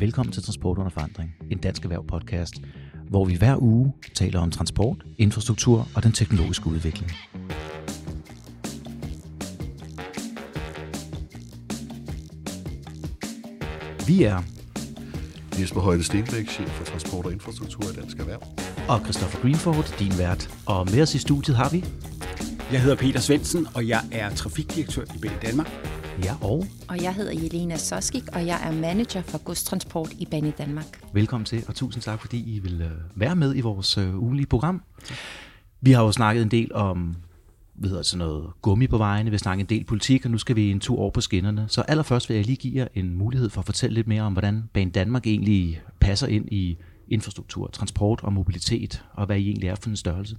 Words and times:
Velkommen 0.00 0.32
til 0.32 0.42
Transport 0.42 0.78
under 0.78 0.90
forandring, 0.90 1.34
en 1.50 1.58
dansk 1.58 1.82
erhverv 1.82 2.06
podcast, 2.06 2.54
hvor 3.08 3.24
vi 3.24 3.34
hver 3.34 3.56
uge 3.62 3.92
taler 4.14 4.40
om 4.40 4.50
transport, 4.50 5.04
infrastruktur 5.18 5.88
og 5.94 6.02
den 6.02 6.12
teknologiske 6.12 6.66
udvikling. 6.66 7.10
Vi 14.06 14.22
er 14.22 14.42
Jesper 15.60 15.80
Højde 15.80 16.04
Stenbæk, 16.04 16.48
chef 16.48 16.68
for 16.68 16.84
transport 16.84 17.26
og 17.26 17.32
infrastruktur 17.32 17.82
i 17.82 18.00
Dansk 18.00 18.18
Erhverv. 18.18 18.42
og 18.88 19.00
Christopher 19.00 19.40
Greenford, 19.40 19.94
din 19.98 20.18
vært. 20.18 20.50
Og 20.66 20.86
med 20.90 21.02
os 21.02 21.14
i 21.14 21.18
studiet 21.18 21.56
har 21.56 21.68
vi 21.68 21.84
Jeg 22.72 22.82
hedder 22.82 22.96
Peter 22.96 23.20
Svendsen, 23.20 23.66
og 23.74 23.88
jeg 23.88 24.00
er 24.12 24.30
trafikdirektør 24.30 25.02
i 25.02 25.18
Bane 25.22 25.38
Danmark. 25.42 25.99
Ja, 26.24 26.34
og 26.42 26.64
Og 26.88 27.02
jeg 27.02 27.14
hedder 27.14 27.32
Jelena 27.32 27.76
Soskik, 27.76 28.22
og 28.32 28.46
jeg 28.46 28.60
er 28.64 28.72
manager 28.72 29.22
for 29.22 29.38
godstransport 29.38 30.12
i 30.18 30.26
Bane 30.30 30.52
Danmark. 30.58 31.00
velkommen 31.12 31.44
til, 31.44 31.64
og 31.68 31.74
tusind 31.74 32.02
tak, 32.02 32.20
fordi 32.20 32.56
I 32.56 32.58
vil 32.58 32.82
øh, 32.82 32.90
være 33.14 33.36
med 33.36 33.56
i 33.56 33.60
vores 33.60 33.98
øh, 33.98 34.22
ugenlige 34.22 34.46
program. 34.46 34.82
Vi 35.80 35.92
har 35.92 36.02
jo 36.02 36.12
snakket 36.12 36.42
en 36.42 36.50
del 36.50 36.74
om 36.74 37.16
hvad 37.74 37.90
hedder 37.90 38.02
sådan 38.02 38.26
noget 38.26 38.50
gummi 38.62 38.86
på 38.86 38.98
vejene, 38.98 39.30
vi 39.30 39.34
har 39.34 39.38
snakket 39.38 39.64
en 39.64 39.68
del 39.78 39.84
politik, 39.84 40.24
og 40.24 40.30
nu 40.30 40.38
skal 40.38 40.56
vi 40.56 40.70
en 40.70 40.80
tur 40.80 40.98
over 40.98 41.10
på 41.10 41.20
skinnerne. 41.20 41.64
Så 41.68 41.82
allerførst 41.82 42.28
vil 42.28 42.34
jeg 42.34 42.46
lige 42.46 42.56
give 42.56 42.76
jer 42.76 42.88
en 42.94 43.14
mulighed 43.14 43.50
for 43.50 43.60
at 43.60 43.66
fortælle 43.66 43.94
lidt 43.94 44.06
mere 44.06 44.22
om, 44.22 44.32
hvordan 44.32 44.64
Bane 44.72 44.90
Danmark 44.90 45.26
egentlig 45.26 45.82
passer 46.00 46.26
ind 46.26 46.52
i 46.52 46.78
infrastruktur, 47.08 47.66
transport 47.66 48.20
og 48.22 48.32
mobilitet, 48.32 49.04
og 49.12 49.26
hvad 49.26 49.38
I 49.38 49.46
egentlig 49.48 49.68
er 49.68 49.74
for 49.74 49.90
en 49.90 49.96
størrelse. 49.96 50.36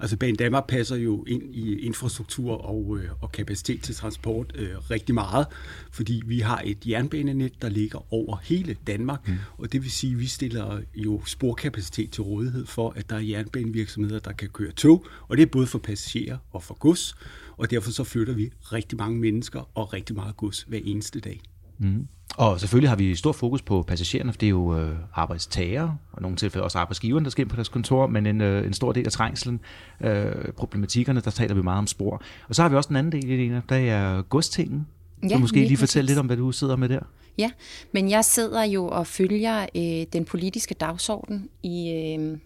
Altså 0.00 0.16
Bane 0.16 0.36
Danmark 0.36 0.66
passer 0.66 0.96
jo 0.96 1.24
ind 1.24 1.54
i 1.54 1.78
infrastruktur 1.78 2.52
og, 2.52 2.98
øh, 2.98 3.10
og 3.20 3.32
kapacitet 3.32 3.82
til 3.82 3.94
transport 3.94 4.52
øh, 4.54 4.90
rigtig 4.90 5.14
meget, 5.14 5.46
fordi 5.90 6.22
vi 6.26 6.40
har 6.40 6.62
et 6.64 6.86
jernbanenet, 6.86 7.62
der 7.62 7.68
ligger 7.68 8.12
over 8.12 8.36
hele 8.42 8.76
Danmark, 8.86 9.28
mm. 9.28 9.34
og 9.58 9.72
det 9.72 9.82
vil 9.82 9.90
sige, 9.90 10.12
at 10.12 10.20
vi 10.20 10.26
stiller 10.26 10.80
jo 10.94 11.22
sporkapacitet 11.26 12.10
til 12.10 12.22
rådighed 12.22 12.66
for, 12.66 12.90
at 12.90 13.10
der 13.10 13.16
er 13.16 13.20
jernbanevirksomheder, 13.20 14.18
der 14.18 14.32
kan 14.32 14.48
køre 14.48 14.72
tog, 14.72 15.06
og 15.28 15.36
det 15.36 15.42
er 15.42 15.46
både 15.46 15.66
for 15.66 15.78
passagerer 15.78 16.38
og 16.50 16.62
for 16.62 16.74
gods, 16.74 17.14
og 17.56 17.70
derfor 17.70 17.90
så 17.90 18.04
flytter 18.04 18.34
vi 18.34 18.50
rigtig 18.62 18.98
mange 18.98 19.18
mennesker 19.18 19.70
og 19.74 19.92
rigtig 19.92 20.16
meget 20.16 20.36
gods 20.36 20.62
hver 20.62 20.80
eneste 20.84 21.20
dag. 21.20 21.40
Mm. 21.78 22.08
Og 22.36 22.60
selvfølgelig 22.60 22.88
har 22.88 22.96
vi 22.96 23.14
stor 23.14 23.32
fokus 23.32 23.62
på 23.62 23.82
passagererne, 23.82 24.32
for 24.32 24.38
det 24.38 24.46
er 24.46 24.50
jo 24.50 24.78
øh, 24.78 24.96
arbejdstagere, 25.14 25.96
og 26.12 26.20
i 26.20 26.22
nogle 26.22 26.36
tilfælde 26.36 26.64
også 26.64 26.78
arbejdsgiverne, 26.78 27.24
der 27.24 27.30
skal 27.30 27.42
ind 27.42 27.50
på 27.50 27.56
deres 27.56 27.68
kontor, 27.68 28.06
men 28.06 28.26
en, 28.26 28.40
øh, 28.40 28.66
en 28.66 28.72
stor 28.72 28.92
del 28.92 29.06
af 29.06 29.12
trængselen, 29.12 29.60
øh, 30.00 30.52
problematikkerne, 30.56 31.20
der 31.20 31.30
taler 31.30 31.54
vi 31.54 31.62
meget 31.62 31.78
om 31.78 31.86
spor. 31.86 32.22
Og 32.48 32.54
så 32.54 32.62
har 32.62 32.68
vi 32.68 32.76
også 32.76 32.88
den 32.88 32.96
anden 32.96 33.12
del, 33.12 33.30
Elena, 33.30 33.62
der 33.68 33.76
er 33.76 34.22
godstingen. 34.22 34.86
Ja, 35.22 35.28
så 35.28 35.38
måske 35.38 35.56
lige 35.56 35.68
lige 35.68 35.78
fortælle 35.78 36.06
lidt 36.06 36.18
om, 36.18 36.26
hvad 36.26 36.36
du 36.36 36.52
sidder 36.52 36.76
med 36.76 36.88
der. 36.88 37.00
Ja, 37.38 37.50
men 37.92 38.10
jeg 38.10 38.24
sidder 38.24 38.64
jo 38.64 38.88
og 38.88 39.06
følger 39.06 39.66
øh, 39.76 40.06
den 40.12 40.24
politiske 40.24 40.74
dagsorden 40.74 41.48
i, 41.62 41.90
øh, 41.90 42.38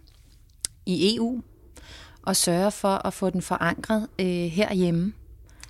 i 0.86 1.17
EU 1.17 1.42
og 2.23 2.36
sørger 2.36 2.70
for 2.70 3.06
at 3.06 3.12
få 3.12 3.30
den 3.30 3.42
forankret 3.42 4.06
øh, 4.19 4.27
herhjemme 4.27 5.12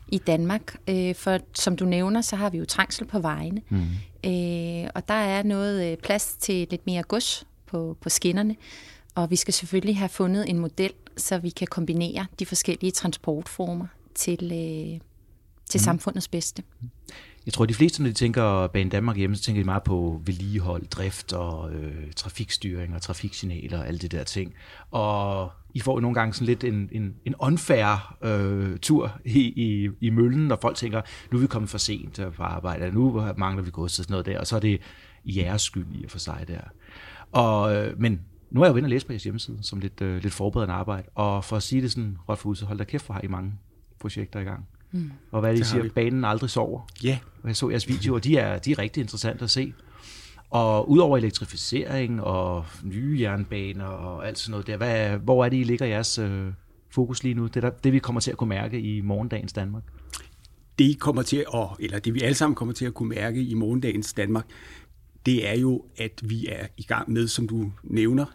i 0.08 0.18
Danmark. 0.18 0.76
Øh, 0.88 1.14
for 1.14 1.38
som 1.54 1.76
du 1.76 1.84
nævner, 1.84 2.20
så 2.20 2.36
har 2.36 2.50
vi 2.50 2.58
jo 2.58 2.64
trængsel 2.64 3.04
på 3.04 3.18
vejene, 3.18 3.62
mm. 3.68 3.86
øh, 4.30 4.90
og 4.94 5.08
der 5.08 5.14
er 5.14 5.42
noget 5.42 5.92
øh, 5.92 5.96
plads 5.96 6.36
til 6.40 6.66
lidt 6.70 6.86
mere 6.86 7.02
gods 7.02 7.46
på, 7.66 7.96
på 8.00 8.08
skinnerne, 8.08 8.56
og 9.14 9.30
vi 9.30 9.36
skal 9.36 9.54
selvfølgelig 9.54 9.98
have 9.98 10.08
fundet 10.08 10.50
en 10.50 10.58
model, 10.58 10.92
så 11.16 11.38
vi 11.38 11.50
kan 11.50 11.66
kombinere 11.66 12.26
de 12.38 12.46
forskellige 12.46 12.90
transportformer 12.90 13.86
til, 14.14 14.44
øh, 14.44 15.00
til 15.66 15.78
mm. 15.78 15.84
samfundets 15.84 16.28
bedste. 16.28 16.62
Jeg 17.48 17.52
tror, 17.52 17.66
de 17.66 17.74
fleste, 17.74 18.02
når 18.02 18.08
de 18.08 18.14
tænker 18.14 18.66
Bane 18.66 18.90
Danmark 18.90 19.16
hjemme, 19.16 19.36
så 19.36 19.42
tænker 19.42 19.62
de 19.62 19.64
meget 19.64 19.82
på 19.82 20.22
vedligehold, 20.24 20.86
drift 20.86 21.32
og 21.32 21.72
øh, 21.72 22.12
trafikstyring 22.16 22.94
og 22.94 23.02
trafiksignaler 23.02 23.78
og 23.78 23.86
alle 23.86 23.98
det 23.98 24.12
der 24.12 24.24
ting. 24.24 24.54
Og 24.90 25.50
I 25.74 25.80
får 25.80 25.94
jo 25.94 26.00
nogle 26.00 26.14
gange 26.14 26.34
sådan 26.34 26.46
lidt 26.46 26.64
en, 26.64 26.88
en, 26.92 27.14
en 27.24 27.34
unfair 27.38 28.16
øh, 28.22 28.78
tur 28.78 29.20
i, 29.24 29.40
i, 29.40 29.90
i 30.00 30.10
møllen, 30.10 30.48
når 30.48 30.58
folk 30.62 30.76
tænker, 30.76 31.02
nu 31.32 31.38
er 31.38 31.40
vi 31.40 31.46
kommet 31.46 31.70
for 31.70 31.78
sent 31.78 32.18
øh, 32.18 32.32
på 32.32 32.42
arbejde, 32.42 32.92
nu 32.92 33.22
mangler 33.36 33.62
vi 33.62 33.70
godset 33.70 34.04
sådan 34.04 34.12
noget 34.12 34.26
der, 34.26 34.40
og 34.40 34.46
så 34.46 34.56
er 34.56 34.60
det 34.60 34.80
jeres 35.24 35.62
skyld 35.62 35.86
i 35.94 36.04
og 36.04 36.10
for 36.10 36.18
sig 36.18 36.44
der. 36.48 36.60
Og, 37.32 37.76
øh, 37.76 38.00
men 38.00 38.20
nu 38.50 38.60
er 38.60 38.64
jeg 38.64 38.72
jo 38.72 38.76
inde 38.76 38.86
og 38.86 38.90
læse 38.90 39.06
på 39.06 39.12
jeres 39.12 39.24
hjemmeside, 39.24 39.58
som 39.62 39.78
lidt, 39.80 40.00
øh, 40.00 40.22
lidt 40.22 40.34
forberedende 40.34 40.74
arbejde, 40.74 41.08
og 41.14 41.44
for 41.44 41.56
at 41.56 41.62
sige 41.62 41.82
det 41.82 41.90
sådan 41.90 42.18
Rolf 42.28 42.42
Huse, 42.42 42.66
hold 42.66 42.78
da 42.78 42.84
kæft, 42.84 43.06
hvor 43.06 43.12
har 43.12 43.22
I 43.22 43.28
mange 43.28 43.52
projekter 44.00 44.40
i 44.40 44.44
gang. 44.44 44.68
Mm. 44.92 45.10
Og 45.30 45.40
hvad 45.40 45.50
er 45.50 45.56
det, 45.56 45.66
siger, 45.66 45.82
vi. 45.82 45.88
banen 45.88 46.24
aldrig 46.24 46.50
sover. 46.50 46.80
Ja, 47.04 47.18
Og 47.42 47.48
jeg 47.48 47.56
så 47.56 47.68
jeres 47.68 47.88
videoer, 47.88 48.18
de 48.18 48.36
er, 48.36 48.58
de 48.58 48.72
er 48.72 48.78
rigtig 48.78 49.00
interessante 49.00 49.44
at 49.44 49.50
se. 49.50 49.74
Og 50.50 50.90
udover 50.90 51.16
elektrificering 51.16 52.22
og 52.22 52.64
nye 52.82 53.18
jernbaner 53.20 53.84
og 53.84 54.28
alt 54.28 54.38
sådan 54.38 54.50
noget 54.50 54.66
der, 54.66 54.76
hvad, 54.76 55.18
hvor 55.18 55.44
er 55.44 55.48
det, 55.48 55.56
I 55.56 55.62
ligger 55.62 55.86
jeres 55.86 56.18
øh, 56.18 56.46
fokus 56.90 57.22
lige 57.22 57.34
nu? 57.34 57.46
Det, 57.46 57.62
der, 57.62 57.70
det 57.70 57.92
vi 57.92 57.98
kommer 57.98 58.20
til 58.20 58.30
at 58.30 58.36
kunne 58.36 58.48
mærke 58.48 58.80
i 58.80 59.00
morgendagens 59.00 59.52
Danmark. 59.52 59.82
det 60.78 60.84
I 60.84 60.92
kommer 60.92 61.22
til 61.22 61.44
at, 61.54 61.68
eller 61.80 61.98
det 61.98 62.14
vi 62.14 62.20
alle 62.20 62.34
sammen 62.34 62.54
kommer 62.54 62.74
til 62.74 62.84
at 62.84 62.94
kunne 62.94 63.08
mærke 63.08 63.42
i 63.42 63.54
morgendagens 63.54 64.12
Danmark, 64.12 64.44
det 65.26 65.48
er 65.48 65.58
jo, 65.58 65.84
at 65.96 66.20
vi 66.24 66.46
er 66.46 66.66
i 66.76 66.82
gang 66.82 67.12
med, 67.12 67.28
som 67.28 67.48
du 67.48 67.72
nævner, 67.82 68.26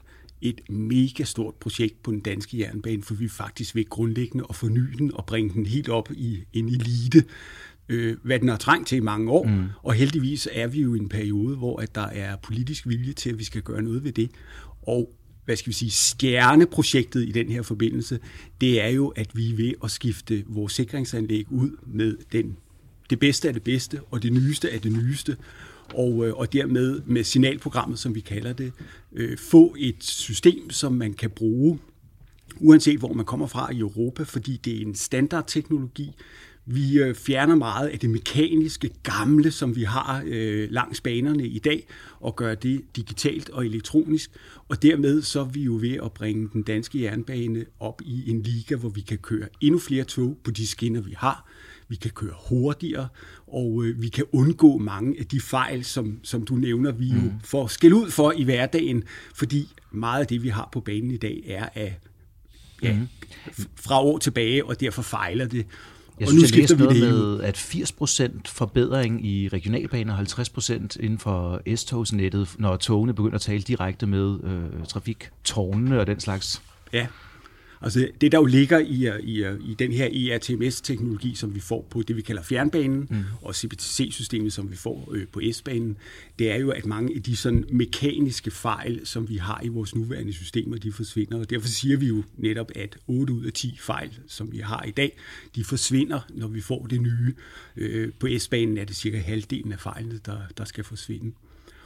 et 0.44 0.62
mega 0.70 1.24
stort 1.24 1.56
projekt 1.56 2.04
på 2.04 2.12
den 2.12 2.20
danske 2.20 2.60
jernbane, 2.60 3.04
for 3.04 3.14
vi 3.14 3.28
faktisk 3.28 3.76
ved 3.76 3.90
grundlæggende 3.90 4.46
at 4.50 4.56
forny 4.56 4.94
den 4.98 5.14
og 5.14 5.26
bringe 5.26 5.54
den 5.54 5.66
helt 5.66 5.90
op 5.90 6.12
i 6.12 6.44
en 6.54 6.70
elite, 6.70 7.24
øh, 7.90 8.18
hvad 8.24 8.40
den 8.40 8.50
har 8.50 8.58
trængt 8.58 8.88
til 8.88 8.96
i 8.96 9.00
mange 9.00 9.32
år. 9.32 9.44
Mm. 9.48 9.66
Og 9.84 9.94
heldigvis 9.94 10.48
er 10.52 10.68
vi 10.68 10.82
jo 10.82 10.96
i 10.96 10.98
en 10.98 11.10
periode, 11.10 11.56
hvor 11.56 11.80
at 11.80 11.96
der 11.96 12.08
er 12.08 12.36
politisk 12.36 12.88
vilje 12.88 13.14
til, 13.14 13.30
at 13.30 13.40
vi 13.40 13.44
skal 13.44 13.62
gøre 13.62 13.82
noget 13.82 14.04
ved 14.04 14.12
det. 14.12 14.30
Og 14.82 15.14
hvad 15.46 15.56
skal 15.56 15.70
vi 15.70 15.74
sige, 15.74 15.92
stjerneprojektet 15.92 17.28
i 17.28 17.32
den 17.32 17.50
her 17.50 17.62
forbindelse, 17.62 18.20
det 18.62 18.82
er 18.82 18.88
jo, 18.88 19.08
at 19.08 19.30
vi 19.34 19.52
er 19.52 19.56
ved 19.56 19.74
at 19.84 19.92
skifte 19.92 20.44
vores 20.48 20.74
sikringsanlæg 20.74 21.52
ud 21.52 21.70
med 21.88 22.18
den, 22.32 22.58
det 23.10 23.20
bedste 23.20 23.48
af 23.48 23.54
det 23.54 23.64
bedste, 23.64 24.02
og 24.12 24.24
det 24.24 24.34
nyeste 24.34 24.72
af 24.72 24.82
det 24.82 24.92
nyeste, 24.92 25.38
og, 25.94 26.28
øh, 26.28 26.34
og 26.34 26.54
dermed 26.54 27.02
med 27.06 27.24
signalprogrammet, 27.24 28.00
som 28.00 28.16
vi 28.16 28.20
kalder 28.20 28.54
det, 28.54 28.72
øh, 29.14 29.38
få 29.38 29.76
et 29.80 30.04
system, 30.04 30.70
som 30.70 30.94
man 30.94 31.14
kan 31.14 31.30
bruge, 31.30 31.80
uanset 32.60 33.00
hvor 33.00 33.14
man 33.14 33.26
kommer 33.26 33.48
fra 33.48 33.72
i 33.72 33.80
Europa, 33.80 34.24
fordi 34.24 34.58
det 34.66 34.78
er 34.78 34.82
en 34.82 34.96
standardteknologi. 34.96 36.16
Vi 36.66 37.00
øh, 37.00 37.16
fjerner 37.16 37.56
meget 37.56 37.88
af 37.88 38.00
det 38.00 38.10
mekaniske 38.10 38.90
gamle, 39.04 39.52
som 39.52 39.76
vi 39.76 39.84
har 39.84 40.24
øh, 40.26 40.72
langs 40.72 41.02
banerne 41.02 41.48
i 41.48 41.60
dag, 41.60 41.88
og 42.20 42.36
gør 42.36 42.56
det 42.56 42.82
digitalt 42.96 43.50
og 43.50 43.66
elektronisk. 43.66 44.32
Og 44.70 44.84
dermed 44.84 45.22
så 45.22 45.40
er 45.40 45.46
vi 45.46 45.64
jo 45.64 45.78
ved 45.82 45.98
at 46.04 46.12
bringe 46.12 46.50
den 46.54 46.64
danske 46.64 47.02
jernbane 47.02 47.66
op 47.80 48.02
i 48.06 48.30
en 48.30 48.42
liga, 48.42 48.76
hvor 48.76 48.90
vi 48.90 49.02
kan 49.02 49.18
køre 49.18 49.48
endnu 49.62 49.80
flere 49.80 50.04
tog 50.04 50.38
på 50.44 50.52
de 50.52 50.68
skinner, 50.68 51.02
vi 51.02 51.14
har. 51.18 51.50
Vi 51.94 51.98
kan 51.98 52.12
køre 52.12 52.34
hurtigere, 52.50 53.08
og 53.48 53.84
øh, 53.84 54.02
vi 54.02 54.10
kan 54.10 54.24
undgå 54.32 54.78
mange 54.78 55.16
af 55.20 55.26
de 55.26 55.40
fejl, 55.42 55.84
som, 55.86 56.20
som 56.24 56.46
du 56.46 56.56
nævner, 56.56 56.92
vi 56.92 57.08
jo 57.08 57.22
får 57.44 57.68
skæld 57.68 57.94
ud 57.94 58.12
for 58.12 58.32
i 58.32 58.44
hverdagen, 58.44 59.04
fordi 59.36 59.74
meget 59.92 60.20
af 60.22 60.28
det, 60.28 60.44
vi 60.44 60.50
har 60.50 60.70
på 60.72 60.80
banen 60.80 61.12
i 61.12 61.18
dag, 61.18 61.44
er 61.48 61.70
af 61.76 62.00
ja, 62.84 62.94
Mhm. 62.94 63.08
fra 63.76 64.02
år 64.04 64.18
tilbage, 64.18 64.66
og 64.66 64.80
derfor 64.80 65.02
fejler 65.02 65.46
det. 65.48 65.66
Jeg 66.20 66.28
og 66.28 66.32
synes, 66.32 66.52
jeg 66.52 66.60
læste 66.60 66.76
noget 66.78 67.00
med, 67.00 67.40
at 67.42 67.58
80% 67.58 68.42
forbedring 68.46 69.26
i 69.28 69.48
regionalbaner 69.48 70.14
og 70.14 70.20
50% 70.20 70.98
inden 71.00 71.20
for 71.20 71.62
S-togsnettet, 71.76 72.56
når 72.60 72.76
togene 72.78 73.14
begynder 73.14 73.36
at 73.36 73.42
tale 73.42 73.62
direkte 73.62 74.06
med 74.06 74.40
øh, 74.44 74.86
trafiktårnene 74.88 76.00
og 76.00 76.08
den 76.08 76.20
slags. 76.20 76.62
Ja. 76.94 77.08
Altså 77.84 78.08
det, 78.22 78.32
der 78.32 78.38
jo 78.38 78.46
ligger 78.46 78.80
i, 78.80 79.10
i, 79.24 79.46
i 79.72 79.74
den 79.80 79.92
her 79.92 80.34
ERTMS-teknologi, 80.34 81.36
som 81.36 81.56
vi 81.56 81.60
får 81.60 81.88
på 81.90 82.02
det, 82.02 82.16
vi 82.16 82.22
kalder 82.22 82.44
fjernbanen, 82.44 83.08
mm. 83.10 83.24
og 83.42 83.56
CPTC-systemet, 83.56 84.54
som 84.54 84.72
vi 84.72 84.76
får 84.76 85.10
øh, 85.14 85.28
på 85.28 85.42
S-banen, 85.52 85.98
det 86.40 86.52
er 86.52 86.56
jo, 86.56 86.70
at 86.70 86.86
mange 86.86 87.16
af 87.16 87.24
de 87.24 87.36
sådan 87.36 87.66
mekaniske 87.72 88.52
fejl, 88.52 89.02
som 89.04 89.30
vi 89.30 89.38
har 89.38 89.62
i 89.64 89.68
vores 89.68 89.96
nuværende 89.96 90.34
systemer, 90.34 90.78
de 90.78 90.92
forsvinder. 90.92 91.40
Og 91.40 91.50
derfor 91.50 91.68
siger 91.68 91.98
vi 91.98 92.08
jo 92.08 92.24
netop, 92.38 92.72
at 92.76 92.98
8 93.08 93.34
ud 93.34 93.46
af 93.46 93.54
10 93.54 93.78
fejl, 93.82 94.20
som 94.28 94.52
vi 94.52 94.58
har 94.58 94.84
i 94.84 94.92
dag, 94.92 95.18
de 95.56 95.64
forsvinder, 95.64 96.20
når 96.30 96.48
vi 96.48 96.62
får 96.62 96.88
det 96.90 97.02
nye. 97.02 97.34
Øh, 97.78 98.12
på 98.20 98.28
S-banen 98.38 98.78
er 98.78 98.86
det 98.86 98.96
cirka 98.96 99.18
halvdelen 99.18 99.72
af 99.72 99.80
fejlene, 99.80 100.20
der, 100.26 100.38
der 100.58 100.66
skal 100.66 100.84
forsvinde. 100.84 101.32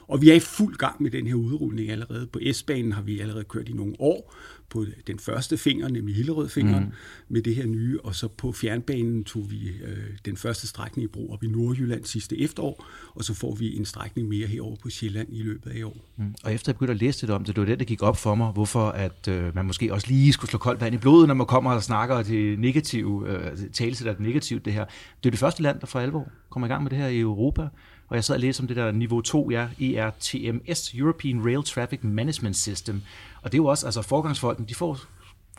Og 0.08 0.22
vi 0.22 0.30
er 0.30 0.34
i 0.34 0.40
fuld 0.40 0.76
gang 0.76 1.04
med 1.04 1.12
den 1.12 1.28
her 1.28 1.36
udrulning 1.36 1.90
allerede. 1.90 2.28
På 2.28 2.40
S-banen 2.52 2.92
har 2.92 3.02
vi 3.02 3.20
allerede 3.20 3.44
kørt 3.44 3.70
i 3.70 3.74
nogle 3.74 3.96
år. 4.00 4.36
På 4.70 4.86
den 5.08 5.20
første 5.20 5.58
finger, 5.58 5.90
nemlig 5.90 6.16
Hillerødfingeren, 6.16 6.84
mm. 6.84 6.92
med 7.30 7.42
det 7.42 7.56
her 7.56 7.66
nye, 7.66 8.00
og 8.04 8.16
så 8.16 8.28
på 8.28 8.52
fjernbanen 8.52 9.24
tog 9.24 9.52
vi 9.52 9.68
øh, 9.68 9.98
den 10.26 10.38
første 10.38 10.68
strækning 10.68 11.04
i 11.04 11.08
brug 11.08 11.34
op 11.34 11.44
i 11.44 11.48
Nordjylland 11.48 12.06
sidste 12.06 12.42
efterår, 12.42 12.86
og 13.16 13.24
så 13.24 13.34
får 13.34 13.56
vi 13.56 13.76
en 13.76 13.86
strækning 13.86 14.28
mere 14.28 14.48
herover 14.48 14.76
på 14.76 14.90
Sjælland 14.90 15.28
i 15.32 15.44
løbet 15.44 15.72
af 15.72 15.78
i 15.78 15.84
år. 15.84 15.98
Mm. 16.18 16.36
Og 16.44 16.54
efter 16.54 16.72
jeg 16.72 16.76
begyndte 16.76 16.92
at 16.92 17.00
læse 17.00 17.22
lidt 17.22 17.32
om 17.32 17.44
det, 17.44 17.56
det 17.56 17.62
var 17.62 17.66
det, 17.66 17.80
der 17.80 17.86
gik 17.86 18.04
op 18.04 18.18
for 18.18 18.36
mig, 18.36 18.52
hvorfor 18.52 18.90
at 18.90 19.28
øh, 19.28 19.56
man 19.56 19.66
måske 19.66 19.94
også 19.94 20.08
lige 20.08 20.34
skulle 20.34 20.50
slå 20.50 20.60
koldt 20.60 20.82
vand 20.82 20.96
i 20.96 20.98
blodet, 20.98 21.28
når 21.28 21.34
man 21.34 21.48
kommer 21.48 21.72
og 21.72 21.84
snakker 21.84 22.24
til 22.24 22.60
negativ, 22.60 23.26
øh, 23.28 23.58
tale 23.74 23.96
til 23.96 24.06
det 24.06 24.20
negativt 24.20 24.66
det 24.66 24.74
her. 24.74 24.86
Det 25.24 25.30
er 25.30 25.32
det 25.32 25.40
første 25.40 25.64
land, 25.64 25.80
der 25.80 25.88
for 25.88 26.00
alvor 26.00 26.28
kommer 26.50 26.68
i 26.68 26.70
gang 26.70 26.84
med 26.84 26.90
det 26.90 27.00
her 27.00 27.08
i 27.08 27.20
Europa, 27.20 27.68
og 28.08 28.16
jeg 28.16 28.24
sad 28.24 28.36
og 28.36 28.42
læste 28.42 28.62
om 28.62 28.68
det 28.68 28.78
der 28.78 28.92
niveau 28.92 29.22
2, 29.22 29.52
ja, 29.52 29.68
ERTMS, 29.82 30.94
European 30.94 31.46
Rail 31.46 31.64
Traffic 31.64 32.00
Management 32.02 32.56
System. 32.56 33.02
Og 33.42 33.52
det 33.52 33.58
er 33.58 33.62
jo 33.62 33.66
også, 33.66 33.88
altså 33.88 34.02
forgangsfolken, 34.02 34.66
de 34.66 34.76
får 34.76 35.00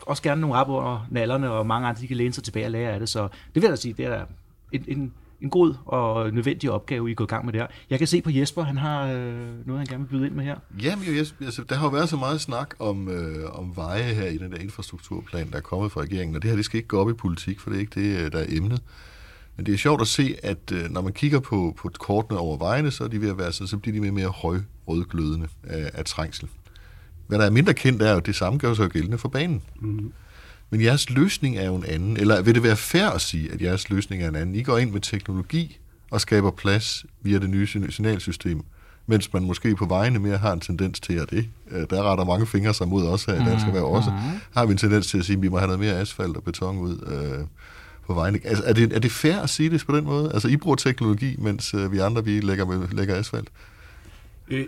også 0.01 0.23
gerne 0.23 0.41
nogle 0.41 0.55
rap 0.55 0.69
under 0.69 1.07
nallerne, 1.11 1.51
og 1.51 1.65
mange 1.65 1.87
andre, 1.87 2.01
de 2.01 2.07
kan 2.07 2.17
læne 2.17 2.33
sig 2.33 2.43
tilbage 2.43 2.65
og 2.65 2.71
lære 2.71 2.91
af 2.91 2.99
det. 2.99 3.09
Så 3.09 3.21
det 3.23 3.55
vil 3.55 3.63
jeg 3.63 3.71
da 3.71 3.75
sige, 3.75 3.93
det 3.93 4.05
er 4.05 4.25
en, 4.71 4.85
en, 4.87 5.13
en 5.41 5.49
god 5.49 5.73
og 5.85 6.33
nødvendig 6.33 6.71
opgave, 6.71 7.11
I 7.11 7.13
går 7.13 7.23
i 7.23 7.27
gang 7.27 7.45
med 7.45 7.53
der. 7.53 7.67
Jeg 7.89 7.97
kan 7.97 8.07
se 8.07 8.21
på 8.21 8.29
Jesper, 8.29 8.63
han 8.63 8.77
har 8.77 9.05
øh, 9.05 9.67
noget, 9.67 9.79
han 9.79 9.85
gerne 9.85 10.03
vil 10.03 10.09
byde 10.09 10.27
ind 10.27 10.35
med 10.35 10.43
her. 10.43 10.55
Jamen 10.83 11.05
jo, 11.05 11.25
altså, 11.41 11.63
der 11.69 11.75
har 11.75 11.85
jo 11.85 11.91
været 11.91 12.09
så 12.09 12.17
meget 12.17 12.41
snak 12.41 12.75
om, 12.79 13.07
øh, 13.07 13.59
om 13.59 13.75
veje 13.75 14.13
her 14.13 14.25
i 14.27 14.37
den 14.37 14.51
der 14.51 14.57
infrastrukturplan, 14.57 15.51
der 15.51 15.57
er 15.57 15.61
kommet 15.61 15.91
fra 15.91 16.01
regeringen, 16.01 16.35
og 16.35 16.41
det 16.41 16.49
her, 16.49 16.55
det 16.55 16.65
skal 16.65 16.77
ikke 16.77 16.87
gå 16.87 17.01
op 17.01 17.09
i 17.09 17.13
politik, 17.13 17.59
for 17.59 17.69
det 17.69 17.77
er 17.77 17.81
ikke 17.81 18.01
det, 18.01 18.25
øh, 18.25 18.31
der 18.31 18.39
er 18.39 18.45
emnet. 18.49 18.81
Men 19.59 19.65
det 19.65 19.73
er 19.73 19.77
sjovt 19.77 20.01
at 20.01 20.07
se, 20.07 20.35
at 20.43 20.71
øh, 20.73 20.91
når 20.91 21.01
man 21.01 21.13
kigger 21.13 21.39
på, 21.39 21.73
på 21.77 21.91
kortene 21.99 22.39
over 22.39 22.57
vejene, 22.57 22.91
så 22.91 23.03
er 23.03 23.07
de 23.07 23.21
ved 23.21 23.29
at 23.29 23.37
være 23.37 23.53
så, 23.53 23.67
så 23.67 23.77
bliver 23.77 23.93
de 23.93 24.01
mere 24.01 24.11
mere 24.11 24.27
høj 24.27 24.59
rødglødende 24.87 25.47
af, 25.63 25.91
af 25.93 26.05
trængsel. 26.05 26.47
Hvad 27.27 27.39
der 27.39 27.45
er 27.45 27.49
mindre 27.49 27.73
kendt, 27.73 28.01
er 28.01 28.11
jo, 28.11 28.17
at 28.17 28.25
det 28.25 28.35
samme 28.35 28.59
gør 28.59 28.73
sig 28.73 28.89
gældende 28.89 29.17
for 29.17 29.29
banen. 29.29 29.61
Mm. 29.81 30.13
Men 30.69 30.81
jeres 30.81 31.09
løsning 31.09 31.57
er 31.57 31.65
jo 31.65 31.75
en 31.75 31.85
anden. 31.85 32.17
Eller 32.17 32.41
vil 32.41 32.55
det 32.55 32.63
være 32.63 32.75
fair 32.75 33.07
at 33.07 33.21
sige, 33.21 33.51
at 33.51 33.61
jeres 33.61 33.89
løsning 33.89 34.23
er 34.23 34.29
en 34.29 34.35
anden? 34.35 34.55
I 34.55 34.63
går 34.63 34.77
ind 34.77 34.91
med 34.91 35.01
teknologi 35.01 35.79
og 36.11 36.21
skaber 36.21 36.51
plads 36.51 37.05
via 37.21 37.39
det 37.39 37.49
nye 37.49 37.67
signalsystem, 37.67 38.61
mens 39.07 39.33
man 39.33 39.43
måske 39.43 39.75
på 39.75 39.85
vejene 39.85 40.19
mere 40.19 40.37
har 40.37 40.53
en 40.53 40.59
tendens 40.59 40.99
til, 40.99 41.13
at 41.13 41.29
det, 41.29 41.49
øh, 41.71 41.85
der 41.89 42.03
retter 42.03 42.25
mange 42.25 42.47
fingre 42.47 42.73
sig 42.73 42.87
mod 42.87 43.07
os 43.07 43.25
her 43.25 43.33
i 43.33 43.45
Dansk 43.45 43.65
Erhverv 43.65 43.85
også, 43.85 44.09
mm-hmm. 44.09 44.39
har 44.51 44.65
vi 44.65 44.71
en 44.71 44.77
tendens 44.77 45.07
til 45.07 45.17
at 45.17 45.25
sige, 45.25 45.35
at 45.35 45.41
vi 45.41 45.47
må 45.47 45.57
have 45.57 45.67
noget 45.67 45.79
mere 45.79 45.99
asfalt 45.99 46.37
og 46.37 46.43
beton 46.43 46.77
ud. 46.77 46.99
Øh, 47.07 47.45
på 48.09 48.13
vejen. 48.13 48.41
Altså, 48.43 48.63
er, 48.63 48.73
det, 48.73 48.93
er 48.93 48.99
det 48.99 49.11
fair 49.11 49.35
at 49.35 49.49
sige 49.49 49.69
det 49.69 49.85
på 49.85 49.95
den 49.95 50.05
måde? 50.05 50.31
Altså, 50.33 50.47
I 50.47 50.57
bruger 50.57 50.75
teknologi, 50.75 51.35
mens 51.37 51.73
øh, 51.73 51.91
vi 51.91 51.97
andre 51.97 52.25
vi 52.25 52.39
lægger, 52.39 52.65
med, 52.65 52.87
lægger 52.91 53.15
asfalt? 53.15 53.49
Øh, 54.47 54.65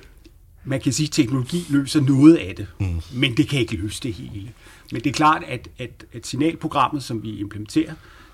man 0.64 0.82
kan 0.82 0.94
sige, 0.94 1.08
at 1.08 1.12
teknologi 1.12 1.66
løser 1.70 2.02
noget 2.02 2.36
af 2.36 2.56
det, 2.56 2.68
mm. 2.80 3.02
men 3.14 3.38
det 3.38 3.50
kan 3.50 3.60
ikke 3.60 3.76
løse 3.76 4.04
det 4.04 4.14
hele. 4.14 4.52
Men 4.92 5.02
det 5.02 5.10
er 5.10 5.14
klart, 5.14 5.44
at, 5.48 5.68
at, 5.80 6.06
at 6.14 6.28
signalprogrammet, 6.28 7.04
som 7.04 7.24
vi 7.24 7.40
implementerer 7.40 7.94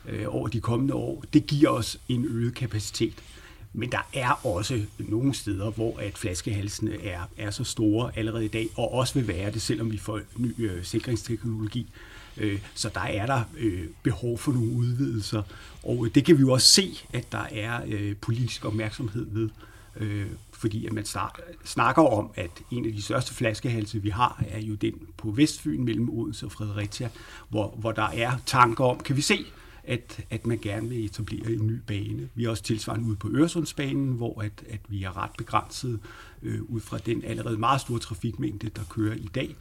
øh, 0.09 0.25
over 0.27 0.47
de 0.47 0.59
kommende 0.59 0.93
år, 0.93 1.23
det 1.33 1.47
giver 1.47 1.69
os 1.69 1.99
en 2.09 2.25
øget 2.29 2.55
kapacitet. 2.55 3.13
Men 3.73 3.91
der 3.91 4.07
er 4.13 4.45
også 4.45 4.81
nogle 4.99 5.33
steder, 5.33 5.71
hvor 5.71 5.99
at 5.99 6.17
flaskehalsene 6.17 7.03
er, 7.03 7.19
er 7.37 7.51
så 7.51 7.63
store 7.63 8.11
allerede 8.15 8.45
i 8.45 8.47
dag, 8.47 8.67
og 8.75 8.93
også 8.93 9.13
vil 9.13 9.27
være 9.27 9.51
det, 9.51 9.61
selvom 9.61 9.91
vi 9.91 9.97
får 9.97 10.19
ny 10.37 10.53
øh, 10.57 10.83
sikringsteknologi. 10.83 11.79
Øh, 11.79 12.16
Øh, 12.37 12.59
så 12.75 12.89
der 12.93 13.01
er 13.01 13.25
der 13.25 13.41
øh, 13.57 13.83
behov 14.03 14.37
for 14.37 14.51
nogle 14.51 14.71
udvidelser, 14.71 15.43
og 15.83 16.05
øh, 16.05 16.15
det 16.15 16.25
kan 16.25 16.37
vi 16.37 16.41
jo 16.41 16.51
også 16.51 16.67
se, 16.67 16.97
at 17.13 17.31
der 17.31 17.45
er 17.51 17.81
øh, 17.87 18.15
politisk 18.15 18.65
opmærksomhed 18.65 19.27
ved. 19.31 19.49
Øh, 19.99 20.25
fordi 20.53 20.85
at 20.85 20.93
man 20.93 21.05
snakker 21.65 22.01
om, 22.01 22.31
at 22.35 22.49
en 22.71 22.85
af 22.85 22.93
de 22.93 23.01
største 23.01 23.33
flaskehalse, 23.33 24.01
vi 24.01 24.09
har, 24.09 24.43
er 24.47 24.59
jo 24.59 24.75
den 24.75 24.93
på 25.17 25.31
Vestfyn 25.31 25.83
mellem 25.83 26.09
Odense 26.09 26.45
og 26.45 26.51
Fredericia, 26.51 27.09
hvor, 27.49 27.75
hvor 27.79 27.91
der 27.91 28.07
er 28.13 28.31
tanker 28.45 28.83
om, 28.83 28.99
kan 28.99 29.15
vi 29.15 29.21
se, 29.21 29.45
at, 29.83 30.25
at 30.29 30.47
man 30.47 30.59
gerne 30.61 30.89
vil 30.89 31.05
etablere 31.05 31.51
en 31.51 31.67
ny 31.67 31.79
bane. 31.87 32.29
Vi 32.35 32.45
er 32.45 32.49
også 32.49 32.63
tilsvarende 32.63 33.07
ude 33.07 33.15
på 33.15 33.29
Øresundsbanen, 33.31 34.13
hvor 34.13 34.41
at, 34.41 34.63
at 34.69 34.79
vi 34.87 35.03
er 35.03 35.17
ret 35.23 35.31
begrænset 35.37 35.99
øh, 36.43 36.61
ud 36.61 36.79
fra 36.79 36.97
den 36.97 37.23
allerede 37.23 37.57
meget 37.57 37.81
store 37.81 37.99
trafikmængde, 37.99 38.69
der 38.69 38.81
kører 38.89 39.15
i 39.15 39.29
dag. 39.35 39.55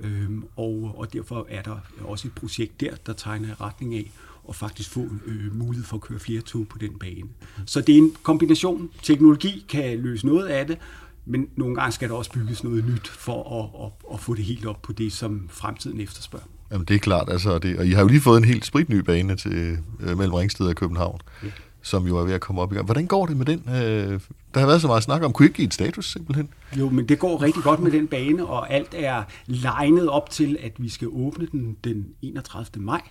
Øhm, 0.00 0.44
og, 0.56 0.94
og 0.98 1.12
derfor 1.12 1.46
er 1.50 1.62
der 1.62 1.76
også 2.04 2.28
et 2.28 2.34
projekt 2.34 2.80
der, 2.80 2.90
der 3.06 3.12
tegner 3.12 3.48
i 3.48 3.52
retning 3.52 3.94
af 3.94 4.10
at 4.48 4.56
faktisk 4.56 4.90
få 4.90 5.08
øh, 5.26 5.56
mulighed 5.56 5.84
for 5.84 5.96
at 5.96 6.00
køre 6.00 6.18
flere 6.18 6.40
tog 6.40 6.68
på 6.68 6.78
den 6.78 6.98
bane. 6.98 7.28
Så 7.66 7.80
det 7.80 7.94
er 7.94 7.98
en 7.98 8.12
kombination. 8.22 8.90
Teknologi 9.02 9.64
kan 9.68 9.98
løse 9.98 10.26
noget 10.26 10.46
af 10.46 10.66
det, 10.66 10.78
men 11.26 11.48
nogle 11.56 11.74
gange 11.74 11.92
skal 11.92 12.08
der 12.08 12.14
også 12.14 12.32
bygges 12.32 12.64
noget 12.64 12.84
nyt 12.84 13.08
for 13.08 13.62
at, 13.62 13.86
at, 13.86 14.14
at 14.14 14.20
få 14.20 14.34
det 14.34 14.44
helt 14.44 14.66
op 14.66 14.82
på 14.82 14.92
det, 14.92 15.12
som 15.12 15.48
fremtiden 15.50 16.00
efterspørger. 16.00 16.46
Jamen 16.72 16.86
det 16.86 16.94
er 16.94 16.98
klart, 16.98 17.28
altså, 17.30 17.58
det, 17.58 17.78
og 17.78 17.86
I 17.86 17.90
har 17.90 18.00
jo 18.00 18.08
lige 18.08 18.20
fået 18.20 18.38
en 18.38 18.44
helt 18.44 18.66
spritny 18.66 18.98
bane 18.98 19.36
til 19.36 19.78
øh, 20.00 20.18
mellem 20.18 20.34
Ringsted 20.34 20.66
og 20.66 20.74
København. 20.74 21.20
Ja 21.44 21.48
som 21.82 22.06
jo 22.06 22.18
er 22.18 22.24
ved 22.24 22.34
at 22.34 22.40
komme 22.40 22.60
op 22.60 22.72
i 22.72 22.74
gang. 22.74 22.84
Hvordan 22.84 23.06
går 23.06 23.26
det 23.26 23.36
med 23.36 23.46
den? 23.46 23.62
Øh, 23.68 24.20
der 24.54 24.60
har 24.60 24.66
været 24.66 24.80
så 24.80 24.86
meget 24.86 25.02
snak 25.02 25.22
om. 25.22 25.32
Kunne 25.32 25.46
I 25.46 25.48
ikke 25.48 25.56
give 25.56 25.66
et 25.66 25.74
status 25.74 26.12
simpelthen? 26.12 26.48
Jo, 26.78 26.88
men 26.88 27.08
det 27.08 27.18
går 27.18 27.42
rigtig 27.42 27.62
godt 27.62 27.80
med 27.80 27.90
den 27.90 28.08
bane, 28.08 28.46
og 28.46 28.72
alt 28.72 28.94
er 28.96 29.22
legnet 29.46 30.08
op 30.08 30.30
til, 30.30 30.58
at 30.60 30.72
vi 30.78 30.88
skal 30.88 31.08
åbne 31.10 31.46
den 31.52 31.76
den 31.84 32.06
31. 32.22 32.82
maj. 32.82 33.02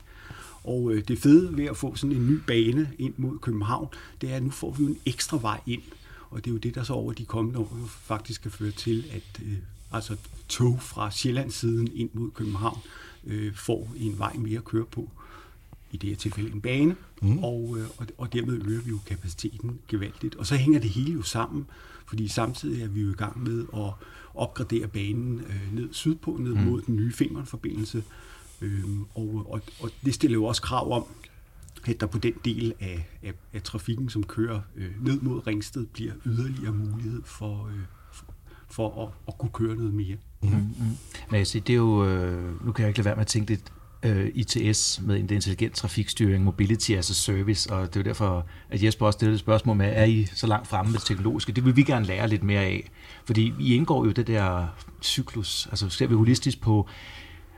Og 0.64 0.92
øh, 0.92 1.04
det 1.08 1.20
fede 1.20 1.58
ved 1.58 1.66
at 1.66 1.78
få 1.78 1.96
sådan 1.96 2.16
en 2.16 2.28
ny 2.28 2.40
bane 2.48 2.90
ind 3.00 3.14
mod 3.18 3.40
København, 3.40 3.88
det 4.22 4.32
er, 4.32 4.36
at 4.36 4.44
nu 4.44 4.50
får 4.50 4.72
vi 4.72 4.84
en 4.84 4.98
ekstra 5.06 5.38
vej 5.42 5.60
ind. 5.66 5.82
Og 6.30 6.46
det 6.46 6.52
er 6.52 6.54
jo 6.54 6.58
det, 6.58 6.76
der 6.76 6.84
så 6.84 6.94
over 6.94 7.14
de 7.14 7.26
kommende 7.26 7.60
år 7.60 7.78
faktisk 7.88 8.40
skal 8.40 8.52
føre 8.52 8.72
til, 8.72 9.06
at 9.12 9.42
øh, 9.46 9.54
altså 9.92 10.16
tog 10.50 10.82
fra 10.82 11.12
Sjællandssiden 11.12 11.90
ind 11.96 12.10
mod 12.14 12.32
København 12.32 12.80
øh, 13.28 13.56
får 13.56 13.92
en 13.98 14.20
vej 14.20 14.34
mere 14.34 14.58
at 14.58 14.66
køre 14.66 14.86
på 14.86 15.10
i 15.92 15.98
det 15.98 16.10
her 16.10 16.16
tilfælde 16.16 16.52
en 16.52 16.62
bane, 16.62 16.96
mm. 17.22 17.38
og, 17.44 17.76
øh, 17.80 17.86
og, 17.98 18.08
og 18.18 18.34
dermed 18.34 18.62
øger 18.66 18.82
vi 18.82 18.90
jo 18.90 18.98
kapaciteten 19.06 19.80
gevaldigt. 19.88 20.36
Og 20.36 20.46
så 20.46 20.56
hænger 20.56 20.80
det 20.80 20.90
hele 20.90 21.14
jo 21.14 21.22
sammen, 21.22 21.66
fordi 22.06 22.28
samtidig 22.28 22.84
er 22.84 22.88
vi 22.88 23.02
jo 23.02 23.10
i 23.10 23.16
gang 23.16 23.44
med 23.44 23.66
at 23.74 23.94
opgradere 24.34 24.88
banen 24.88 25.40
øh, 25.40 25.76
ned 25.76 25.90
sydpå, 25.92 26.38
ned 26.40 26.54
mm. 26.54 26.62
mod 26.62 26.82
den 26.82 26.96
nye 26.96 27.14
Femernforbindelse, 27.14 28.04
øh, 28.62 28.84
og, 29.16 29.46
og, 29.50 29.62
og 29.80 29.90
det 30.06 30.14
stiller 30.14 30.38
jo 30.38 30.46
også 30.46 30.62
krav 30.62 30.92
om, 30.92 31.04
at 31.86 32.00
der 32.00 32.06
på 32.06 32.18
den 32.18 32.34
del 32.46 32.74
af, 32.80 33.08
af, 33.24 33.34
af 33.54 33.64
trafikken, 33.64 34.10
som 34.10 34.24
kører 34.24 34.62
øh, 34.76 35.06
ned 35.06 35.22
mod 35.22 35.48
Ringsted, 35.48 35.86
bliver 35.86 36.14
yderligere 36.26 36.74
mulighed 36.74 37.22
for, 37.26 37.68
øh, 37.68 37.80
for, 38.12 38.26
for 38.70 39.08
at, 39.08 39.14
at 39.28 39.38
kunne 39.38 39.52
køre 39.54 39.76
noget 39.76 39.94
mere. 39.94 40.18
Mm. 40.44 40.50
Mm. 40.50 40.64
Men 41.30 41.40
altså, 41.40 41.60
det 41.60 41.74
er 41.74 41.78
jo, 41.78 42.06
øh, 42.06 42.66
nu 42.66 42.72
kan 42.72 42.84
jeg 42.84 42.90
ikke 42.90 43.00
lade 43.00 43.06
være 43.06 43.16
med 43.16 43.22
at 43.22 43.28
tænke 43.28 43.50
lidt, 43.50 43.72
øh, 44.04 44.32
ITS 44.34 45.02
med 45.04 45.18
intelligent 45.18 45.76
trafikstyring, 45.76 46.44
mobility 46.44 46.92
as 46.92 47.10
a 47.10 47.14
service, 47.14 47.74
og 47.74 47.88
det 47.88 47.96
er 47.96 48.00
jo 48.00 48.04
derfor, 48.04 48.46
at 48.70 48.84
Jesper 48.84 49.06
også 49.06 49.18
stillede 49.18 49.34
et 49.34 49.40
spørgsmål 49.40 49.78
med, 49.78 49.92
er 49.96 50.04
I 50.04 50.28
så 50.34 50.48
langt 50.48 50.68
fremme 50.68 50.92
med 50.92 51.00
det 51.00 51.08
teknologiske? 51.08 51.52
Det 51.52 51.66
vil 51.66 51.76
vi 51.76 51.84
gerne 51.84 52.06
lære 52.06 52.28
lidt 52.28 52.44
mere 52.44 52.62
af, 52.62 52.90
fordi 53.26 53.54
vi 53.58 53.76
indgår 53.76 54.06
jo 54.06 54.12
det 54.12 54.28
der 54.28 54.68
cyklus, 55.02 55.68
altså 55.72 55.90
ser 55.90 56.08
vi 56.08 56.16
holistisk 56.16 56.62
på, 56.62 56.88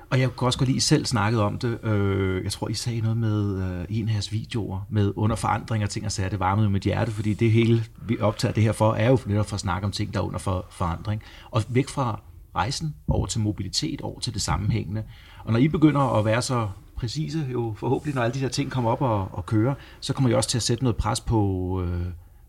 og 0.09 0.19
jeg 0.19 0.35
kunne 0.35 0.47
også 0.47 0.59
godt 0.59 0.69
i 0.69 0.79
selv 0.79 1.05
snakket 1.05 1.41
om 1.41 1.57
det. 1.57 1.83
Øh, 1.83 2.43
jeg 2.43 2.51
tror, 2.51 2.69
I 2.69 2.73
sagde 2.73 3.01
noget 3.01 3.17
med 3.17 3.63
øh, 3.63 3.85
en 3.89 4.09
af 4.09 4.13
jeres 4.13 4.31
videoer 4.31 4.87
med 4.89 5.13
under 5.15 5.35
forandring 5.35 5.83
og 5.83 5.89
ting 5.89 6.05
og 6.05 6.11
sager. 6.11 6.29
Det 6.29 6.39
varmede 6.39 6.69
mit 6.69 6.83
hjerte, 6.83 7.11
fordi 7.11 7.33
det 7.33 7.51
hele, 7.51 7.83
vi 8.07 8.19
optager 8.19 8.53
det 8.53 8.63
her 8.63 8.71
for, 8.71 8.93
er 8.93 9.09
jo 9.09 9.19
netop 9.25 9.49
for 9.49 9.53
at 9.55 9.59
snakke 9.59 9.85
om 9.85 9.91
ting, 9.91 10.13
der 10.13 10.19
er 10.19 10.23
under 10.23 10.39
for 10.39 10.65
forandring. 10.69 11.21
Og 11.51 11.63
væk 11.69 11.89
fra 11.89 12.21
rejsen 12.55 12.95
over 13.07 13.25
til 13.25 13.41
mobilitet, 13.41 14.01
over 14.01 14.19
til 14.19 14.33
det 14.33 14.41
sammenhængende. 14.41 15.03
Og 15.45 15.51
når 15.51 15.59
I 15.59 15.67
begynder 15.67 16.01
at 16.01 16.25
være 16.25 16.41
så 16.41 16.69
præcise, 16.95 17.47
jo 17.51 17.73
forhåbentlig, 17.77 18.15
når 18.15 18.21
alle 18.21 18.33
de 18.33 18.39
her 18.39 18.49
ting 18.49 18.71
kommer 18.71 18.91
op 18.91 19.01
og, 19.01 19.27
og 19.31 19.45
kører, 19.45 19.75
så 19.99 20.13
kommer 20.13 20.29
I 20.29 20.33
også 20.33 20.49
til 20.49 20.57
at 20.57 20.63
sætte 20.63 20.83
noget 20.83 20.97
pres 20.97 21.21
på, 21.21 21.81
øh, 21.87 22.05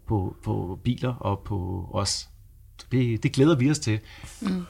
på, 0.06 0.36
på 0.42 0.78
biler 0.84 1.14
og 1.14 1.38
på 1.38 1.88
os. 1.92 2.28
Det, 2.92 3.22
det 3.22 3.32
glæder 3.32 3.56
vi 3.56 3.70
os 3.70 3.78
til. 3.78 4.00
Mm. 4.42 4.64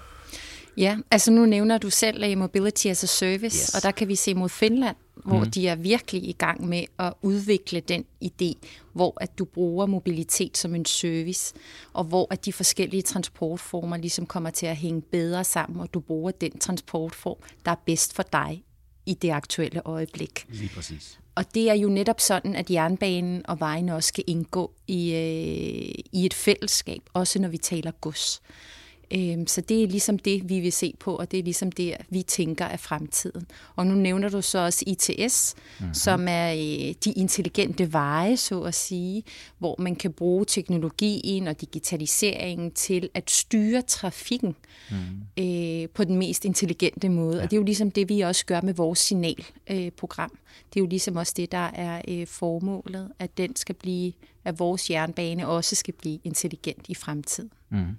Ja, 0.77 0.99
altså 1.11 1.31
nu 1.31 1.47
nævner 1.47 1.79
du 1.79 1.91
selv 1.91 2.39
Mobility 2.39 2.87
as 2.87 3.05
a 3.05 3.07
Service, 3.07 3.57
yes. 3.57 3.75
og 3.75 3.83
der 3.83 3.91
kan 3.91 4.09
vi 4.09 4.15
se 4.15 4.35
mod 4.35 4.49
Finland, 4.49 4.97
hvor 5.25 5.45
mm. 5.45 5.51
de 5.51 5.69
er 5.69 5.75
virkelig 5.75 6.29
i 6.29 6.33
gang 6.33 6.69
med 6.69 6.85
at 6.99 7.13
udvikle 7.23 7.81
den 7.81 8.05
idé, 8.25 8.53
hvor 8.93 9.17
at 9.21 9.39
du 9.39 9.45
bruger 9.45 9.87
mobilitet 9.87 10.57
som 10.57 10.75
en 10.75 10.85
service, 10.85 11.55
og 11.93 12.05
hvor 12.05 12.27
at 12.31 12.45
de 12.45 12.53
forskellige 12.53 13.03
transportformer 13.03 13.97
ligesom 13.97 14.27
kommer 14.27 14.51
til 14.51 14.67
at 14.67 14.77
hænge 14.77 15.03
bedre 15.03 15.45
sammen, 15.45 15.81
og 15.81 15.95
du 15.95 16.01
bruger 16.01 16.31
den 16.31 16.59
transportform, 16.59 17.37
der 17.65 17.71
er 17.71 17.81
bedst 17.87 18.15
for 18.15 18.23
dig 18.23 18.65
i 19.07 19.15
det 19.15 19.31
aktuelle 19.31 19.83
øjeblik. 19.85 20.47
Lige 20.49 20.71
præcis. 20.75 21.19
Og 21.35 21.55
det 21.55 21.71
er 21.71 21.75
jo 21.75 21.89
netop 21.89 22.21
sådan, 22.21 22.57
at 22.57 22.71
jernbanen 22.71 23.43
og 23.49 23.61
vejene 23.61 23.95
også 23.95 24.09
skal 24.09 24.25
indgå 24.27 24.73
i, 24.87 25.13
øh, 25.13 26.05
i 26.13 26.27
et 26.27 26.35
fællesskab, 26.35 27.01
også 27.13 27.39
når 27.39 27.49
vi 27.49 27.59
taler 27.59 27.91
gods. 27.91 28.43
Så 29.47 29.61
det 29.61 29.83
er 29.83 29.87
ligesom 29.87 30.19
det, 30.19 30.49
vi 30.49 30.61
vil 30.61 30.73
se 30.73 30.95
på, 31.01 31.17
og 31.17 31.31
det 31.31 31.39
er 31.39 31.43
ligesom 31.43 31.73
det, 31.73 31.97
vi 32.11 32.23
tænker 32.23 32.65
er 32.65 32.77
fremtiden. 32.77 33.47
Og 33.77 33.87
nu 33.87 33.95
nævner 33.95 34.29
du 34.29 34.43
så 34.43 34.59
også 34.59 34.85
ITS, 34.87 35.55
mm-hmm. 35.81 35.95
som 35.95 36.27
er 36.29 36.53
øh, 36.53 36.95
de 37.05 37.13
intelligente 37.17 37.93
veje, 37.93 38.37
så 38.37 38.61
at 38.61 38.75
sige, 38.75 39.23
hvor 39.59 39.77
man 39.79 39.97
kan 39.97 40.13
bruge 40.13 40.45
teknologien 40.45 41.49
og 41.49 41.61
digitaliseringen 41.61 42.71
til 42.71 43.09
at 43.15 43.31
styre 43.31 43.83
trafikken 43.83 44.57
mm. 44.91 45.45
øh, 45.45 45.89
på 45.89 46.05
den 46.05 46.19
mest 46.19 46.45
intelligente 46.45 47.09
måde. 47.09 47.37
Ja. 47.37 47.43
Og 47.43 47.51
det 47.51 47.57
er 47.57 47.61
jo 47.61 47.65
ligesom 47.65 47.91
det, 47.91 48.09
vi 48.09 48.21
også 48.21 48.47
gør 48.47 48.61
med 48.61 48.75
vores 48.75 48.99
signalprogram. 48.99 50.31
Øh, 50.35 50.39
det 50.75 50.81
er 50.81 50.85
jo 50.85 50.87
ligesom 50.87 51.17
også 51.17 51.33
det, 51.37 51.53
der 51.53 51.71
er 51.75 52.03
øh, 52.09 52.27
formålet, 52.27 53.13
at 53.19 53.39
den 53.39 53.57
skal 53.57 53.75
blive, 53.75 54.13
at 54.45 54.59
vores 54.59 54.91
jernbane 54.91 55.49
også 55.49 55.77
skal 55.77 55.95
blive 55.95 56.19
intelligent 56.25 56.87
i 56.89 56.95
fremtiden. 56.95 57.51
Mm. 57.71 57.97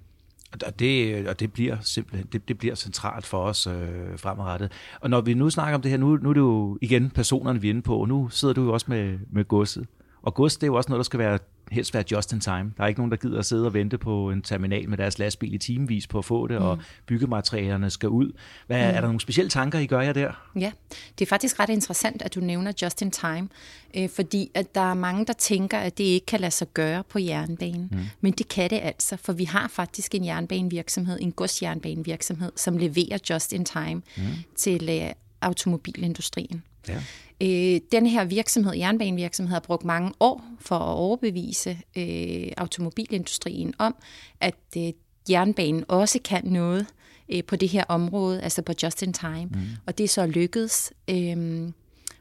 Og 0.52 0.78
det, 0.78 1.14
øh, 1.14 1.24
og 1.28 1.40
det 1.40 1.52
bliver 1.52 1.76
simpelthen 1.80 2.28
det, 2.32 2.48
det 2.48 2.58
bliver 2.58 2.74
centralt 2.74 3.26
for 3.26 3.38
os 3.42 3.66
øh, 3.66 4.18
fremadrettet. 4.18 4.72
Og 5.00 5.10
når 5.10 5.20
vi 5.20 5.34
nu 5.34 5.50
snakker 5.50 5.74
om 5.74 5.82
det 5.82 5.90
her, 5.90 5.98
nu, 5.98 6.16
nu 6.16 6.28
er 6.28 6.34
det 6.34 6.40
jo 6.40 6.78
igen 6.80 7.10
personerne, 7.10 7.60
vi 7.60 7.68
er 7.68 7.70
inde 7.70 7.82
på, 7.82 7.96
og 7.96 8.08
nu 8.08 8.28
sidder 8.28 8.54
du 8.54 8.64
jo 8.64 8.72
også 8.72 8.86
med, 8.88 9.18
med 9.30 9.44
godset. 9.44 9.86
Og 10.26 10.34
gods, 10.34 10.56
det 10.56 10.62
er 10.62 10.66
jo 10.66 10.74
også 10.74 10.88
noget, 10.88 10.98
der 10.98 11.04
skal 11.04 11.18
være 11.18 11.38
helst 11.70 11.94
være 11.94 12.04
just 12.12 12.32
in 12.32 12.40
time. 12.40 12.72
Der 12.76 12.84
er 12.84 12.86
ikke 12.86 13.00
nogen, 13.00 13.10
der 13.10 13.16
gider 13.16 13.38
at 13.38 13.46
sidde 13.46 13.66
og 13.66 13.74
vente 13.74 13.98
på 13.98 14.30
en 14.30 14.42
terminal 14.42 14.88
med 14.88 14.98
deres 14.98 15.18
lastbil 15.18 15.54
i 15.54 15.58
timevis 15.58 16.06
på 16.06 16.18
at 16.18 16.24
få 16.24 16.46
det, 16.46 16.60
mm. 16.60 16.66
og 16.66 16.78
byggematerialerne 17.06 17.90
skal 17.90 18.08
ud. 18.08 18.32
Hvad, 18.66 18.76
mm. 18.78 18.96
Er 18.96 19.00
der 19.00 19.00
nogle 19.00 19.20
specielle 19.20 19.50
tanker, 19.50 19.78
I 19.78 19.86
gør 19.86 20.00
jer 20.00 20.12
der? 20.12 20.50
Ja, 20.56 20.72
det 21.18 21.24
er 21.24 21.28
faktisk 21.28 21.60
ret 21.60 21.70
interessant, 21.70 22.22
at 22.22 22.34
du 22.34 22.40
nævner 22.40 22.72
just 22.82 23.02
in 23.02 23.10
time, 23.10 23.48
øh, 23.96 24.08
fordi 24.08 24.50
at 24.54 24.74
der 24.74 24.90
er 24.90 24.94
mange, 24.94 25.26
der 25.26 25.32
tænker, 25.32 25.78
at 25.78 25.98
det 25.98 26.04
ikke 26.04 26.26
kan 26.26 26.40
lade 26.40 26.50
sig 26.50 26.68
gøre 26.74 27.04
på 27.04 27.18
jernbanen. 27.18 27.88
Mm. 27.92 27.98
Men 28.20 28.32
det 28.32 28.48
kan 28.48 28.70
det 28.70 28.80
altså, 28.82 29.16
for 29.16 29.32
vi 29.32 29.44
har 29.44 29.68
faktisk 29.68 30.14
en 30.14 30.24
jernbanevirksomhed, 30.24 31.18
en 31.20 31.32
godsjernbanevirksomhed, 31.32 32.52
som 32.56 32.78
leverer 32.78 33.18
just 33.30 33.52
in 33.52 33.64
time 33.64 34.02
mm. 34.16 34.22
til 34.56 34.88
øh, 35.02 35.10
automobilindustrien. 35.40 36.62
Ja. 36.88 37.02
Øh, 37.42 37.80
den 37.92 38.06
her 38.06 38.24
virksomhed, 38.24 38.74
jernbanevirksomhed, 38.74 39.52
har 39.52 39.60
brugt 39.60 39.84
mange 39.84 40.12
år 40.20 40.44
for 40.60 40.78
at 40.78 40.96
overbevise 40.96 41.78
øh, 41.96 42.52
automobilindustrien 42.56 43.74
om, 43.78 43.94
at 44.40 44.54
øh, 44.76 44.92
jernbanen 45.30 45.84
også 45.88 46.18
kan 46.24 46.44
noget 46.44 46.86
øh, 47.28 47.44
på 47.44 47.56
det 47.56 47.68
her 47.68 47.84
område, 47.88 48.42
altså 48.42 48.62
på 48.62 48.72
just 48.82 49.02
in 49.02 49.12
time. 49.12 49.46
Mm. 49.46 49.60
Og 49.86 49.98
det 49.98 50.04
er 50.04 50.08
så 50.08 50.26
lykkedes, 50.26 50.92
øh, 51.10 51.68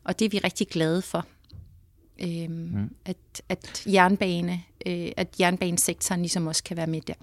og 0.03 0.19
det 0.19 0.25
er 0.25 0.29
vi 0.29 0.37
rigtig 0.37 0.67
glade 0.67 1.01
for. 1.01 1.25
Øh, 2.21 2.49
mm. 2.49 2.89
at, 3.05 3.17
at, 3.49 3.83
jernbane, 3.87 4.61
øh, 4.85 5.11
at 5.17 5.39
jernbanesektoren 5.39 6.21
ligesom 6.21 6.47
også 6.47 6.63
kan 6.63 6.77
være 6.77 6.87
med 6.87 7.01
der. 7.01 7.13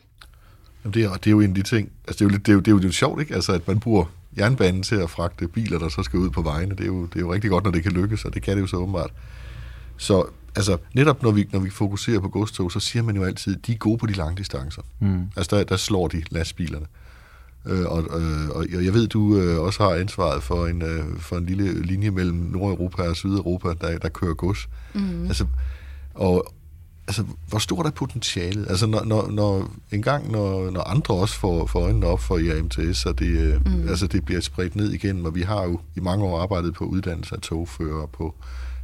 Jamen 0.85 0.95
det, 0.95 1.05
er, 1.05 1.13
det 1.13 1.27
er 1.27 1.31
jo 1.31 1.41
en 1.41 1.49
af 1.49 1.55
de 1.55 1.63
ting, 1.63 1.91
altså 2.09 2.19
det 2.19 2.21
er 2.21 2.25
jo 2.25 2.29
lidt, 2.29 2.47
det 2.47 2.53
er 2.53 2.55
jo, 2.55 2.61
det 2.61 2.85
er 2.85 2.89
jo 2.89 2.93
sjovt, 2.93 3.21
ikke? 3.21 3.35
Altså 3.35 3.53
at 3.53 3.69
man 3.69 3.81
bruger 3.81 4.05
jernbanen 4.39 4.83
til 4.83 4.95
at 4.95 5.11
fragte 5.11 5.49
biler, 5.49 5.79
der 5.79 5.89
så 5.89 6.03
skal 6.03 6.19
ud 6.19 6.31
på 6.31 6.43
vejene. 6.43 6.75
Det 6.75 6.81
er 6.81 6.87
jo, 6.87 7.07
det 7.07 7.17
er 7.17 7.21
jo 7.21 7.33
rigtig 7.33 7.51
godt, 7.51 7.65
når 7.65 7.71
det 7.71 7.83
kan 7.83 7.93
lykkes, 7.93 8.25
og 8.25 8.35
det 8.35 8.43
kan 8.43 8.57
det 8.57 8.63
jo 8.63 8.67
så 8.67 8.77
åbenbart. 8.77 9.11
Så 9.97 10.25
altså, 10.57 10.77
netop 10.95 11.23
når 11.23 11.31
vi, 11.31 11.49
når 11.53 11.61
vi 11.61 11.71
fokuserer 11.71 12.21
på 12.21 12.29
godstog, 12.29 12.73
så 12.73 12.81
siger 12.81 13.03
man 13.03 13.17
jo 13.17 13.25
altid, 13.25 13.57
at 13.57 13.67
de 13.67 13.73
er 13.73 13.77
gode 13.77 13.99
på 13.99 14.07
de 14.07 14.13
lange 14.13 14.37
distancer. 14.37 14.83
Mm. 15.01 15.23
Altså, 15.37 15.57
der, 15.57 15.65
der 15.65 15.77
slår 15.77 16.09
de 16.09 16.23
lastbilerne. 16.31 16.87
Øh, 17.67 17.87
og, 17.87 18.21
øh, 18.21 18.49
og 18.49 18.85
jeg 18.85 18.95
ved, 18.95 19.07
du 19.07 19.37
øh, 19.37 19.61
også 19.61 19.83
har 19.83 19.91
ansvaret 19.91 20.43
for 20.43 20.67
en, 20.67 20.83
øh, 20.83 21.19
for 21.19 21.37
en 21.37 21.47
lille 21.47 21.83
linje 21.83 22.11
mellem 22.11 22.37
Nordeuropa 22.37 23.03
og 23.03 23.17
Sydeuropa, 23.17 23.69
der, 23.69 23.99
der 23.99 24.09
kører 24.09 24.35
gods. 24.35 24.69
Mm. 24.95 25.27
Altså, 25.27 25.47
og, 26.15 26.55
altså, 27.07 27.25
hvor 27.49 27.59
stort 27.59 27.87
er 27.87 27.91
potentialet? 27.91 28.67
Altså, 28.71 28.87
når, 28.87 29.05
når, 29.05 29.31
når 29.31 29.71
en 29.93 30.03
gang, 30.03 30.31
når, 30.31 30.71
når 30.71 30.81
andre 30.81 31.15
også 31.15 31.35
får, 31.35 31.67
får 31.67 31.81
øjnene 31.81 32.07
op 32.07 32.21
for 32.21 32.39
IAMTS, 32.39 33.07
og 33.07 33.19
det, 33.19 33.27
øh, 33.27 33.67
mm. 33.67 33.89
altså, 33.89 34.07
det 34.07 34.25
bliver 34.25 34.41
spredt 34.41 34.77
ned 34.77 34.93
igen, 34.93 35.27
og 35.27 35.35
vi 35.35 35.43
har 35.43 35.65
jo 35.65 35.81
i 35.97 36.01
mange 36.01 36.25
år 36.25 36.41
arbejdet 36.41 36.75
på 36.75 36.85
uddannelse 36.85 37.35
af 37.35 37.41
togfører, 37.41 38.07
på 38.07 38.35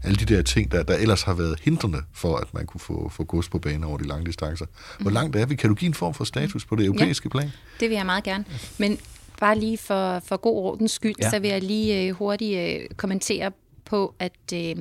alle 0.02 0.16
de 0.16 0.34
der 0.34 0.42
ting, 0.42 0.72
der, 0.72 0.82
der 0.82 0.94
ellers 0.94 1.22
har 1.22 1.34
været 1.34 1.60
hindrende 1.62 2.02
for, 2.12 2.36
at 2.36 2.54
man 2.54 2.66
kunne 2.66 2.80
få, 2.80 3.08
få 3.08 3.24
gods 3.24 3.48
på 3.48 3.58
banen 3.58 3.84
over 3.84 3.98
de 3.98 4.06
lange 4.06 4.26
distancer. 4.26 4.66
Hvor 5.00 5.10
mm. 5.10 5.14
langt 5.14 5.36
er 5.36 5.46
vi? 5.46 5.54
Kan 5.54 5.68
du 5.68 5.74
give 5.74 5.86
en 5.86 5.94
form 5.94 6.14
for 6.14 6.24
status 6.24 6.64
på 6.64 6.76
det 6.76 6.86
europæiske 6.86 7.26
ja, 7.26 7.30
plan? 7.30 7.50
det 7.80 7.88
vil 7.88 7.96
jeg 7.96 8.06
meget 8.06 8.24
gerne. 8.24 8.44
Men 8.78 8.98
bare 9.40 9.58
lige 9.58 9.78
for, 9.78 10.18
for 10.18 10.36
god 10.36 10.56
ordens 10.56 10.92
skyld, 10.92 11.14
ja. 11.22 11.30
så 11.30 11.38
vil 11.38 11.50
jeg 11.50 11.62
lige 11.62 12.08
øh, 12.08 12.14
hurtigt 12.14 12.58
øh, 12.58 12.88
kommentere 12.96 13.52
på, 13.84 14.14
at... 14.18 14.32
Øh, 14.54 14.76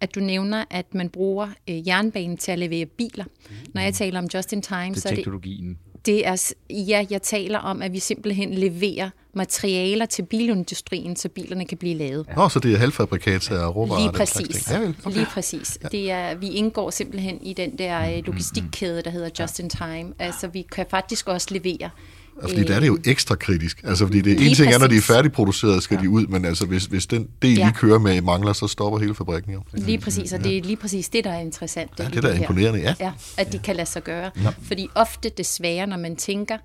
at 0.00 0.14
du 0.14 0.20
nævner, 0.20 0.64
at 0.70 0.94
man 0.94 1.08
bruger 1.08 1.48
øh, 1.70 1.88
jernbanen 1.88 2.36
til 2.36 2.52
at 2.52 2.58
levere 2.58 2.86
biler. 2.86 3.24
Mm. 3.24 3.54
Når 3.74 3.82
jeg 3.82 3.94
taler 3.94 4.18
om 4.18 4.26
just 4.34 4.52
in 4.52 4.62
time, 4.62 4.88
det 4.88 4.96
er 4.96 5.00
så 5.00 5.08
er 5.08 5.14
teknologien. 5.14 5.68
det... 5.68 5.76
Det 6.06 6.26
er, 6.26 6.52
ja, 6.70 7.06
jeg 7.10 7.22
taler 7.22 7.58
om, 7.58 7.82
at 7.82 7.92
vi 7.92 7.98
simpelthen 7.98 8.54
leverer 8.54 9.10
materialer 9.32 10.06
til 10.06 10.22
bilindustrien, 10.22 11.16
så 11.16 11.28
bilerne 11.28 11.64
kan 11.64 11.78
blive 11.78 11.94
lavet. 11.94 12.26
Ja. 12.28 12.34
Nå, 12.34 12.48
så 12.48 12.58
det 12.60 12.72
er 12.72 12.78
halvfabrikat 12.78 13.50
af 13.50 13.76
råvarer? 13.76 14.00
Lige 14.00 14.12
præcis. 14.12 14.70
Ja, 14.70 14.92
okay. 15.04 15.16
Lige 15.16 15.26
præcis. 15.26 15.78
Ja. 15.82 15.88
Det 15.88 16.10
er, 16.10 16.34
vi 16.34 16.48
indgår 16.48 16.90
simpelthen 16.90 17.42
i 17.42 17.52
den 17.52 17.78
der 17.78 18.16
øh, 18.16 18.26
logistikkæde, 18.26 19.02
der 19.02 19.10
hedder 19.10 19.30
just 19.40 19.58
in 19.58 19.70
time. 19.70 20.12
Altså, 20.18 20.48
vi 20.48 20.62
kan 20.72 20.86
faktisk 20.90 21.28
også 21.28 21.48
levere 21.50 21.90
fordi 22.42 22.64
der 22.64 22.74
er 22.74 22.80
det 22.80 22.86
jo 22.86 22.98
ekstra 23.04 23.34
kritisk. 23.34 23.80
Altså, 23.84 24.06
fordi 24.06 24.20
det 24.20 24.46
ene 24.46 24.54
ting 24.54 24.72
er, 24.72 24.78
når 24.78 24.86
de 24.86 24.96
er 24.96 25.00
færdigproduceret, 25.00 25.82
skal 25.82 25.94
ja. 25.94 26.02
de 26.02 26.10
ud, 26.10 26.26
men 26.26 26.44
altså, 26.44 26.66
hvis, 26.66 26.84
hvis 26.84 27.06
den 27.06 27.28
del, 27.42 27.58
ja. 27.58 27.68
I 27.68 27.72
kører 27.72 27.98
med, 27.98 28.20
mangler, 28.20 28.52
så 28.52 28.66
stopper 28.66 28.98
hele 28.98 29.14
fabrikken 29.14 29.52
jo. 29.52 29.62
Lige 29.72 29.98
præcis, 29.98 30.32
og 30.32 30.44
det 30.44 30.58
er 30.58 30.62
lige 30.62 30.76
præcis 30.76 31.08
det, 31.08 31.24
der 31.24 31.30
er 31.30 31.40
interessant. 31.40 31.90
Ja, 31.98 32.04
det, 32.04 32.22
der 32.22 32.28
er 32.28 32.34
imponerende, 32.34 32.80
ja. 32.80 32.94
ja. 33.00 33.12
At 33.36 33.52
de 33.52 33.58
kan 33.58 33.76
lade 33.76 33.88
sig 33.88 34.04
gøre. 34.04 34.30
Ja. 34.42 34.48
Fordi 34.62 34.88
ofte 34.94 35.28
desværre, 35.28 35.86
når 35.86 35.96
man 35.96 36.16
tænker 36.16 36.58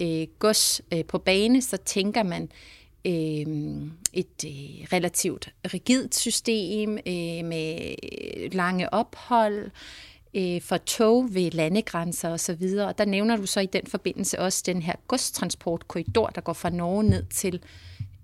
øh, 0.00 0.26
gods 0.38 0.80
øh, 0.94 1.04
på 1.04 1.18
bane, 1.18 1.62
så 1.62 1.76
tænker 1.76 2.22
man, 2.22 2.48
øh, 3.06 3.46
et 4.12 4.44
øh, 4.44 4.86
relativt 4.92 5.48
rigidt 5.74 6.14
system 6.14 6.90
øh, 6.90 7.44
med 7.44 7.94
lange 8.52 8.94
ophold, 8.94 9.70
øh, 10.34 10.62
for 10.62 10.76
tog 10.76 11.34
ved 11.34 11.50
landegrænser 11.50 12.28
osv. 12.30 12.68
Og, 12.78 12.86
og 12.86 12.98
der 12.98 13.04
nævner 13.04 13.36
du 13.36 13.46
så 13.46 13.60
i 13.60 13.66
den 13.66 13.86
forbindelse 13.86 14.38
også 14.38 14.62
den 14.66 14.82
her 14.82 14.94
godstransportkorridor, 15.08 16.26
der 16.26 16.40
går 16.40 16.52
fra 16.52 16.70
Norge 16.70 17.04
ned 17.04 17.24
til, 17.24 17.62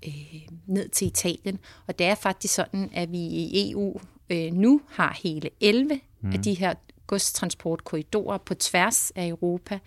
øh, 0.07 0.41
ned 0.67 0.89
til 0.89 1.07
Italien. 1.07 1.59
Og 1.87 1.99
det 1.99 2.07
er 2.07 2.15
faktisk 2.15 2.55
sådan, 2.55 2.91
at 2.95 3.13
vi 3.13 3.19
i 3.19 3.71
EU 3.71 4.01
øh, 4.31 4.53
nu 4.53 4.81
har 4.91 5.19
hele 5.23 5.51
11 5.61 6.01
mm. 6.21 6.33
af 6.33 6.43
de 6.43 6.55
her 6.55 6.75
godstransportkorridorer 7.07 8.39
på 8.39 8.55
tværs 8.55 9.13
af 9.17 9.29
Europa. 9.29 9.79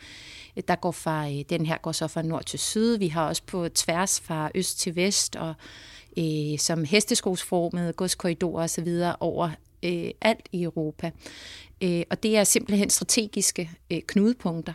Der 0.67 0.75
går 0.75 0.91
fra, 0.91 1.29
øh, 1.29 1.43
den 1.49 1.65
her 1.65 1.77
går 1.77 1.91
så 1.91 2.07
fra 2.07 2.21
nord 2.21 2.45
til 2.45 2.59
syd. 2.59 2.97
Vi 2.97 3.07
har 3.07 3.27
også 3.27 3.43
på 3.45 3.69
tværs 3.69 4.19
fra 4.19 4.51
øst 4.55 4.79
til 4.79 4.95
vest, 4.95 5.35
og 5.35 5.53
øh, 6.17 6.59
som 6.59 6.83
hesteskosformede 6.83 7.93
godskorridorer 7.93 8.63
osv. 8.63 8.87
over 9.19 9.49
øh, 9.83 10.11
alt 10.21 10.49
i 10.51 10.63
Europa. 10.63 11.11
Øh, 11.83 12.03
og 12.09 12.23
det 12.23 12.37
er 12.37 12.43
simpelthen 12.43 12.89
strategiske 12.89 13.71
øh, 13.91 14.01
knudepunkter 14.07 14.73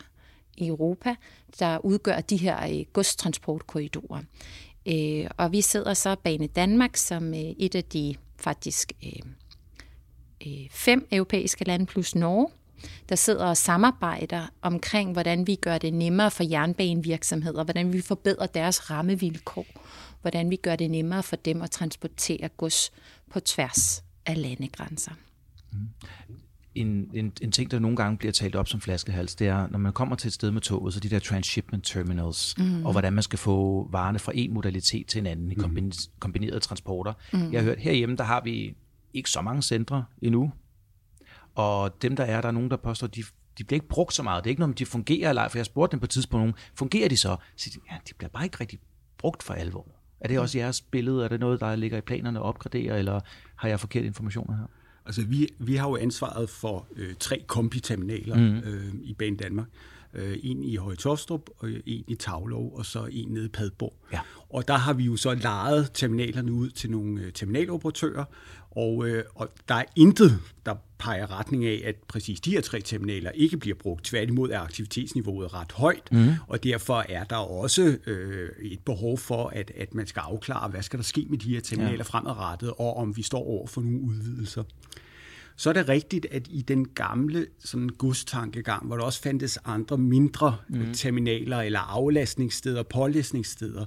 i 0.56 0.66
Europa, 0.66 1.14
der 1.58 1.78
udgør 1.78 2.20
de 2.20 2.36
her 2.36 2.68
øh, 2.68 2.84
godstransportkorridorer. 2.92 4.22
Øh, 4.86 5.30
og 5.36 5.52
vi 5.52 5.60
sidder 5.60 5.94
så 5.94 6.16
Bane 6.16 6.46
Danmark 6.46 6.96
som 6.96 7.34
øh, 7.34 7.40
et 7.40 7.74
af 7.74 7.84
de 7.84 8.14
faktisk 8.36 8.92
øh, 9.04 9.32
øh, 10.46 10.70
fem 10.70 11.08
europæiske 11.12 11.64
lande 11.64 11.86
plus 11.86 12.14
Norge, 12.14 12.48
der 13.08 13.16
sidder 13.16 13.46
og 13.46 13.56
samarbejder 13.56 14.46
omkring, 14.62 15.12
hvordan 15.12 15.46
vi 15.46 15.54
gør 15.54 15.78
det 15.78 15.94
nemmere 15.94 16.30
for 16.30 16.44
jernbanevirksomheder, 16.44 17.64
hvordan 17.64 17.92
vi 17.92 18.00
forbedrer 18.00 18.46
deres 18.46 18.90
rammevilkår, 18.90 19.66
hvordan 20.20 20.50
vi 20.50 20.56
gør 20.56 20.76
det 20.76 20.90
nemmere 20.90 21.22
for 21.22 21.36
dem 21.36 21.62
at 21.62 21.70
transportere 21.70 22.48
gods 22.48 22.92
på 23.30 23.40
tværs 23.40 24.04
af 24.26 24.42
landegrænser. 24.42 25.12
Mm. 25.72 25.88
En, 26.74 27.10
en, 27.14 27.32
en 27.40 27.52
ting, 27.52 27.70
der 27.70 27.78
nogle 27.78 27.96
gange 27.96 28.18
bliver 28.18 28.32
talt 28.32 28.56
op 28.56 28.68
som 28.68 28.80
flaskehals, 28.80 29.34
det 29.34 29.46
er, 29.46 29.68
når 29.70 29.78
man 29.78 29.92
kommer 29.92 30.16
til 30.16 30.28
et 30.28 30.32
sted 30.32 30.50
med 30.50 30.60
toget, 30.60 30.94
så 30.94 31.00
de 31.00 31.08
der 31.08 31.18
transshipment 31.18 31.84
terminals, 31.84 32.58
mm. 32.58 32.86
og 32.86 32.92
hvordan 32.92 33.12
man 33.12 33.22
skal 33.22 33.38
få 33.38 33.88
varerne 33.90 34.18
fra 34.18 34.32
en 34.34 34.54
modalitet 34.54 35.06
til 35.06 35.18
en 35.18 35.26
anden 35.26 35.52
i 35.52 35.54
mm. 35.54 35.92
kombinerede 36.18 36.60
transporter. 36.60 37.12
Mm. 37.32 37.52
Jeg 37.52 37.60
har 37.60 37.64
hørt, 37.64 37.78
herhjemme, 37.78 38.16
der 38.16 38.24
har 38.24 38.40
vi 38.40 38.76
ikke 39.14 39.30
så 39.30 39.40
mange 39.40 39.62
centre 39.62 40.04
endnu, 40.22 40.52
og 41.54 42.02
dem, 42.02 42.16
der 42.16 42.24
er, 42.24 42.40
der 42.40 42.48
er 42.48 42.52
nogen, 42.52 42.70
der 42.70 42.76
påstår, 42.76 43.06
de, 43.06 43.22
de 43.58 43.64
bliver 43.64 43.76
ikke 43.76 43.88
brugt 43.88 44.14
så 44.14 44.22
meget. 44.22 44.44
Det 44.44 44.48
er 44.48 44.52
ikke 44.52 44.60
noget, 44.60 44.70
om 44.70 44.74
de 44.74 44.86
fungerer 44.86 45.28
eller 45.28 45.42
ej, 45.42 45.48
for 45.48 45.58
jeg 45.58 45.66
spurgte 45.66 45.92
dem 45.92 46.00
på 46.00 46.04
et 46.04 46.10
tidspunkt, 46.10 46.70
fungerer 46.74 47.08
de 47.08 47.16
så? 47.16 47.36
Så 47.56 47.70
de, 47.74 47.80
ja, 47.90 47.96
de 48.08 48.14
bliver 48.14 48.30
bare 48.30 48.44
ikke 48.44 48.56
rigtig 48.60 48.78
brugt 49.18 49.42
for 49.42 49.54
alvor. 49.54 49.86
Er 50.20 50.28
det 50.28 50.38
også 50.38 50.58
jeres 50.58 50.80
billede? 50.80 51.24
Er 51.24 51.28
det 51.28 51.40
noget, 51.40 51.60
der 51.60 51.76
ligger 51.76 51.98
i 51.98 52.00
planerne 52.00 52.38
at 52.38 52.42
opgradere, 52.42 52.98
eller 52.98 53.20
har 53.56 53.68
jeg 53.68 53.80
forkert 53.80 54.04
informationer 54.04 54.56
her? 54.56 54.66
Altså, 55.06 55.22
vi, 55.22 55.48
vi 55.58 55.76
har 55.76 55.88
jo 55.88 55.96
ansvaret 55.96 56.50
for 56.50 56.86
øh, 56.96 57.14
tre 57.20 57.44
kombiterminaler 57.46 58.36
mm. 58.36 58.58
øh, 58.58 58.94
i 59.02 59.14
Bane 59.14 59.36
Danmark. 59.36 59.66
Øh, 60.14 60.38
en 60.42 60.64
i 60.64 60.76
Høje-Tostrup, 60.76 61.50
og 61.58 61.70
en 61.86 62.04
i 62.08 62.14
Tavlov, 62.14 62.76
og 62.76 62.86
så 62.86 63.08
en 63.12 63.28
nede 63.28 63.44
i 63.46 63.48
Padborg. 63.48 63.94
Ja. 64.12 64.20
Og 64.52 64.68
der 64.68 64.76
har 64.76 64.92
vi 64.92 65.04
jo 65.04 65.16
så 65.16 65.34
lejet 65.34 65.90
terminalerne 65.94 66.52
ud 66.52 66.70
til 66.70 66.90
nogle 66.90 67.20
øh, 67.20 67.32
terminaloperatører, 67.32 68.24
og, 68.70 69.08
øh, 69.08 69.24
og 69.34 69.48
der 69.68 69.74
er 69.74 69.84
intet, 69.96 70.38
der 70.66 70.74
peger 70.98 71.38
retning 71.38 71.64
af, 71.64 71.82
at 71.84 71.96
præcis 72.08 72.40
de 72.40 72.50
her 72.50 72.60
tre 72.60 72.80
terminaler 72.80 73.30
ikke 73.30 73.56
bliver 73.56 73.76
brugt. 73.80 74.04
Tværtimod 74.04 74.50
er 74.50 74.60
aktivitetsniveauet 74.60 75.54
ret 75.54 75.72
højt, 75.72 76.12
mm. 76.12 76.28
og 76.46 76.64
derfor 76.64 77.04
er 77.08 77.24
der 77.24 77.36
også 77.36 77.96
øh, 78.06 78.48
et 78.62 78.80
behov 78.80 79.18
for, 79.18 79.48
at, 79.48 79.72
at 79.76 79.94
man 79.94 80.06
skal 80.06 80.20
afklare, 80.20 80.68
hvad 80.70 80.82
skal 80.82 80.98
der 80.98 81.04
ske 81.04 81.26
med 81.30 81.38
de 81.38 81.54
her 81.54 81.60
terminaler 81.60 81.96
ja. 81.96 82.02
fremadrettet, 82.02 82.70
og 82.78 82.96
om 82.96 83.16
vi 83.16 83.22
står 83.22 83.46
over 83.46 83.66
for 83.66 83.80
nogle 83.80 84.00
udvidelser. 84.00 84.62
Så 85.62 85.68
er 85.68 85.72
det 85.72 85.88
rigtigt, 85.88 86.26
at 86.30 86.48
i 86.50 86.62
den 86.62 86.88
gamle 86.88 87.46
sådan 87.58 87.88
godstankegang, 87.88 88.86
hvor 88.86 88.96
der 88.96 89.04
også 89.04 89.22
fandtes 89.22 89.58
andre 89.64 89.98
mindre 89.98 90.56
mm. 90.68 90.94
terminaler 90.94 91.60
eller 91.60 91.80
aflastningssteder, 91.80 92.82
pålæsningssteder, 92.82 93.84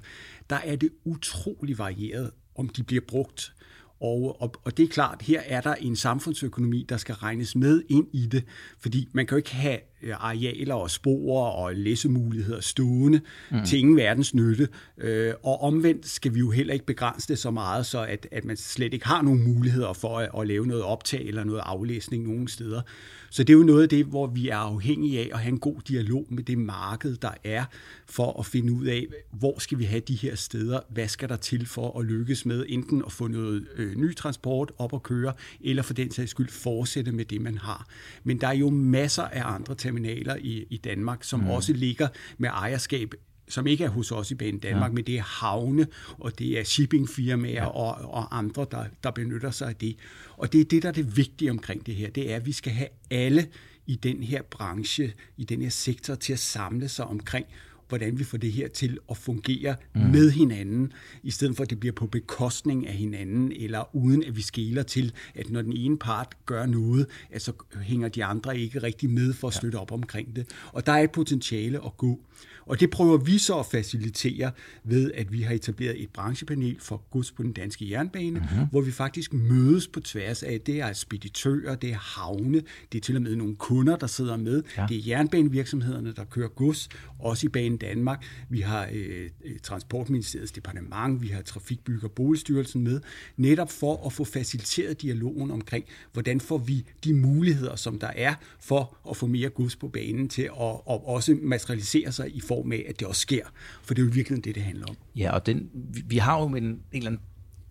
der 0.49 0.55
er 0.55 0.75
det 0.75 0.89
utrolig 1.03 1.77
varieret, 1.77 2.31
om 2.55 2.69
de 2.69 2.83
bliver 2.83 3.01
brugt. 3.07 3.53
Og, 3.99 4.41
og, 4.41 4.53
og 4.63 4.77
det 4.77 4.83
er 4.83 4.87
klart, 4.87 5.21
her 5.21 5.41
er 5.45 5.61
der 5.61 5.75
en 5.75 5.95
samfundsøkonomi, 5.95 6.85
der 6.89 6.97
skal 6.97 7.15
regnes 7.15 7.55
med 7.55 7.83
ind 7.89 8.07
i 8.13 8.25
det, 8.25 8.43
fordi 8.79 9.09
man 9.13 9.25
kan 9.25 9.35
jo 9.35 9.37
ikke 9.37 9.55
have 9.55 9.79
Øh, 9.94 9.94
arealer 10.13 10.75
og 10.75 10.91
spor 10.91 11.49
og 11.49 11.75
læsemuligheder 11.75 12.61
stående 12.61 13.21
mm. 13.51 13.65
til 13.65 13.79
ingen 13.79 13.95
verdens 13.95 14.33
nytte. 14.33 14.67
Øh, 14.97 15.33
og 15.43 15.61
omvendt 15.61 16.07
skal 16.07 16.33
vi 16.33 16.39
jo 16.39 16.51
heller 16.51 16.73
ikke 16.73 16.85
begrænse 16.85 17.27
det 17.27 17.39
så 17.39 17.51
meget, 17.51 17.85
så 17.85 18.03
at, 18.03 18.27
at 18.31 18.45
man 18.45 18.57
slet 18.57 18.93
ikke 18.93 19.07
har 19.07 19.21
nogen 19.21 19.43
muligheder 19.43 19.93
for 19.93 20.19
at, 20.19 20.29
at 20.39 20.47
lave 20.47 20.67
noget 20.67 20.83
optag 20.83 21.21
eller 21.21 21.43
noget 21.43 21.61
aflæsning 21.65 22.23
nogen 22.23 22.47
steder. 22.47 22.81
Så 23.29 23.43
det 23.43 23.53
er 23.53 23.57
jo 23.57 23.63
noget 23.63 23.83
af 23.83 23.89
det, 23.89 24.05
hvor 24.05 24.27
vi 24.27 24.49
er 24.49 24.57
afhængige 24.57 25.19
af 25.19 25.29
at 25.33 25.39
have 25.39 25.51
en 25.51 25.59
god 25.59 25.75
dialog 25.87 26.25
med 26.29 26.43
det 26.43 26.57
marked, 26.57 27.17
der 27.17 27.31
er, 27.43 27.65
for 28.05 28.39
at 28.39 28.45
finde 28.45 28.73
ud 28.73 28.85
af, 28.85 29.07
hvor 29.31 29.59
skal 29.59 29.79
vi 29.79 29.83
have 29.83 29.99
de 29.99 30.15
her 30.15 30.35
steder, 30.35 30.79
hvad 30.89 31.07
skal 31.07 31.29
der 31.29 31.35
til 31.35 31.65
for 31.65 31.99
at 31.99 32.05
lykkes 32.05 32.45
med 32.45 32.65
enten 32.69 33.03
at 33.05 33.11
få 33.11 33.27
noget 33.27 33.67
øh, 33.75 33.95
ny 33.95 34.15
transport 34.15 34.71
op 34.77 34.93
at 34.93 35.03
køre, 35.03 35.33
eller 35.61 35.83
for 35.83 35.93
den 35.93 36.11
sags 36.11 36.31
skyld 36.31 36.49
fortsætte 36.49 37.11
med 37.11 37.25
det, 37.25 37.41
man 37.41 37.57
har. 37.57 37.87
Men 38.23 38.41
der 38.41 38.47
er 38.47 38.53
jo 38.53 38.69
masser 38.69 39.23
af 39.23 39.53
andre 39.53 39.75
terminaler 39.95 40.35
i, 40.35 40.65
i 40.69 40.77
Danmark, 40.77 41.23
som 41.23 41.39
mm. 41.39 41.49
også 41.49 41.73
ligger 41.73 42.07
med 42.37 42.49
ejerskab 42.49 43.13
som 43.47 43.67
ikke 43.67 43.83
er 43.83 43.89
hos 43.89 44.11
os 44.11 44.31
i 44.31 44.35
Banen 44.35 44.59
Danmark, 44.59 44.91
ja. 44.91 44.93
men 44.93 45.03
det 45.03 45.17
er 45.17 45.21
havne, 45.21 45.87
og 46.19 46.39
det 46.39 46.59
er 46.59 46.63
shippingfirmaer 46.63 47.53
ja. 47.53 47.65
og, 47.65 48.13
og 48.13 48.37
andre, 48.37 48.65
der, 48.71 48.85
der 49.03 49.11
benytter 49.11 49.51
sig 49.51 49.69
af 49.69 49.75
det. 49.75 49.95
Og 50.37 50.53
det 50.53 50.61
er 50.61 50.65
det, 50.65 50.83
der 50.83 50.89
er 50.89 50.93
det 50.93 51.17
vigtige 51.17 51.51
omkring 51.51 51.85
det 51.85 51.95
her, 51.95 52.09
det 52.09 52.31
er, 52.31 52.35
at 52.35 52.45
vi 52.45 52.51
skal 52.51 52.73
have 52.73 52.87
alle 53.11 53.47
i 53.85 53.95
den 53.95 54.23
her 54.23 54.41
branche, 54.41 55.13
i 55.37 55.43
den 55.43 55.61
her 55.61 55.69
sektor, 55.69 56.15
til 56.15 56.33
at 56.33 56.39
samle 56.39 56.89
sig 56.89 57.05
omkring, 57.05 57.45
hvordan 57.89 58.19
vi 58.19 58.23
får 58.23 58.37
det 58.37 58.51
her 58.51 58.67
til 58.67 58.97
at 59.09 59.17
fungere 59.17 59.75
mm. 59.95 60.01
med 60.01 60.31
hinanden, 60.31 60.93
i 61.23 61.31
stedet 61.31 61.55
for 61.55 61.63
at 61.63 61.69
det 61.69 61.79
bliver 61.79 61.93
på 61.93 62.07
bekostning 62.07 62.87
af 62.87 62.93
hinanden, 62.93 63.51
eller 63.51 63.95
uden 63.95 64.23
at 64.23 64.35
vi 64.35 64.41
skæler 64.41 64.83
til, 64.83 65.13
at 65.35 65.49
når 65.49 65.61
den 65.61 65.73
ene 65.73 65.97
part 65.97 66.35
gør 66.45 66.65
noget, 66.65 67.07
at 67.31 67.41
så 67.41 67.51
hænger 67.81 68.07
de 68.07 68.25
andre 68.25 68.59
ikke 68.59 68.83
rigtig 68.83 69.09
med 69.09 69.33
for 69.33 69.47
at 69.47 69.53
støtte 69.53 69.75
op 69.75 69.91
omkring 69.91 70.35
det. 70.35 70.47
Og 70.71 70.85
der 70.85 70.91
er 70.91 71.03
et 71.03 71.11
potentiale 71.11 71.85
at 71.85 71.97
gå. 71.97 72.19
Og 72.65 72.79
det 72.79 72.89
prøver 72.89 73.17
vi 73.17 73.37
så 73.37 73.59
at 73.59 73.65
facilitere 73.65 74.51
ved, 74.83 75.11
at 75.11 75.31
vi 75.31 75.41
har 75.41 75.53
etableret 75.53 76.03
et 76.03 76.09
branchepanel 76.09 76.75
for 76.79 77.03
gods 77.11 77.31
på 77.31 77.43
den 77.43 77.53
danske 77.53 77.89
jernbane, 77.89 78.39
mm-hmm. 78.39 78.67
hvor 78.71 78.81
vi 78.81 78.91
faktisk 78.91 79.33
mødes 79.33 79.87
på 79.87 79.99
tværs 79.99 80.43
af, 80.43 80.61
det 80.61 80.79
er 80.79 80.93
speditører, 80.93 81.75
det 81.75 81.89
er 81.89 81.97
havne, 81.97 82.61
det 82.91 82.97
er 82.97 83.01
til 83.01 83.15
og 83.15 83.21
med 83.21 83.35
nogle 83.35 83.55
kunder, 83.55 83.95
der 83.95 84.07
sidder 84.07 84.37
med, 84.37 84.63
ja. 84.77 84.85
det 84.89 84.97
er 84.97 85.01
jernbanevirksomhederne, 85.07 86.13
der 86.15 86.23
kører 86.23 86.47
gods, 86.47 86.89
også 87.19 87.45
i 87.45 87.49
Banen 87.49 87.77
Danmark. 87.77 88.25
Vi 88.49 88.61
har 88.61 88.89
øh, 88.93 89.29
Transportministeriets 89.63 90.51
departement, 90.51 91.21
vi 91.21 91.27
har 91.27 91.41
Trafikbygge 91.41 92.07
og 92.07 92.11
Boligstyrelsen 92.11 92.83
med, 92.83 93.01
netop 93.37 93.71
for 93.71 94.05
at 94.05 94.13
få 94.13 94.23
faciliteret 94.23 95.01
dialogen 95.01 95.51
omkring, 95.51 95.85
hvordan 96.13 96.41
får 96.41 96.57
vi 96.57 96.85
de 97.03 97.13
muligheder, 97.13 97.75
som 97.75 97.99
der 97.99 98.11
er 98.15 98.33
for 98.59 98.97
at 99.09 99.17
få 99.17 99.27
mere 99.27 99.49
gods 99.49 99.75
på 99.75 99.87
banen 99.87 100.29
til 100.29 100.41
at 100.41 100.51
og 100.55 101.07
også 101.07 101.37
materialisere 101.41 102.11
sig 102.11 102.35
i 102.35 102.39
form 102.39 102.54
af, 102.63 102.85
at 102.89 102.99
det 102.99 103.07
også 103.07 103.21
sker. 103.21 103.45
For 103.83 103.93
det 103.93 104.01
er 104.01 104.05
jo 104.05 104.11
virkelig 104.13 104.43
det, 104.43 104.55
det 104.55 104.63
handler 104.63 104.85
om. 104.89 104.95
Ja, 105.15 105.31
og 105.31 105.45
den, 105.45 105.69
vi 106.05 106.17
har 106.17 106.39
jo 106.39 106.47
en, 106.47 106.63
en 106.63 106.81
eller 106.93 107.09
anden 107.09 107.21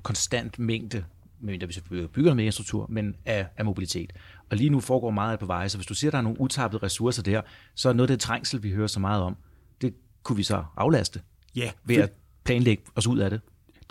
konstant 0.02 0.58
mængde 0.58 1.04
medmindre 1.44 1.66
vi 1.66 1.72
selvfølgelig 1.72 2.10
bygger 2.10 2.34
med 2.34 2.44
infrastruktur, 2.44 2.86
men 2.90 3.14
af, 3.24 3.46
af 3.56 3.64
mobilitet. 3.64 4.12
Og 4.50 4.56
lige 4.56 4.70
nu 4.70 4.80
foregår 4.80 5.10
meget 5.10 5.38
på 5.38 5.46
veje, 5.46 5.68
så 5.68 5.78
hvis 5.78 5.86
du 5.86 5.94
siger, 5.94 6.08
at 6.08 6.12
der 6.12 6.18
er 6.18 6.22
nogle 6.22 6.40
utappede 6.40 6.82
ressourcer 6.82 7.22
der, 7.22 7.42
så 7.74 7.88
er 7.88 7.92
noget 7.92 8.10
af 8.10 8.16
det 8.16 8.22
trængsel, 8.22 8.62
vi 8.62 8.70
hører 8.70 8.86
så 8.86 9.00
meget 9.00 9.22
om, 9.22 9.36
det 9.80 9.94
kunne 10.22 10.36
vi 10.36 10.42
så 10.42 10.64
aflaste 10.76 11.20
ja, 11.56 11.70
ved 11.84 11.96
at 11.96 12.12
planlægge 12.44 12.82
os 12.94 13.06
ud 13.06 13.18
af 13.18 13.30
det. 13.30 13.40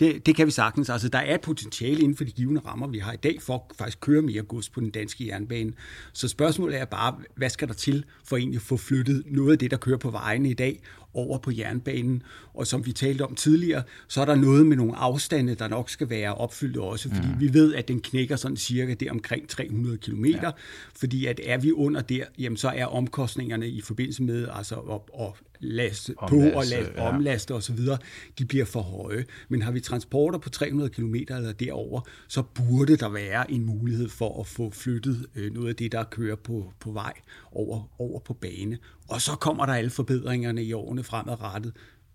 Det, 0.00 0.26
det 0.26 0.36
kan 0.36 0.46
vi 0.46 0.50
sagtens. 0.50 0.90
Altså, 0.90 1.08
der 1.08 1.18
er 1.18 1.34
et 1.34 1.40
potentiale 1.40 2.00
inden 2.00 2.16
for 2.16 2.24
de 2.24 2.32
givende 2.32 2.60
rammer, 2.66 2.86
vi 2.86 2.98
har 2.98 3.12
i 3.12 3.16
dag, 3.16 3.42
for 3.42 3.54
at 3.54 3.76
faktisk 3.76 4.00
køre 4.00 4.22
mere 4.22 4.42
gods 4.42 4.68
på 4.68 4.80
den 4.80 4.90
danske 4.90 5.26
jernbane. 5.26 5.72
Så 6.12 6.28
spørgsmålet 6.28 6.80
er 6.80 6.84
bare, 6.84 7.14
hvad 7.34 7.50
skal 7.50 7.68
der 7.68 7.74
til 7.74 8.04
for 8.24 8.36
egentlig 8.36 8.58
at 8.58 8.62
få 8.62 8.76
flyttet 8.76 9.22
noget 9.26 9.52
af 9.52 9.58
det, 9.58 9.70
der 9.70 9.76
kører 9.76 9.98
på 9.98 10.10
vejene 10.10 10.50
i 10.50 10.54
dag, 10.54 10.80
over 11.14 11.38
på 11.38 11.50
jernbanen. 11.58 12.22
Og 12.54 12.66
som 12.66 12.86
vi 12.86 12.92
talte 12.92 13.22
om 13.22 13.34
tidligere, 13.34 13.82
så 14.08 14.20
er 14.20 14.24
der 14.24 14.34
noget 14.34 14.66
med 14.66 14.76
nogle 14.76 14.96
afstande, 14.96 15.54
der 15.54 15.68
nok 15.68 15.90
skal 15.90 16.10
være 16.10 16.34
opfyldt 16.34 16.76
også, 16.76 17.08
fordi 17.08 17.28
mm. 17.28 17.40
vi 17.40 17.54
ved, 17.54 17.74
at 17.74 17.88
den 17.88 18.00
knækker 18.00 18.36
sådan 18.36 18.56
cirka 18.56 18.94
der 18.94 19.10
omkring 19.10 19.48
300 19.48 19.98
km, 19.98 20.24
ja. 20.24 20.50
fordi 20.96 21.26
at 21.26 21.40
er 21.44 21.58
vi 21.58 21.72
under 21.72 22.00
der, 22.00 22.24
jamen 22.38 22.56
så 22.56 22.68
er 22.68 22.86
omkostningerne 22.86 23.68
i 23.68 23.80
forbindelse 23.80 24.22
med 24.22 24.48
altså 24.52 24.74
at, 24.74 25.00
at 25.20 25.32
laste 25.64 26.14
på 26.28 26.36
og 26.36 26.64
laste, 26.64 26.92
ja. 26.96 27.08
omlaste 27.08 27.54
osv., 27.54 27.78
de 28.38 28.44
bliver 28.44 28.64
for 28.64 28.80
høje. 28.80 29.24
Men 29.48 29.62
har 29.62 29.70
vi 29.70 29.80
transporter 29.80 30.38
på 30.38 30.50
300 30.50 30.90
km 30.90 31.14
eller 31.14 31.52
derover, 31.52 32.00
så 32.28 32.42
burde 32.42 32.96
der 32.96 33.08
være 33.08 33.50
en 33.50 33.64
mulighed 33.64 34.08
for 34.08 34.40
at 34.40 34.46
få 34.46 34.70
flyttet 34.70 35.26
øh, 35.34 35.52
noget 35.52 35.68
af 35.68 35.76
det, 35.76 35.92
der 35.92 36.04
kører 36.04 36.36
på, 36.36 36.72
på 36.80 36.92
vej 36.92 37.12
over, 37.52 37.90
over 37.98 38.20
på 38.20 38.34
bane. 38.34 38.78
Og 39.08 39.20
så 39.20 39.32
kommer 39.32 39.66
der 39.66 39.72
alle 39.72 39.90
forbedringerne 39.90 40.64
i 40.64 40.72
årene 40.72 41.04
fremadrettet, 41.04 41.72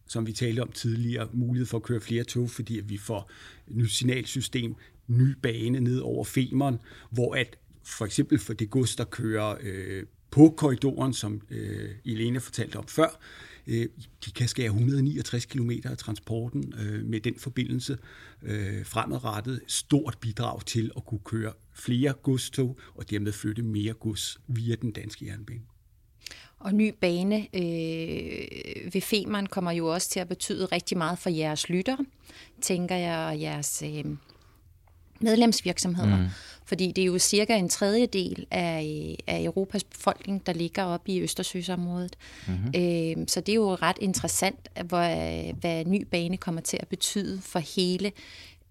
som 0.08 0.28
vi 0.28 0.34
talte 0.34 0.60
om 0.60 0.72
tidligere, 0.72 1.30
mulighed 1.34 1.66
for 1.66 1.78
at 1.78 1.84
køre 1.84 2.02
flere 2.02 2.24
tog, 2.24 2.50
fordi 2.50 2.82
vi 2.86 2.98
får 2.98 3.32
nyt 3.68 3.92
signalsystem, 3.92 4.76
ny 5.08 5.36
bane 5.42 5.80
ned 5.80 6.00
over 6.00 6.24
Femern, 6.24 6.80
hvor 7.10 7.36
at 7.36 7.58
for 7.84 8.06
eksempel 8.06 8.40
for 8.40 8.54
det 8.54 8.70
gods, 8.70 8.96
der 8.96 9.04
kører 9.04 9.56
øh, 9.62 10.04
på 10.32 10.54
korridoren, 10.58 11.14
som 11.14 11.42
øh, 11.50 11.90
Elena 12.06 12.40
fortalte 12.40 12.76
om 12.76 12.88
før, 12.88 13.20
øh, 13.68 13.88
de 14.26 14.32
kan 14.32 14.48
skære 14.48 14.66
169 14.66 15.46
km 15.46 15.72
af 15.86 15.98
transporten 15.98 16.74
øh, 16.80 17.06
med 17.06 17.20
den 17.20 17.36
forbindelse 17.38 17.98
øh, 18.42 18.86
fremadrettet. 18.86 19.62
Stort 19.68 20.18
bidrag 20.22 20.66
til 20.66 20.92
at 20.98 21.06
kunne 21.06 21.22
køre 21.26 21.54
flere 21.74 22.14
godstog 22.14 22.80
og 22.96 23.10
dermed 23.10 23.32
flytte 23.32 23.62
mere 23.62 23.94
gods 23.94 24.42
via 24.48 24.76
den 24.76 24.92
danske 24.92 25.26
jernbane. 25.26 25.62
Og 26.60 26.74
ny 26.74 26.94
bane 27.02 27.48
øh, 27.54 28.94
ved 28.94 29.02
Femern 29.02 29.48
kommer 29.48 29.72
jo 29.72 29.88
også 29.88 30.10
til 30.10 30.20
at 30.20 30.28
betyde 30.28 30.66
rigtig 30.66 30.98
meget 30.98 31.20
for 31.20 31.30
jeres 31.30 31.70
lytter, 31.70 31.98
tænker 32.62 32.96
jeg, 32.96 33.18
og 33.18 33.42
jeres 33.42 33.84
øh, 33.86 34.06
medlemsvirksomheder. 35.20 36.18
Mm. 36.18 36.28
Fordi 36.66 36.92
det 36.92 37.02
er 37.02 37.06
jo 37.06 37.20
cirka 37.20 37.58
en 37.58 37.70
tredjedel 37.70 38.46
af, 38.52 39.16
af 39.28 39.44
Europas 39.44 39.84
befolkning, 39.84 40.46
der 40.46 40.54
ligger 40.54 40.84
oppe 40.84 41.12
i 41.12 41.22
Østersøsområdet. 41.22 42.16
Mm-hmm. 42.48 42.68
Øh, 42.76 43.28
så 43.28 43.42
det 43.42 43.50
er 43.50 43.56
jo 43.56 43.76
ret 43.76 43.98
interessant, 44.02 44.70
hvad, 44.86 45.54
hvad 45.54 45.86
ny 45.86 46.08
bane 46.12 46.38
kommer 46.38 46.62
til 46.62 46.78
at 46.82 46.88
betyde 46.88 47.42
for 47.42 47.60
hele 47.60 48.12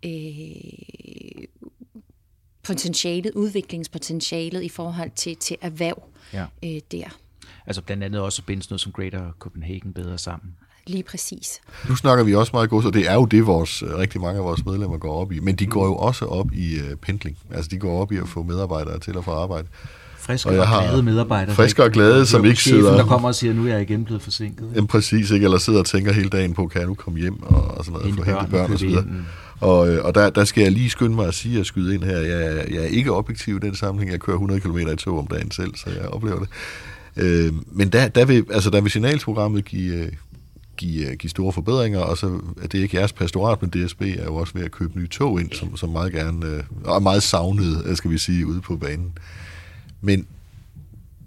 øh, 0.05 1.45
potentialet, 2.63 3.33
udviklingspotentialet 3.35 4.63
i 4.63 4.69
forhold 4.69 5.11
til, 5.11 5.37
til 5.37 5.57
erhverv 5.61 6.03
ja. 6.33 6.47
øh, 6.65 6.81
der. 6.93 7.19
Altså 7.69 7.83
blandt 7.83 8.05
andet 8.05 8.21
også 8.21 8.43
at 8.43 8.47
binde 8.47 8.67
noget 8.71 8.81
som 8.81 8.93
Greater 8.93 9.23
Copenhagen 9.39 9.93
bedre 9.93 10.19
sammen. 10.19 10.51
Lige 10.87 11.03
præcis. 11.03 11.61
Nu 11.89 11.97
snakker 11.97 12.25
vi 12.25 12.35
også 12.35 12.51
meget 12.55 12.71
gods, 12.71 12.85
og 12.85 12.95
det 12.95 13.11
er 13.11 13.15
jo 13.15 13.25
det, 13.25 13.47
vores, 13.47 13.83
øh, 13.83 13.89
rigtig 13.99 14.21
mange 14.21 14.39
af 14.39 14.45
vores 14.45 14.65
medlemmer 14.65 14.99
går 14.99 15.21
op 15.21 15.33
i. 15.33 15.41
Men 15.41 15.57
de 15.57 15.67
går 15.67 15.87
jo 15.87 15.97
også 15.97 16.25
op 16.25 16.53
i 16.53 16.77
uh, 16.77 16.97
pendling. 17.03 17.37
Altså 17.51 17.69
de 17.71 17.79
går 17.79 18.03
op 18.03 18.13
i 18.13 18.17
at 18.17 18.29
få 18.29 18.43
medarbejdere 18.43 18.99
til 18.99 19.15
at 19.19 19.25
få 19.25 19.31
arbejde. 19.31 19.69
Friske 20.19 20.49
og, 20.49 20.55
jeg 20.55 20.63
og 20.63 20.83
glade 20.83 21.03
medarbejdere. 21.03 21.55
Friske 21.55 21.85
og 21.85 21.91
glade, 21.91 22.27
som 22.27 22.45
ikke 22.45 22.63
sidder... 22.63 22.97
der 22.97 23.07
kommer 23.07 23.29
og 23.29 23.35
siger, 23.35 23.55
nu 23.55 23.67
er 23.67 23.73
jeg 23.73 23.83
igen 23.83 24.05
blevet 24.05 24.23
forsinket. 24.23 24.71
Jamen 24.75 24.87
præcis, 24.87 25.31
ikke? 25.31 25.45
Eller 25.45 25.59
sidder 25.59 25.79
og 25.79 25.87
tænker 25.87 26.13
hele 26.13 26.29
dagen 26.29 26.55
på, 26.55 26.67
kan 26.67 26.81
jeg 26.81 26.89
nu 26.89 26.95
komme 26.95 27.19
hjem 27.21 27.43
og, 27.43 27.65
og 27.65 27.85
sådan 27.85 28.01
noget, 28.01 28.15
få 28.15 28.23
hentet 28.23 28.51
børn 28.51 28.73
og 28.73 28.79
så 28.79 28.87
videre. 28.87 29.05
Og, 29.61 29.89
øh, 29.89 30.05
og 30.05 30.15
der, 30.15 30.31
der 30.31 30.45
skal 30.45 30.63
jeg 30.63 30.73
lige 30.73 30.91
skynde 30.91 31.15
mig 31.15 31.27
at 31.27 31.35
sige 31.35 31.61
at 31.61 31.67
skyde 31.67 31.95
ind 31.95 32.05
her. 32.05 32.19
Jeg, 32.19 32.67
jeg 32.71 32.83
er 32.83 32.87
ikke 32.87 33.13
objektiv 33.13 33.57
i 33.57 33.59
den 33.59 33.75
sammenhæng. 33.75 34.13
Jeg 34.13 34.21
kører 34.21 34.37
100 34.37 34.61
km 34.61 34.79
i 34.79 34.97
tog 34.97 35.19
om 35.19 35.27
dagen 35.27 35.51
selv, 35.51 35.75
så 35.77 35.91
jeg 35.91 36.09
oplever 36.09 36.39
det. 36.39 36.49
Øh, 37.17 37.53
men 37.67 37.89
der, 37.89 38.09
der, 38.09 38.25
vil, 38.25 38.47
altså, 38.53 38.71
der 38.71 38.81
vil 38.81 38.91
signalprogrammet 38.91 39.65
give, 39.65 39.95
øh, 39.95 40.13
give, 40.77 41.17
give 41.17 41.31
store 41.31 41.53
forbedringer, 41.53 42.01
og 42.01 42.19
så 42.19 42.41
er 42.63 42.67
det 42.67 42.79
ikke 42.79 42.97
jeres 42.97 43.13
pastorat, 43.13 43.63
men 43.63 43.71
DSB 43.71 44.03
er 44.03 44.25
jo 44.25 44.35
også 44.35 44.55
ved 44.55 44.65
at 44.65 44.71
købe 44.71 44.99
nye 44.99 45.09
tog 45.09 45.41
ind, 45.41 45.53
som, 45.53 45.77
som 45.77 45.89
meget 45.89 46.13
gerne, 46.13 46.47
øh, 46.47 46.63
og 46.85 46.97
er 46.97 47.01
meget 47.01 47.23
savnet, 47.23 47.83
øh, 47.87 47.97
skal 47.97 48.11
vi 48.11 48.19
sige, 48.19 48.47
ude 48.47 48.61
på 48.61 48.77
banen. 48.77 49.13
Men 50.01 50.27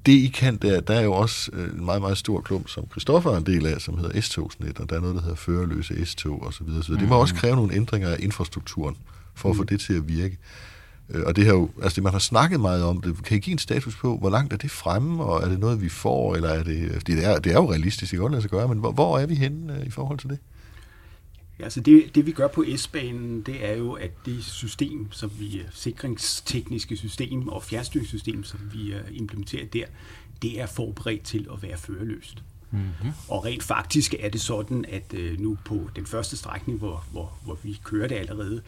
det 0.05 0.11
I 0.11 0.27
kan, 0.27 0.57
der, 0.57 0.79
der 0.79 0.93
er 0.93 1.01
jo 1.01 1.13
også 1.13 1.51
øh, 1.53 1.73
en 1.73 1.85
meget, 1.85 2.01
meget 2.01 2.17
stor 2.17 2.41
klump, 2.41 2.67
som 2.67 2.83
Christoffer 2.91 3.31
er 3.31 3.37
en 3.37 3.45
del 3.45 3.65
af, 3.65 3.81
som 3.81 3.97
hedder 3.97 4.21
S-togsnet, 4.21 4.79
og 4.79 4.89
der 4.89 4.95
er 4.95 4.99
noget, 4.99 5.15
der 5.15 5.21
hedder 5.21 5.35
førerløse 5.35 6.05
S-tog 6.05 6.43
osv. 6.43 6.67
Så 6.81 6.93
det 6.99 7.07
må 7.07 7.15
også 7.15 7.35
kræve 7.35 7.55
nogle 7.55 7.73
ændringer 7.75 8.09
af 8.09 8.17
infrastrukturen, 8.19 8.95
for 9.35 9.49
at 9.49 9.55
få 9.55 9.63
det 9.63 9.79
til 9.79 9.93
at 9.93 10.07
virke. 10.07 10.37
Øh, 11.13 11.23
og 11.25 11.35
det 11.35 11.45
her 11.45 11.53
jo, 11.53 11.69
altså 11.83 11.95
det, 11.95 12.03
man 12.03 12.11
har 12.11 12.19
snakket 12.19 12.59
meget 12.59 12.83
om 12.83 13.01
det. 13.01 13.23
Kan 13.23 13.37
I 13.37 13.39
give 13.39 13.51
en 13.51 13.57
status 13.57 13.95
på, 13.95 14.17
hvor 14.17 14.29
langt 14.29 14.53
er 14.53 14.57
det 14.57 14.71
fremme, 14.71 15.23
og 15.23 15.43
er 15.43 15.49
det 15.49 15.59
noget, 15.59 15.81
vi 15.81 15.89
får, 15.89 16.35
eller 16.35 16.49
er 16.49 16.63
det, 16.63 16.91
fordi 16.93 17.15
det 17.15 17.25
er, 17.25 17.39
det 17.39 17.51
er 17.51 17.55
jo 17.55 17.71
realistisk, 17.71 18.11
det 18.11 18.19
kan 18.19 18.31
lade 18.31 18.41
sig 18.41 18.51
gøre, 18.51 18.67
men 18.67 18.77
hvor, 18.77 18.91
hvor 18.91 19.19
er 19.19 19.25
vi 19.25 19.35
henne 19.35 19.73
uh, 19.73 19.87
i 19.87 19.89
forhold 19.89 20.19
til 20.19 20.29
det? 20.29 20.39
Ja, 21.59 21.63
altså 21.63 21.79
det, 21.79 22.15
det 22.15 22.25
vi 22.25 22.31
gør 22.31 22.47
på 22.47 22.65
S-banen, 22.75 23.41
det 23.41 23.69
er 23.69 23.75
jo, 23.75 23.91
at 23.91 24.11
det 24.25 24.43
system, 24.43 25.11
som 25.11 25.31
vi 25.39 25.61
sikringstekniske 25.71 26.97
system 26.97 27.47
og 27.47 27.63
fjernstyringssystem, 27.63 28.43
som 28.43 28.59
vi 28.73 28.93
implementerer 29.11 29.65
der, 29.65 29.85
det 30.41 30.61
er 30.61 30.65
forberedt 30.65 31.23
til 31.23 31.47
at 31.53 31.63
være 31.63 31.77
førerløst. 31.77 32.43
Mm-hmm. 32.71 33.11
Og 33.27 33.45
rent 33.45 33.63
faktisk 33.63 34.15
er 34.19 34.29
det 34.29 34.41
sådan, 34.41 34.85
at 34.89 35.13
øh, 35.13 35.39
nu 35.39 35.57
på 35.65 35.89
den 35.95 36.05
første 36.05 36.37
strækning, 36.37 36.79
hvor, 36.79 37.05
hvor, 37.11 37.33
hvor 37.43 37.57
vi 37.63 37.79
kører 37.83 38.07
det 38.07 38.15
allerede, 38.15 38.61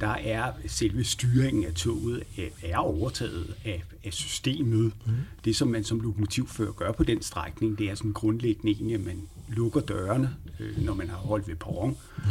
der 0.00 0.08
er 0.08 0.52
selve 0.66 1.04
styringen 1.04 1.64
af 1.64 1.74
toget 1.74 2.22
er 2.62 2.76
overtaget 2.76 3.54
af, 3.64 3.82
af 4.04 4.12
systemet. 4.12 4.92
Mm. 5.06 5.12
Det, 5.44 5.56
som 5.56 5.68
man 5.68 5.84
som 5.84 6.00
lokomotivfører 6.00 6.72
gør 6.72 6.92
på 6.92 7.04
den 7.04 7.22
strækning, 7.22 7.78
det 7.78 7.90
er 7.90 7.94
sådan 7.94 8.12
grundlæggende 8.12 8.72
egentlig, 8.72 8.94
at 8.94 9.04
man 9.04 9.22
lukker 9.48 9.80
dørene, 9.80 10.36
øh, 10.60 10.84
når 10.84 10.94
man 10.94 11.10
har 11.10 11.16
holdt 11.16 11.48
ved 11.48 11.56
perron. 11.56 11.96
Mm. 12.16 12.22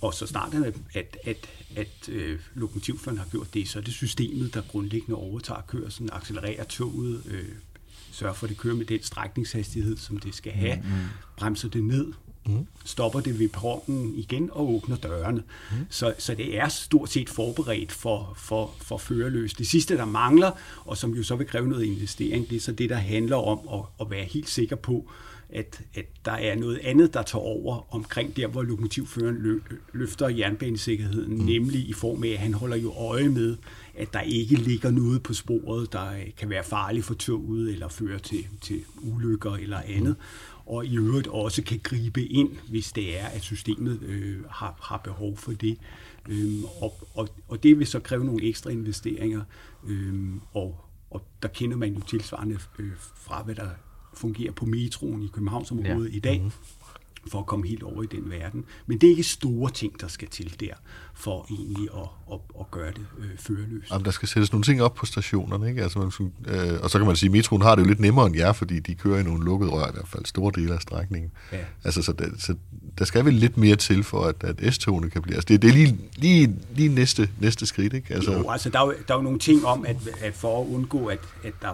Og 0.00 0.14
så 0.14 0.26
snart 0.26 0.54
at, 0.54 0.74
at, 0.94 1.16
at, 1.24 1.48
at 1.76 2.08
øh, 2.08 2.40
lokomotivføreren 2.54 3.18
har 3.18 3.26
gjort 3.26 3.54
det, 3.54 3.68
så 3.68 3.78
er 3.78 3.82
det 3.82 3.94
systemet, 3.94 4.54
der 4.54 4.62
grundlæggende 4.62 5.16
overtager 5.16 5.62
kørselen, 5.68 6.10
accelererer 6.12 6.64
toget, 6.64 7.22
øh, 7.26 7.48
sørger 8.12 8.34
for, 8.34 8.46
at 8.46 8.50
det 8.50 8.58
kører 8.58 8.74
med 8.74 8.84
den 8.84 9.02
strækningshastighed, 9.02 9.96
som 9.96 10.18
det 10.18 10.34
skal 10.34 10.52
have, 10.52 10.76
mm. 10.76 10.90
bremser 11.36 11.68
det 11.68 11.84
ned, 11.84 12.12
mm. 12.46 12.66
stopper 12.84 13.20
det 13.20 13.38
ved 13.38 13.48
perronen 13.48 14.14
igen 14.14 14.50
og 14.52 14.74
åbner 14.74 14.96
dørene. 14.96 15.42
Mm. 15.70 15.76
Så, 15.90 16.14
så 16.18 16.34
det 16.34 16.58
er 16.58 16.68
stort 16.68 17.10
set 17.10 17.30
forberedt 17.30 17.92
for, 17.92 18.34
for, 18.36 18.74
for 18.80 18.96
førerløs. 18.96 19.54
Det 19.54 19.66
sidste, 19.66 19.96
der 19.96 20.04
mangler, 20.04 20.50
og 20.84 20.96
som 20.96 21.14
jo 21.14 21.22
så 21.22 21.36
vil 21.36 21.46
kræve 21.46 21.68
noget 21.68 21.84
investering, 21.84 22.50
det 22.50 22.56
er 22.56 22.60
så 22.60 22.72
det, 22.72 22.90
der 22.90 22.96
handler 22.96 23.36
om 23.36 23.58
at, 23.72 24.06
at 24.06 24.10
være 24.10 24.24
helt 24.24 24.48
sikker 24.48 24.76
på, 24.76 25.10
at, 25.54 25.80
at 25.94 26.04
der 26.24 26.32
er 26.32 26.56
noget 26.56 26.78
andet, 26.78 27.14
der 27.14 27.22
tager 27.22 27.42
over 27.42 27.94
omkring 27.94 28.36
der, 28.36 28.46
hvor 28.46 28.62
lokomotivføreren 28.62 29.36
lø, 29.38 29.60
løfter 29.92 30.28
jernbanesikkerheden, 30.28 31.38
mm. 31.38 31.44
nemlig 31.44 31.88
i 31.88 31.92
form 31.92 32.24
af, 32.24 32.28
at 32.28 32.38
han 32.38 32.54
holder 32.54 32.76
jo 32.76 32.92
øje 32.92 33.28
med, 33.28 33.56
at 33.94 34.12
der 34.12 34.20
ikke 34.20 34.54
ligger 34.54 34.90
noget 34.90 35.22
på 35.22 35.34
sporet, 35.34 35.92
der 35.92 36.10
kan 36.38 36.50
være 36.50 36.64
farligt 36.64 37.04
for 37.04 37.14
toget 37.14 37.72
eller 37.72 37.88
føre 37.88 38.18
til, 38.18 38.46
til 38.60 38.84
ulykker 39.02 39.52
eller 39.52 39.80
andet. 39.86 40.16
Mm 40.18 40.51
og 40.66 40.86
i 40.86 40.96
øvrigt 40.96 41.28
også 41.28 41.62
kan 41.62 41.80
gribe 41.82 42.24
ind, 42.24 42.50
hvis 42.68 42.92
det 42.92 43.20
er, 43.20 43.26
at 43.26 43.42
systemet 43.42 44.02
øh, 44.02 44.44
har, 44.50 44.78
har 44.82 44.96
behov 44.96 45.36
for 45.36 45.52
det. 45.52 45.78
Øhm, 46.28 46.64
og, 46.80 47.08
og, 47.14 47.28
og 47.48 47.62
det 47.62 47.78
vil 47.78 47.86
så 47.86 48.00
kræve 48.00 48.24
nogle 48.24 48.44
ekstra 48.44 48.70
investeringer, 48.70 49.42
øhm, 49.88 50.40
og, 50.52 50.84
og 51.10 51.22
der 51.42 51.48
kender 51.48 51.76
man 51.76 51.94
jo 51.94 52.00
tilsvarende 52.00 52.58
øh, 52.78 52.92
fra, 52.96 53.42
hvad 53.42 53.54
der 53.54 53.68
fungerer 54.14 54.52
på 54.52 54.66
metroen 54.66 55.22
i 55.22 55.26
Københavnsområdet 55.32 56.10
ja. 56.10 56.16
i 56.16 56.18
dag. 56.18 56.38
Mm-hmm 56.38 56.81
for 57.30 57.38
at 57.38 57.46
komme 57.46 57.68
helt 57.68 57.82
over 57.82 58.02
i 58.02 58.06
den 58.06 58.30
verden. 58.30 58.64
Men 58.86 58.98
det 58.98 59.06
er 59.06 59.10
ikke 59.10 59.22
store 59.22 59.70
ting, 59.70 60.00
der 60.00 60.08
skal 60.08 60.28
til 60.28 60.60
der, 60.60 60.74
for 61.14 61.46
egentlig 61.50 61.88
at, 61.94 62.08
at, 62.32 62.38
at 62.60 62.70
gøre 62.70 62.90
det 62.90 63.06
øh, 63.18 63.38
førerløst. 63.38 63.90
Jamen, 63.90 64.04
der 64.04 64.10
skal 64.10 64.28
sættes 64.28 64.52
nogle 64.52 64.64
ting 64.64 64.82
op 64.82 64.94
på 64.94 65.06
stationerne, 65.06 65.68
ikke? 65.68 65.82
Altså, 65.82 65.98
man, 65.98 66.32
øh, 66.46 66.80
og 66.82 66.90
så 66.90 66.98
kan 66.98 67.06
man 67.06 67.16
sige, 67.16 67.28
at 67.28 67.32
metroen 67.32 67.62
har 67.62 67.74
det 67.74 67.82
jo 67.82 67.88
lidt 67.88 68.00
nemmere 68.00 68.26
end 68.26 68.36
jer, 68.36 68.52
fordi 68.52 68.78
de 68.78 68.94
kører 68.94 69.20
i 69.20 69.22
nogle 69.22 69.44
lukkede 69.44 69.70
rør, 69.70 69.88
i 69.88 69.92
hvert 69.92 70.08
fald 70.08 70.24
store 70.24 70.52
dele 70.54 70.74
af 70.74 70.80
strækningen. 70.80 71.30
Ja. 71.52 71.58
Altså, 71.84 72.02
så, 72.02 72.12
det, 72.12 72.34
så 72.38 72.54
der 72.98 73.04
skal 73.04 73.24
vel 73.24 73.34
lidt 73.34 73.56
mere 73.56 73.76
til, 73.76 74.04
for 74.04 74.24
at, 74.24 74.44
at 74.44 74.74
S-togene 74.74 75.10
kan 75.10 75.22
blive... 75.22 75.34
Altså, 75.34 75.46
det, 75.48 75.62
det 75.62 75.68
er 75.68 75.74
lige, 75.74 75.98
lige, 76.16 76.56
lige 76.74 76.88
næste, 76.88 77.30
næste 77.40 77.66
skridt, 77.66 77.92
ikke? 77.92 78.14
Altså, 78.14 78.32
jo, 78.32 78.50
altså, 78.50 78.70
der 78.70 78.80
er 78.80 78.86
jo, 78.86 78.94
der 79.08 79.14
er 79.14 79.18
jo 79.18 79.22
nogle 79.22 79.38
ting 79.38 79.66
om, 79.66 79.86
at, 79.86 79.96
at 80.20 80.34
for 80.34 80.62
at 80.62 80.66
undgå, 80.66 81.06
at, 81.06 81.18
at 81.44 81.52
der 81.62 81.68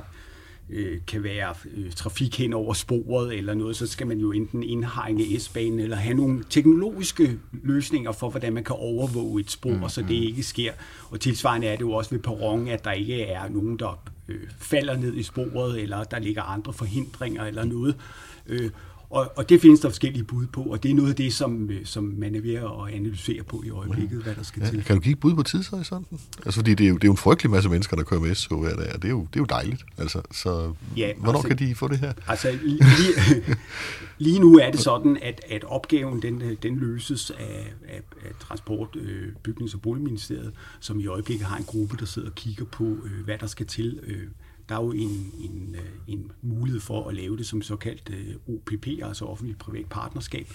øh, 0.70 0.98
kan 1.06 1.22
være 1.22 1.54
øh, 1.76 1.92
trafik 1.92 2.38
hen 2.38 2.52
over 2.52 2.74
sporet 2.74 3.34
eller 3.34 3.54
noget, 3.54 3.76
så 3.76 3.86
skal 3.86 4.06
man 4.06 4.18
jo 4.18 4.32
enten 4.32 4.62
indhegne 4.62 5.40
S-banen 5.40 5.80
eller 5.80 5.96
have 5.96 6.16
nogle 6.16 6.44
teknologiske 6.50 7.38
løsninger 7.52 8.12
for, 8.12 8.30
hvordan 8.30 8.52
man 8.52 8.64
kan 8.64 8.76
overvåge 8.78 9.40
et 9.40 9.50
spor, 9.50 9.70
mm, 9.70 9.88
så 9.88 10.02
det 10.02 10.14
ikke 10.14 10.42
sker. 10.42 10.72
Og 11.10 11.20
tilsvarende 11.20 11.66
er 11.66 11.76
det 11.76 11.80
jo 11.80 11.92
også 11.92 12.10
ved 12.10 12.18
perron, 12.18 12.68
at 12.68 12.84
der 12.84 12.92
ikke 12.92 13.22
er 13.22 13.48
nogen, 13.48 13.78
der 13.78 14.02
øh, 14.28 14.40
falder 14.58 14.96
ned 14.96 15.14
i 15.14 15.22
sporet, 15.22 15.82
eller 15.82 16.04
der 16.04 16.18
ligger 16.18 16.42
andre 16.42 16.72
forhindringer 16.72 17.44
eller 17.44 17.64
noget. 17.64 17.96
Øh, 18.46 18.70
og, 19.10 19.32
og 19.36 19.48
det 19.48 19.60
findes 19.60 19.80
der 19.80 19.88
forskellige 19.88 20.24
bud 20.24 20.46
på, 20.46 20.62
og 20.62 20.82
det 20.82 20.90
er 20.90 20.94
noget 20.94 21.10
af 21.10 21.16
det, 21.16 21.32
som, 21.32 21.70
øh, 21.70 21.84
som 21.84 22.04
man 22.04 22.34
er 22.34 22.40
ved 22.40 22.54
at 22.54 22.94
analysere 22.94 23.42
på 23.42 23.62
i 23.66 23.70
øjeblikket, 23.70 24.22
hvad 24.22 24.34
der 24.34 24.42
skal 24.42 24.62
ja, 24.62 24.70
til. 24.70 24.84
Kan 24.84 24.96
du 24.96 25.02
give 25.02 25.16
bud 25.16 25.34
på 25.34 25.42
tidshorisonten? 25.42 26.20
Altså, 26.46 26.60
fordi 26.60 26.74
det 26.74 26.84
er, 26.84 26.88
jo, 26.88 26.94
det 26.94 27.04
er 27.04 27.08
jo 27.08 27.12
en 27.12 27.16
frygtelig 27.16 27.50
masse 27.50 27.68
mennesker, 27.68 27.96
der 27.96 28.02
kører 28.02 28.20
med 28.20 28.34
SO 28.34 28.60
hver 28.60 28.76
dag, 28.76 28.92
og 28.94 29.02
det 29.02 29.04
er 29.04 29.12
jo, 29.12 29.20
det 29.20 29.36
er 29.36 29.40
jo 29.40 29.44
dejligt. 29.44 29.84
Altså, 29.98 30.22
så 30.32 30.72
ja, 30.96 31.12
hvornår 31.16 31.38
altså, 31.38 31.48
kan 31.48 31.58
de 31.58 31.74
få 31.74 31.88
det 31.88 31.98
her? 31.98 32.12
Altså, 32.26 32.58
lige, 32.62 32.80
lige 34.18 34.38
nu 34.38 34.58
er 34.58 34.70
det 34.70 34.80
sådan, 34.80 35.18
at, 35.22 35.40
at 35.50 35.64
opgaven 35.64 36.22
den, 36.22 36.42
den 36.62 36.76
løses 36.76 37.30
af, 37.30 37.72
af, 37.88 38.02
af 38.24 38.30
Transport, 38.40 38.96
øh, 38.96 39.28
Bygnings- 39.48 39.74
og 39.74 39.82
Boligministeriet, 39.82 40.52
som 40.80 41.00
i 41.00 41.06
øjeblikket 41.06 41.46
har 41.46 41.56
en 41.56 41.64
gruppe, 41.64 41.96
der 41.96 42.06
sidder 42.06 42.28
og 42.28 42.34
kigger 42.34 42.64
på, 42.64 42.84
øh, 42.84 43.24
hvad 43.24 43.38
der 43.38 43.46
skal 43.46 43.66
til 43.66 44.00
øh, 44.02 44.22
der 44.68 44.74
er 44.74 44.82
jo 44.82 44.90
en, 44.90 45.32
en, 45.40 45.74
øh, 45.74 46.14
en 46.14 46.30
mulighed 46.42 46.80
for 46.80 47.08
at 47.08 47.14
lave 47.14 47.36
det 47.36 47.46
som 47.46 47.62
såkaldt 47.62 48.10
øh, 48.10 48.54
OPP, 48.54 48.86
altså 49.02 49.24
offentlig-privat 49.24 49.86
partnerskab. 49.90 50.46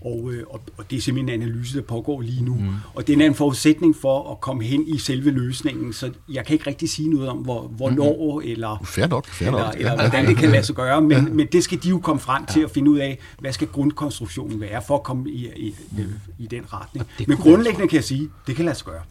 Og, 0.00 0.32
øh, 0.32 0.44
og, 0.50 0.60
og 0.76 0.90
det 0.90 0.96
er 0.96 1.00
simpelthen 1.00 1.40
en 1.40 1.42
analyse, 1.42 1.78
der 1.78 1.82
pågår 1.84 2.20
lige 2.20 2.44
nu. 2.44 2.54
Mm. 2.54 2.68
Og 2.94 3.06
det 3.06 3.20
er 3.20 3.26
en 3.26 3.34
forudsætning 3.34 3.96
for 3.96 4.32
at 4.32 4.40
komme 4.40 4.64
hen 4.64 4.88
i 4.88 4.98
selve 4.98 5.30
løsningen, 5.30 5.92
så 5.92 6.12
jeg 6.28 6.46
kan 6.46 6.54
ikke 6.54 6.66
rigtig 6.66 6.88
sige 6.88 7.10
noget 7.10 7.28
om, 7.28 7.38
hvor, 7.38 7.68
hvornår 7.68 8.40
mm. 8.40 8.50
eller, 8.50 8.84
fair 8.84 9.06
nok, 9.06 9.26
fair 9.26 9.48
eller, 9.48 9.64
nok. 9.64 9.74
eller 9.76 9.94
hvordan 9.94 10.26
det 10.26 10.36
kan 10.36 10.50
lade 10.50 10.62
sig 10.62 10.74
gøre, 10.74 11.00
men, 11.00 11.10
ja. 11.10 11.22
men 11.22 11.46
det 11.52 11.64
skal 11.64 11.82
de 11.82 11.88
jo 11.88 11.98
komme 11.98 12.20
frem 12.20 12.46
til 12.46 12.60
at 12.60 12.70
finde 12.70 12.90
ud 12.90 12.98
af, 12.98 13.18
hvad 13.38 13.52
skal 13.52 13.68
grundkonstruktionen 13.68 14.60
være 14.60 14.82
for 14.86 14.94
at 14.94 15.02
komme 15.02 15.30
i, 15.30 15.48
i, 15.56 15.74
mm. 15.92 16.04
i 16.38 16.46
den 16.46 16.62
retning. 16.72 17.06
Men 17.28 17.36
grundlæggende 17.36 17.88
kan 17.88 17.96
jeg 17.96 18.04
sige, 18.04 18.30
det 18.46 18.56
kan 18.56 18.64
lade 18.64 18.76
sig 18.76 18.86
gøre. 18.86 19.02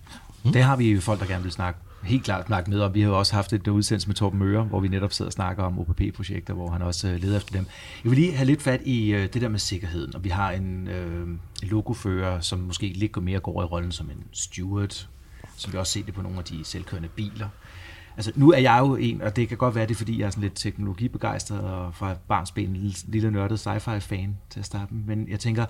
Mm. 0.43 0.51
Det 0.51 0.63
har 0.63 0.75
vi 0.75 0.99
folk, 0.99 1.19
der 1.19 1.25
gerne 1.25 1.43
vil 1.43 1.51
snakke 1.51 1.79
helt 2.03 2.23
klart 2.23 2.45
snakke 2.45 2.69
med 2.69 2.79
og 2.79 2.93
Vi 2.93 3.01
har 3.01 3.09
jo 3.09 3.17
også 3.19 3.33
haft 3.33 3.53
et 3.53 3.67
udsendelse 3.67 4.07
med 4.07 4.15
Torben 4.15 4.39
Møre, 4.39 4.63
hvor 4.63 4.79
vi 4.79 4.87
netop 4.87 5.13
sidder 5.13 5.29
og 5.29 5.33
snakker 5.33 5.63
om 5.63 5.79
OPP-projekter, 5.79 6.53
hvor 6.53 6.69
han 6.69 6.81
også 6.81 7.07
øh, 7.07 7.21
leder 7.21 7.37
efter 7.37 7.51
dem. 7.51 7.65
Jeg 8.03 8.11
vil 8.11 8.19
lige 8.19 8.35
have 8.35 8.45
lidt 8.45 8.61
fat 8.61 8.81
i 8.85 9.13
øh, 9.13 9.33
det 9.33 9.41
der 9.41 9.49
med 9.49 9.59
sikkerheden, 9.59 10.15
og 10.15 10.23
vi 10.23 10.29
har 10.29 10.51
en 10.51 10.87
øh, 10.87 11.27
logofører, 11.61 12.39
som 12.39 12.59
måske 12.59 12.87
lidt 12.87 13.23
mere 13.23 13.39
går 13.39 13.61
i 13.61 13.65
rollen 13.65 13.91
som 13.91 14.09
en 14.09 14.23
steward, 14.31 15.07
som 15.55 15.73
vi 15.73 15.77
også 15.77 15.93
ser 15.93 16.03
det 16.03 16.13
på 16.13 16.21
nogle 16.21 16.37
af 16.37 16.43
de 16.43 16.63
selvkørende 16.63 17.09
biler. 17.09 17.47
Altså, 18.15 18.31
nu 18.35 18.51
er 18.51 18.57
jeg 18.57 18.79
jo 18.79 18.95
en, 18.95 19.21
og 19.21 19.35
det 19.35 19.49
kan 19.49 19.57
godt 19.57 19.75
være, 19.75 19.85
det 19.85 19.91
er, 19.91 19.97
fordi 19.97 20.19
jeg 20.19 20.25
er 20.25 20.29
sådan 20.29 20.41
lidt 20.41 20.55
teknologibegejstret 20.55 21.59
og 21.59 21.95
fra 21.95 22.15
barnsben 22.27 22.69
en 22.69 22.75
lille, 22.75 22.95
lille 23.07 23.31
nørdet 23.31 23.59
sci-fi-fan 23.59 24.37
til 24.49 24.59
at 24.59 24.65
starte 24.65 24.93
med, 24.93 25.15
men 25.15 25.29
jeg 25.29 25.39
tænker, 25.39 25.65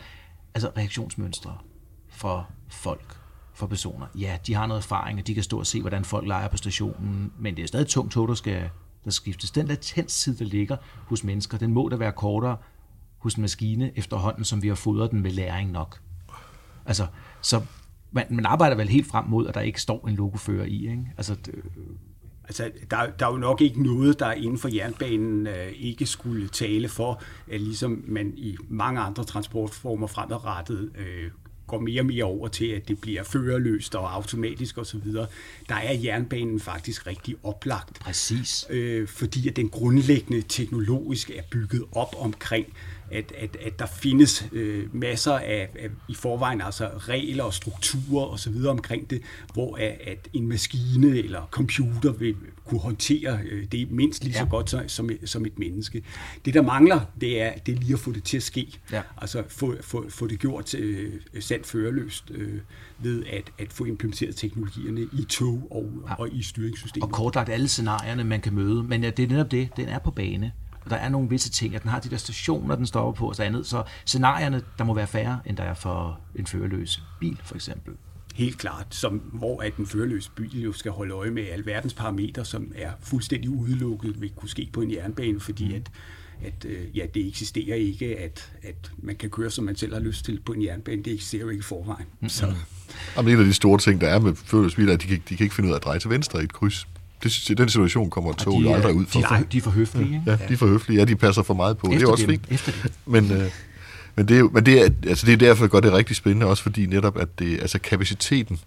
altså 0.54 0.72
reaktionsmønstre 0.78 1.58
for 2.10 2.50
folk, 2.70 3.18
for 3.54 3.68
personer. 3.68 4.06
Ja, 4.16 4.38
de 4.48 4.54
har 4.54 4.68
noget 4.68 4.82
erfaring, 4.82 5.20
og 5.20 5.28
de 5.28 5.34
kan 5.34 5.44
stå 5.44 5.60
og 5.60 5.68
se, 5.68 5.82
hvordan 5.82 6.06
folk 6.06 6.28
leger 6.28 6.48
på 6.48 6.58
stationen, 6.58 7.34
men 7.40 7.56
det 7.56 7.64
er 7.64 7.68
stadig 7.68 7.88
tungt 7.88 8.12
tog, 8.12 8.28
der 8.28 8.34
skal, 8.34 8.70
der 9.06 9.12
skiftes. 9.12 9.52
Den 9.52 9.68
latenstid, 9.68 10.36
der 10.36 10.46
ligger 10.46 10.78
hos 11.08 11.24
mennesker, 11.24 11.58
den 11.58 11.74
må 11.74 11.90
da 11.90 11.96
være 11.96 12.12
kortere 12.12 12.58
hos 13.18 13.36
en 13.36 13.42
maskine 13.42 13.98
efterhånden, 13.98 14.44
som 14.44 14.62
vi 14.62 14.68
har 14.68 14.76
fodret 14.76 15.12
den 15.12 15.22
med 15.22 15.32
læring 15.32 15.72
nok. 15.72 16.00
Altså, 16.86 17.08
så 17.42 17.62
man, 18.12 18.26
man 18.30 18.46
arbejder 18.46 18.76
vel 18.76 18.90
helt 18.90 19.08
frem 19.08 19.26
mod, 19.26 19.48
at 19.48 19.54
der 19.54 19.62
ikke 19.62 19.82
står 19.82 20.08
en 20.08 20.16
logofører 20.16 20.66
i, 20.66 20.90
ikke? 20.90 21.12
Altså, 21.18 21.36
det, 21.36 21.56
Altså, 22.48 22.72
der, 22.92 23.06
der 23.20 23.26
er 23.26 23.32
jo 23.32 23.38
nok 23.38 23.62
ikke 23.62 23.84
noget, 23.84 24.20
der 24.20 24.32
inden 24.32 24.58
for 24.58 24.70
jernbanen 24.76 25.48
øh, 25.48 25.72
ikke 25.76 26.06
skulle 26.06 26.48
tale 26.48 26.90
for, 26.90 27.22
at 27.52 27.62
ligesom 27.62 28.04
man 28.08 28.34
i 28.38 28.58
mange 28.70 29.02
andre 29.02 29.24
transportformer 29.24 30.08
fremadrettet 30.08 30.92
øh, 30.98 31.32
går 31.68 31.80
mere 31.80 32.02
og 32.02 32.06
mere 32.06 32.24
over 32.24 32.48
til, 32.48 32.66
at 32.66 32.88
det 32.88 33.02
bliver 33.02 33.24
førerløst 33.24 33.96
og 33.96 34.14
automatisk 34.14 34.78
osv., 34.78 35.14
der 35.70 35.76
er 35.76 35.94
jernbanen 35.94 36.60
faktisk 36.60 37.08
rigtig 37.08 37.36
oplagt. 37.44 38.00
Præcis. 38.00 38.66
Øh, 38.70 39.08
fordi 39.08 39.48
at 39.50 39.56
den 39.56 39.70
grundlæggende 39.70 40.42
teknologisk 40.42 41.30
er 41.30 41.42
bygget 41.52 41.84
op 41.92 42.16
omkring, 42.18 42.66
at, 43.12 43.34
at, 43.38 43.58
at 43.62 43.80
der 43.80 43.86
findes 43.86 44.46
øh, 44.52 44.96
masser 44.96 45.34
af, 45.34 45.70
af 45.80 45.90
i 46.08 46.14
forvejen 46.14 46.62
altså 46.62 46.90
regler 46.98 47.44
og 47.44 47.54
strukturer 47.54 48.26
og 48.26 48.40
så 48.40 48.50
videre 48.50 48.72
omkring 48.72 49.10
det, 49.10 49.22
hvor 49.54 49.76
at, 49.76 49.98
at 50.06 50.30
en 50.34 50.48
maskine 50.48 51.18
eller 51.18 51.48
computer 51.52 52.12
vil 52.12 52.36
kunne 52.66 52.80
håndtere 52.80 53.40
øh, 53.52 53.66
det 53.72 53.92
mindst 53.92 54.24
lige 54.24 54.34
ja. 54.34 54.40
så 54.40 54.46
godt 54.46 54.70
som, 54.70 54.88
som, 54.88 55.10
som 55.26 55.46
et 55.46 55.60
menneske. 55.60 56.04
Det, 56.46 56.54
der 56.54 56.62
mangler, 56.62 57.02
det 57.22 57.42
er, 57.42 57.52
det 57.66 57.76
er 57.76 57.80
lige 57.80 57.94
at 57.94 58.00
få 58.00 58.12
det 58.12 58.24
til 58.24 58.38
at 58.38 58.44
ske. 58.44 58.80
Ja. 58.92 59.02
Altså 59.18 59.44
få, 59.48 59.76
få, 59.82 60.10
få 60.10 60.28
det 60.28 60.40
gjort 60.40 60.76
øh, 60.76 61.14
sandt 61.40 61.68
førerløst 61.68 62.32
øh, 62.32 62.60
ved 63.00 63.26
at, 63.26 63.52
at 63.58 63.74
få 63.74 63.86
implementeret 63.86 64.36
teknologierne 64.36 65.02
i 65.02 65.26
tog 65.30 65.68
og, 65.72 65.92
ja. 66.10 66.14
og 66.14 66.30
i 66.34 66.44
styringssystemet. 66.44 67.04
Og 67.04 67.12
kortlagt 67.12 67.50
alle 67.50 67.68
scenarierne, 67.68 68.24
man 68.24 68.42
kan 68.42 68.54
møde. 68.54 68.84
Men 68.84 69.04
ja, 69.04 69.10
det 69.10 69.24
er 69.24 69.28
netop 69.28 69.52
det, 69.52 69.70
den 69.78 69.88
er 69.88 70.00
på 70.00 70.12
bane. 70.12 70.52
Og 70.84 70.90
der 70.90 70.96
er 70.96 71.10
nogle 71.10 71.30
visse 71.30 71.50
ting, 71.50 71.76
at 71.76 71.84
den 71.84 71.90
har 71.90 72.00
de 72.00 72.10
der 72.10 72.18
stationer, 72.18 72.76
den 72.76 72.86
stopper 72.86 73.12
på 73.12 73.28
og 73.28 73.36
så 73.36 73.44
andet. 73.44 73.66
Så 73.66 73.84
scenarierne, 74.06 74.62
der 74.78 74.84
må 74.84 74.94
være 74.94 75.08
færre, 75.08 75.40
end 75.46 75.58
der 75.58 75.64
er 75.64 75.74
for 75.74 76.20
en 76.36 76.48
førerløs 76.48 77.04
bil, 77.20 77.40
for 77.44 77.56
eksempel. 77.56 77.94
Helt 78.34 78.58
klart, 78.58 78.88
som, 78.90 79.22
hvor 79.34 79.62
at 79.62 79.76
en 79.76 79.86
førerløs 79.86 80.32
bil 80.36 80.62
jo 80.64 80.74
skal 80.74 80.92
holde 80.92 81.14
øje 81.14 81.32
med 81.32 81.44
alverdens 81.52 81.94
parametre, 81.94 82.46
som 82.46 82.72
er 82.76 82.92
fuldstændig 83.02 83.50
udelukket 83.50 84.22
vil 84.22 84.32
kunne 84.36 84.50
ske 84.50 84.70
på 84.74 84.82
en 84.82 84.92
jernbane, 84.92 85.40
fordi 85.40 85.68
mm. 85.68 85.74
at 85.74 85.92
at 86.46 86.66
øh, 86.66 86.98
ja, 86.98 87.06
det 87.14 87.28
eksisterer 87.28 87.76
ikke, 87.76 88.20
at, 88.20 88.52
at 88.64 88.92
man 88.98 89.16
kan 89.16 89.30
køre, 89.30 89.50
som 89.50 89.64
man 89.66 89.76
selv 89.76 89.94
har 89.94 90.00
lyst 90.00 90.26
til 90.26 90.40
på 90.46 90.54
en 90.54 90.64
jernbane. 90.64 91.04
Det 91.04 91.14
eksisterer 91.14 91.42
jo 91.42 91.50
ikke 91.50 91.60
i 91.60 91.64
forvejen. 91.64 92.06
Mm. 92.22 92.30
Så. 92.30 92.54
Jamen, 93.18 93.34
en 93.34 93.40
af 93.40 93.46
de 93.46 93.54
store 93.54 93.80
ting, 93.80 94.02
der 94.02 94.08
er 94.08 94.20
med 94.20 94.36
førerløsbiler, 94.36 94.94
at 94.94 95.02
de 95.02 95.08
kan, 95.08 95.22
de 95.30 95.36
kan 95.36 95.44
ikke 95.44 95.56
finde 95.56 95.68
ud 95.68 95.74
af 95.74 95.78
at 95.78 95.84
dreje 95.84 96.00
til 96.00 96.10
venstre 96.10 96.42
i 96.42 96.44
et 96.44 96.54
kryds. 96.54 96.88
Det, 97.24 97.58
den 97.58 97.70
situation 97.70 98.10
kommer 98.10 98.34
toget 98.34 98.66
de, 98.66 98.76
aldrig 98.76 98.96
ud 98.96 99.06
for. 99.06 99.20
De 99.20 99.26
er, 99.26 99.44
de 99.44 99.58
er 99.58 99.62
for 99.62 99.72
høflige? 99.72 100.24
Ja, 100.26 100.38
de 100.48 100.54
er 100.54 100.58
for 100.58 100.68
høflige. 100.68 101.00
Ja, 101.00 101.06
de 101.06 101.16
passer 101.16 101.44
for 101.44 101.54
meget 101.54 101.78
på. 101.78 101.88
Efter 101.88 102.00
det 102.00 102.08
er 102.08 102.12
også 102.12 102.26
fint. 102.26 102.50
Men, 103.06 103.32
øh, 103.32 103.52
men, 104.16 104.28
det 104.28 104.40
er, 104.40 104.44
men 104.44 104.66
det 104.66 104.82
er, 104.82 104.90
altså 105.08 105.26
det 105.26 105.34
er 105.34 105.38
derfor, 105.38 105.68
godt 105.68 105.84
det 105.84 105.94
er 105.94 105.98
rigtig 105.98 106.16
spændende, 106.16 106.46
også 106.46 106.64
fordi 106.64 106.86
netop, 106.86 107.18
at 107.18 107.40
det, 107.40 107.60
altså 107.62 107.80
kapaciteten 107.80 108.60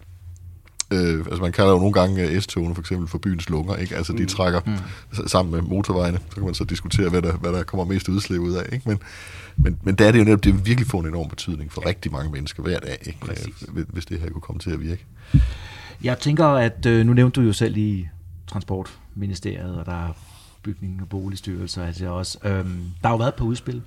Øh, 0.90 1.18
altså 1.18 1.42
man 1.42 1.52
kalder 1.52 1.72
jo 1.72 1.78
nogle 1.78 1.92
gange 1.92 2.22
øh, 2.22 2.40
S-togene 2.40 2.74
for 2.74 2.82
eksempel 2.82 3.08
for 3.08 3.18
byens 3.18 3.48
lunger, 3.48 3.76
ikke? 3.76 3.96
Altså 3.96 4.12
de 4.12 4.22
mm. 4.22 4.28
trækker 4.28 4.60
mm. 4.66 5.28
sammen 5.28 5.54
med 5.54 5.62
motorvejene, 5.62 6.18
så 6.28 6.34
kan 6.34 6.44
man 6.44 6.54
så 6.54 6.64
diskutere, 6.64 7.08
hvad 7.08 7.22
der, 7.22 7.32
hvad 7.32 7.52
der 7.52 7.62
kommer 7.62 7.84
mest 7.84 8.08
udslip 8.08 8.40
ud 8.40 8.52
af, 8.52 8.68
ikke? 8.72 8.88
Men, 8.88 8.98
men, 9.56 9.78
men 9.82 9.94
der 9.94 10.06
er 10.06 10.12
det 10.12 10.18
jo 10.18 10.24
netop, 10.24 10.44
det 10.44 10.66
virkelig 10.66 10.86
får 10.86 11.00
en 11.00 11.06
enorm 11.06 11.28
betydning 11.28 11.72
for 11.72 11.86
rigtig 11.86 12.12
mange 12.12 12.30
mennesker 12.30 12.62
hver 12.62 12.80
dag, 12.80 12.98
ikke? 13.06 13.20
Præcis. 13.20 13.64
hvis 13.92 14.06
det 14.06 14.20
her 14.20 14.30
kunne 14.30 14.40
komme 14.40 14.60
til 14.60 14.70
at 14.70 14.80
virke. 14.80 15.04
Jeg 16.02 16.18
tænker, 16.18 16.46
at 16.46 16.86
øh, 16.86 17.06
nu 17.06 17.12
nævnte 17.12 17.40
du 17.40 17.46
jo 17.46 17.52
selv 17.52 17.76
i 17.76 18.08
Transportministeriet, 18.46 19.76
og 19.76 19.86
der 19.86 20.08
er 20.08 20.12
bygning- 20.62 21.02
og 21.02 21.08
boligstyrelser, 21.08 21.84
altså 21.84 22.08
også. 22.08 22.38
Øhm, 22.44 22.82
der 23.02 23.08
har 23.08 23.14
jo 23.14 23.16
været 23.16 23.34
på 23.34 23.44
udspil 23.44 23.82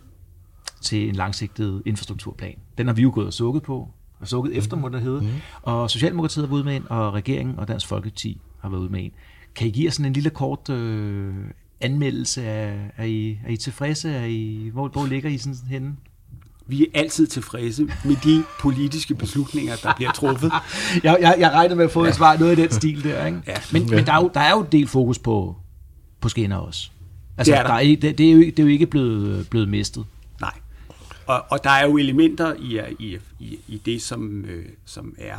til 0.82 1.10
en 1.10 1.16
langsigtet 1.16 1.82
infrastrukturplan. 1.86 2.56
Den 2.78 2.88
har 2.88 2.94
vi 2.94 3.02
jo 3.02 3.12
gået 3.14 3.28
og 3.28 3.34
sukket 3.34 3.64
på, 3.64 3.88
og 4.20 4.28
sukket 4.28 4.58
efter, 4.58 4.78
må 4.78 4.90
det 4.90 5.02
hedde. 5.02 5.22
Mm. 5.22 5.30
Og 5.62 5.92
Socialdemokratiet 5.92 6.48
har 6.48 6.48
været 6.48 6.58
ude 6.58 6.66
med 6.66 6.76
en, 6.76 6.86
og 6.90 7.14
regeringen 7.14 7.60
og 7.60 7.68
Dansk 7.68 7.88
Folkeparti 7.88 8.42
har 8.60 8.70
været 8.70 8.82
ude 8.82 8.90
med 8.90 9.04
en. 9.04 9.12
Kan 9.56 9.68
I 9.68 9.72
give 9.72 9.88
os 9.88 9.94
sådan 9.94 10.06
en 10.06 10.14
lille 10.14 10.30
kort 10.30 10.70
øh, 10.70 11.34
anmeldelse 11.82 12.44
af, 12.44 12.92
er 12.98 13.04
I, 13.04 13.40
er 13.46 13.50
I 13.50 13.58
tilfredse? 13.58 14.12
Er 14.12 14.26
I, 14.26 14.70
hvor, 14.74 14.88
hvor 14.88 15.06
ligger 15.06 15.30
I 15.30 15.38
sådan 15.38 15.56
henne? 15.70 15.96
Vi 16.68 16.82
er 16.82 16.86
altid 16.94 17.28
tilfredse 17.28 17.84
med 18.06 18.16
de 18.24 18.44
politiske 18.60 19.16
beslutninger, 19.16 19.76
der 19.84 19.94
bliver 19.96 20.12
truffet. 20.12 20.52
jeg, 21.04 21.18
jeg, 21.22 21.36
jeg 21.40 21.52
regner 21.52 21.76
med 21.76 21.86
at 21.86 21.92
få 21.92 22.06
et 22.06 22.16
svar, 22.16 22.38
noget 22.38 22.60
i 22.60 22.62
den 22.62 22.72
stil 22.72 23.04
der. 23.04 23.26
Ikke? 23.26 23.42
Ja. 23.48 23.56
Men, 23.74 23.84
ja. 23.84 23.96
men 23.96 24.06
der, 24.06 24.14
er 24.14 24.22
jo, 24.22 24.32
der 24.34 24.40
er 24.40 24.52
jo 24.52 24.66
del 24.72 24.88
fokus 24.88 25.20
på, 25.20 25.56
på 26.22 26.30
skinner 26.30 26.58
også. 26.58 26.90
Altså, 27.38 27.52
det 27.52 27.60
er, 27.60 27.64
der. 27.64 27.70
Der 27.70 27.76
er, 27.76 27.96
det, 28.02 28.18
det, 28.18 28.30
er 28.30 28.32
jo, 28.32 28.40
det 28.40 28.60
er 28.60 28.64
jo 28.64 28.70
ikke 28.70 28.86
blevet, 28.86 29.50
blevet 29.50 29.70
mistet. 29.70 30.06
Og, 31.30 31.46
og 31.50 31.64
der 31.64 31.70
er 31.70 31.86
jo 31.86 31.98
elementer 31.98 32.54
i, 32.54 32.82
i, 33.00 33.18
i, 33.40 33.60
i 33.68 33.82
det, 33.86 34.02
som, 34.02 34.46
øh, 34.46 34.66
som 34.86 35.16
er 35.18 35.38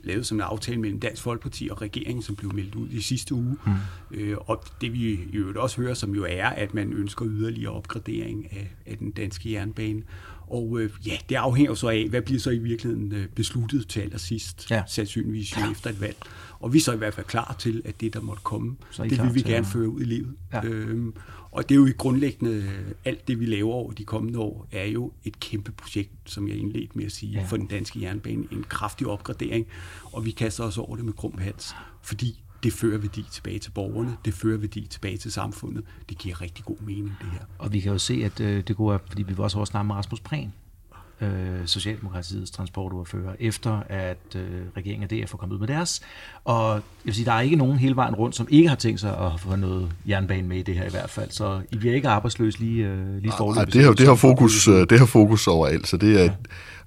lavet 0.00 0.26
som 0.26 0.36
en 0.36 0.40
aftale 0.40 0.80
mellem 0.80 1.00
Dansk 1.00 1.22
Folkeparti 1.22 1.68
og 1.70 1.82
regeringen, 1.82 2.22
som 2.22 2.36
blev 2.36 2.54
meldt 2.54 2.74
ud 2.74 2.88
i 2.88 3.00
sidste 3.00 3.34
uge. 3.34 3.56
Mm. 3.66 3.72
Øh, 4.10 4.36
og 4.40 4.64
det 4.80 4.92
vi 4.92 4.98
i 5.12 5.36
øvrigt 5.36 5.58
også 5.58 5.80
hører, 5.80 5.94
som 5.94 6.14
jo 6.14 6.26
er, 6.28 6.46
at 6.46 6.74
man 6.74 6.92
ønsker 6.92 7.26
yderligere 7.28 7.72
opgradering 7.72 8.52
af, 8.52 8.70
af 8.86 8.98
den 8.98 9.10
danske 9.10 9.52
jernbane. 9.52 10.02
Og 10.46 10.80
øh, 10.80 10.90
ja, 11.06 11.16
det 11.28 11.34
afhænger 11.34 11.74
så 11.74 11.88
af, 11.88 12.06
hvad 12.08 12.22
bliver 12.22 12.40
så 12.40 12.50
i 12.50 12.58
virkeligheden 12.58 13.12
øh, 13.12 13.26
besluttet 13.28 13.88
til 13.88 14.00
allersidst, 14.00 14.70
ja. 14.70 14.82
sandsynligvis 14.86 15.56
ja. 15.56 15.70
efter 15.70 15.90
et 15.90 16.00
valg. 16.00 16.16
Og 16.60 16.72
vi 16.72 16.78
er 16.78 16.82
så 16.82 16.92
i 16.92 16.96
hvert 16.96 17.14
fald 17.14 17.26
klar 17.26 17.56
til, 17.58 17.82
at 17.84 18.00
det, 18.00 18.14
der 18.14 18.20
måtte 18.20 18.42
komme, 18.42 18.76
det 18.96 19.22
vil 19.22 19.34
vi 19.34 19.42
gerne 19.42 19.66
føre 19.66 19.88
ud 19.88 20.00
i 20.00 20.04
livet. 20.04 20.34
Ja. 20.52 20.64
Øhm, 20.64 21.14
og 21.56 21.68
det 21.68 21.74
er 21.74 21.78
jo 21.78 21.86
i 21.86 21.92
grundlæggende, 21.92 22.70
alt 23.04 23.28
det 23.28 23.40
vi 23.40 23.46
laver 23.46 23.72
over 23.72 23.92
de 23.92 24.04
kommende 24.04 24.38
år, 24.38 24.68
er 24.72 24.84
jo 24.84 25.12
et 25.24 25.40
kæmpe 25.40 25.72
projekt, 25.72 26.10
som 26.24 26.48
jeg 26.48 26.56
indledte 26.56 26.92
med 26.94 27.04
at 27.04 27.12
sige, 27.12 27.32
ja. 27.32 27.44
for 27.44 27.56
den 27.56 27.66
danske 27.66 28.02
jernbane. 28.02 28.44
En 28.52 28.64
kraftig 28.68 29.06
opgradering, 29.06 29.66
og 30.12 30.24
vi 30.24 30.30
kaster 30.30 30.64
os 30.64 30.78
over 30.78 30.96
det 30.96 31.04
med 31.04 31.12
krum 31.12 31.38
hals, 31.38 31.74
fordi 32.02 32.42
det 32.62 32.72
fører 32.72 32.98
værdi 32.98 33.24
tilbage 33.32 33.58
til 33.58 33.70
borgerne, 33.70 34.16
det 34.24 34.34
fører 34.34 34.58
værdi 34.58 34.86
tilbage 34.86 35.16
til 35.16 35.32
samfundet. 35.32 35.84
Det 36.08 36.18
giver 36.18 36.40
rigtig 36.40 36.64
god 36.64 36.76
mening, 36.80 37.12
det 37.20 37.30
her. 37.30 37.40
Og 37.58 37.72
vi 37.72 37.80
kan 37.80 37.92
jo 37.92 37.98
se, 37.98 38.24
at 38.24 38.40
øh, 38.40 38.62
det 38.68 38.76
går, 38.76 39.00
fordi 39.06 39.22
vi 39.22 39.38
var 39.38 39.44
også 39.44 39.64
snakke 39.64 39.86
med 39.86 39.94
Rasmus 39.94 40.20
Prehn, 40.20 40.52
øh, 41.20 41.66
Socialdemokratiets 41.66 42.50
transportordfører, 42.50 43.32
efter 43.40 43.80
at 43.88 44.18
øh, 44.34 44.42
regeringen 44.76 45.04
og 45.04 45.10
DF 45.10 45.30
har 45.30 45.38
kommet 45.38 45.54
ud 45.54 45.60
med 45.60 45.68
deres. 45.68 46.00
Og 46.44 46.74
jeg 46.74 46.82
vil 47.04 47.14
sige, 47.14 47.24
der 47.24 47.32
er 47.32 47.40
ikke 47.40 47.56
nogen 47.56 47.78
hele 47.78 47.96
vejen 47.96 48.14
rundt, 48.14 48.36
som 48.36 48.46
ikke 48.50 48.68
har 48.68 48.76
tænkt 48.76 49.00
sig 49.00 49.18
at 49.18 49.40
få 49.40 49.56
noget 49.56 49.90
jernbane 50.08 50.48
med 50.48 50.56
i 50.56 50.62
det 50.62 50.74
her 50.74 50.84
i 50.84 50.90
hvert 50.90 51.10
fald. 51.10 51.30
Så 51.30 51.60
I 51.72 51.76
bliver 51.76 51.94
ikke 51.94 52.08
arbejdsløse 52.08 52.58
lige, 52.58 52.86
øh, 52.86 53.22
lige 53.22 53.32
forløbet. 53.36 53.56
Nej, 53.56 53.64
det 53.64 53.84
har, 53.84 53.92
det 53.92 54.06
har 54.06 54.14
fokus, 54.14 54.68
øh, 54.68 54.86
det 54.90 54.98
har 54.98 55.06
fokus 55.06 55.46
overalt, 55.46 55.88
så 55.88 55.96
det 55.96 56.20
er, 56.20 56.24
ja. 56.24 56.30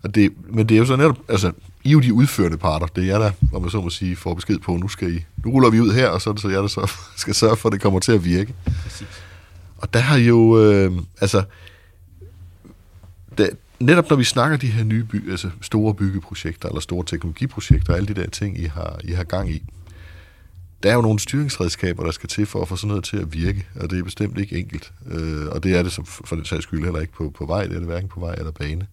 og 0.03 0.15
det, 0.15 0.31
men 0.49 0.69
det 0.69 0.75
er 0.75 0.79
jo 0.79 0.85
så 0.85 0.95
netop, 0.95 1.17
altså, 1.27 1.51
I 1.83 1.89
er 1.89 1.91
jo 1.91 1.99
de 1.99 2.13
udførende 2.13 2.57
parter. 2.57 2.85
Det 2.85 3.09
er 3.09 3.19
der, 3.19 3.31
om 3.53 3.61
man 3.61 3.71
så 3.71 3.81
må 3.81 3.89
sige, 3.89 4.15
får 4.15 4.33
besked 4.33 4.59
på, 4.59 4.77
nu 4.77 4.87
skal 4.87 5.15
I, 5.15 5.25
nu 5.45 5.51
ruller 5.51 5.69
vi 5.69 5.79
ud 5.79 5.93
her, 5.93 6.07
og 6.07 6.21
så 6.21 6.29
er 6.29 6.33
det 6.33 6.41
så 6.41 6.49
jeg, 6.49 6.61
der 6.61 6.67
så 6.67 6.91
skal 7.17 7.35
sørge 7.35 7.55
for, 7.55 7.69
at 7.69 7.73
det 7.73 7.81
kommer 7.81 7.99
til 7.99 8.11
at 8.11 8.25
virke. 8.25 8.53
Præcis. 8.83 9.07
Og 9.77 9.93
der 9.93 9.99
har 9.99 10.17
jo, 10.17 10.63
øh, 10.63 10.91
altså, 11.21 11.43
der, 13.37 13.47
netop 13.79 14.09
når 14.09 14.17
vi 14.17 14.23
snakker 14.23 14.57
de 14.57 14.67
her 14.67 14.83
nye 14.83 15.03
by, 15.03 15.31
altså 15.31 15.49
store 15.61 15.93
byggeprojekter, 15.93 16.69
eller 16.69 16.81
store 16.81 17.05
teknologiprojekter, 17.05 17.93
alle 17.93 18.07
de 18.07 18.21
der 18.21 18.29
ting, 18.29 18.59
I 18.59 18.65
har, 18.65 18.99
I 19.03 19.11
har 19.11 19.23
gang 19.23 19.51
i, 19.51 19.63
der 20.83 20.89
er 20.89 20.93
jo 20.93 21.01
nogle 21.01 21.19
styringsredskaber, 21.19 22.03
der 22.03 22.11
skal 22.11 22.29
til 22.29 22.45
for 22.45 22.61
at 22.61 22.67
få 22.67 22.75
sådan 22.75 22.87
noget 22.87 23.03
til 23.03 23.17
at 23.17 23.33
virke, 23.33 23.67
og 23.75 23.89
det 23.89 23.99
er 23.99 24.03
bestemt 24.03 24.37
ikke 24.37 24.57
enkelt. 24.57 24.93
Øh, 25.05 25.47
og 25.47 25.63
det 25.63 25.77
er 25.77 25.83
det 25.83 25.91
som, 25.91 26.05
for 26.05 26.35
den 26.35 26.45
sags 26.45 26.63
skyld 26.63 26.83
heller 26.83 26.99
ikke 26.99 27.13
på, 27.13 27.29
på 27.29 27.45
vej, 27.45 27.63
det 27.63 27.71
er 27.75 27.79
det 27.79 27.87
hverken 27.87 28.09
på 28.09 28.19
vej 28.19 28.33
eller 28.33 28.51
bane. 28.51 28.87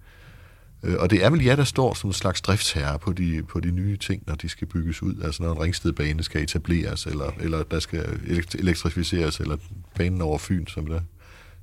Øh, 0.83 0.95
og 0.99 1.11
det 1.11 1.25
er 1.25 1.31
vel 1.31 1.45
jer, 1.45 1.57
der 1.57 1.65
står 1.65 1.95
som 1.95 2.11
en 2.11 2.15
slags 2.15 2.41
driftsherre 2.41 2.99
på 2.99 3.13
de, 3.13 3.43
på 3.49 3.61
de 3.61 3.71
nye 3.71 3.97
ting, 3.97 4.23
når 4.27 4.35
de 4.35 4.49
skal 4.49 4.67
bygges 4.67 5.03
ud. 5.03 5.23
Altså 5.25 5.43
når 5.43 5.53
en 5.53 5.63
ringstedbane 5.63 6.23
skal 6.23 6.43
etableres, 6.43 7.07
eller, 7.07 7.31
eller 7.41 7.63
der 7.63 7.81
skal 7.81 8.21
elektrificeres, 8.59 9.41
eller 9.41 9.57
banen 9.95 10.23
over 10.23 10.39
Fyn, 10.39 10.67
som 10.67 10.87
der 10.87 11.01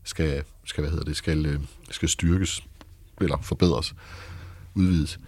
skal, 0.04 0.44
skal, 0.66 0.82
hvad 0.82 0.92
hedder 0.92 1.06
det, 1.06 1.18
skal, 1.18 1.46
øh, 1.46 1.60
skal 1.92 2.10
styrkes 2.10 2.64
eller 3.22 3.38
forbedres, 3.42 3.96
udvides. 4.76 5.20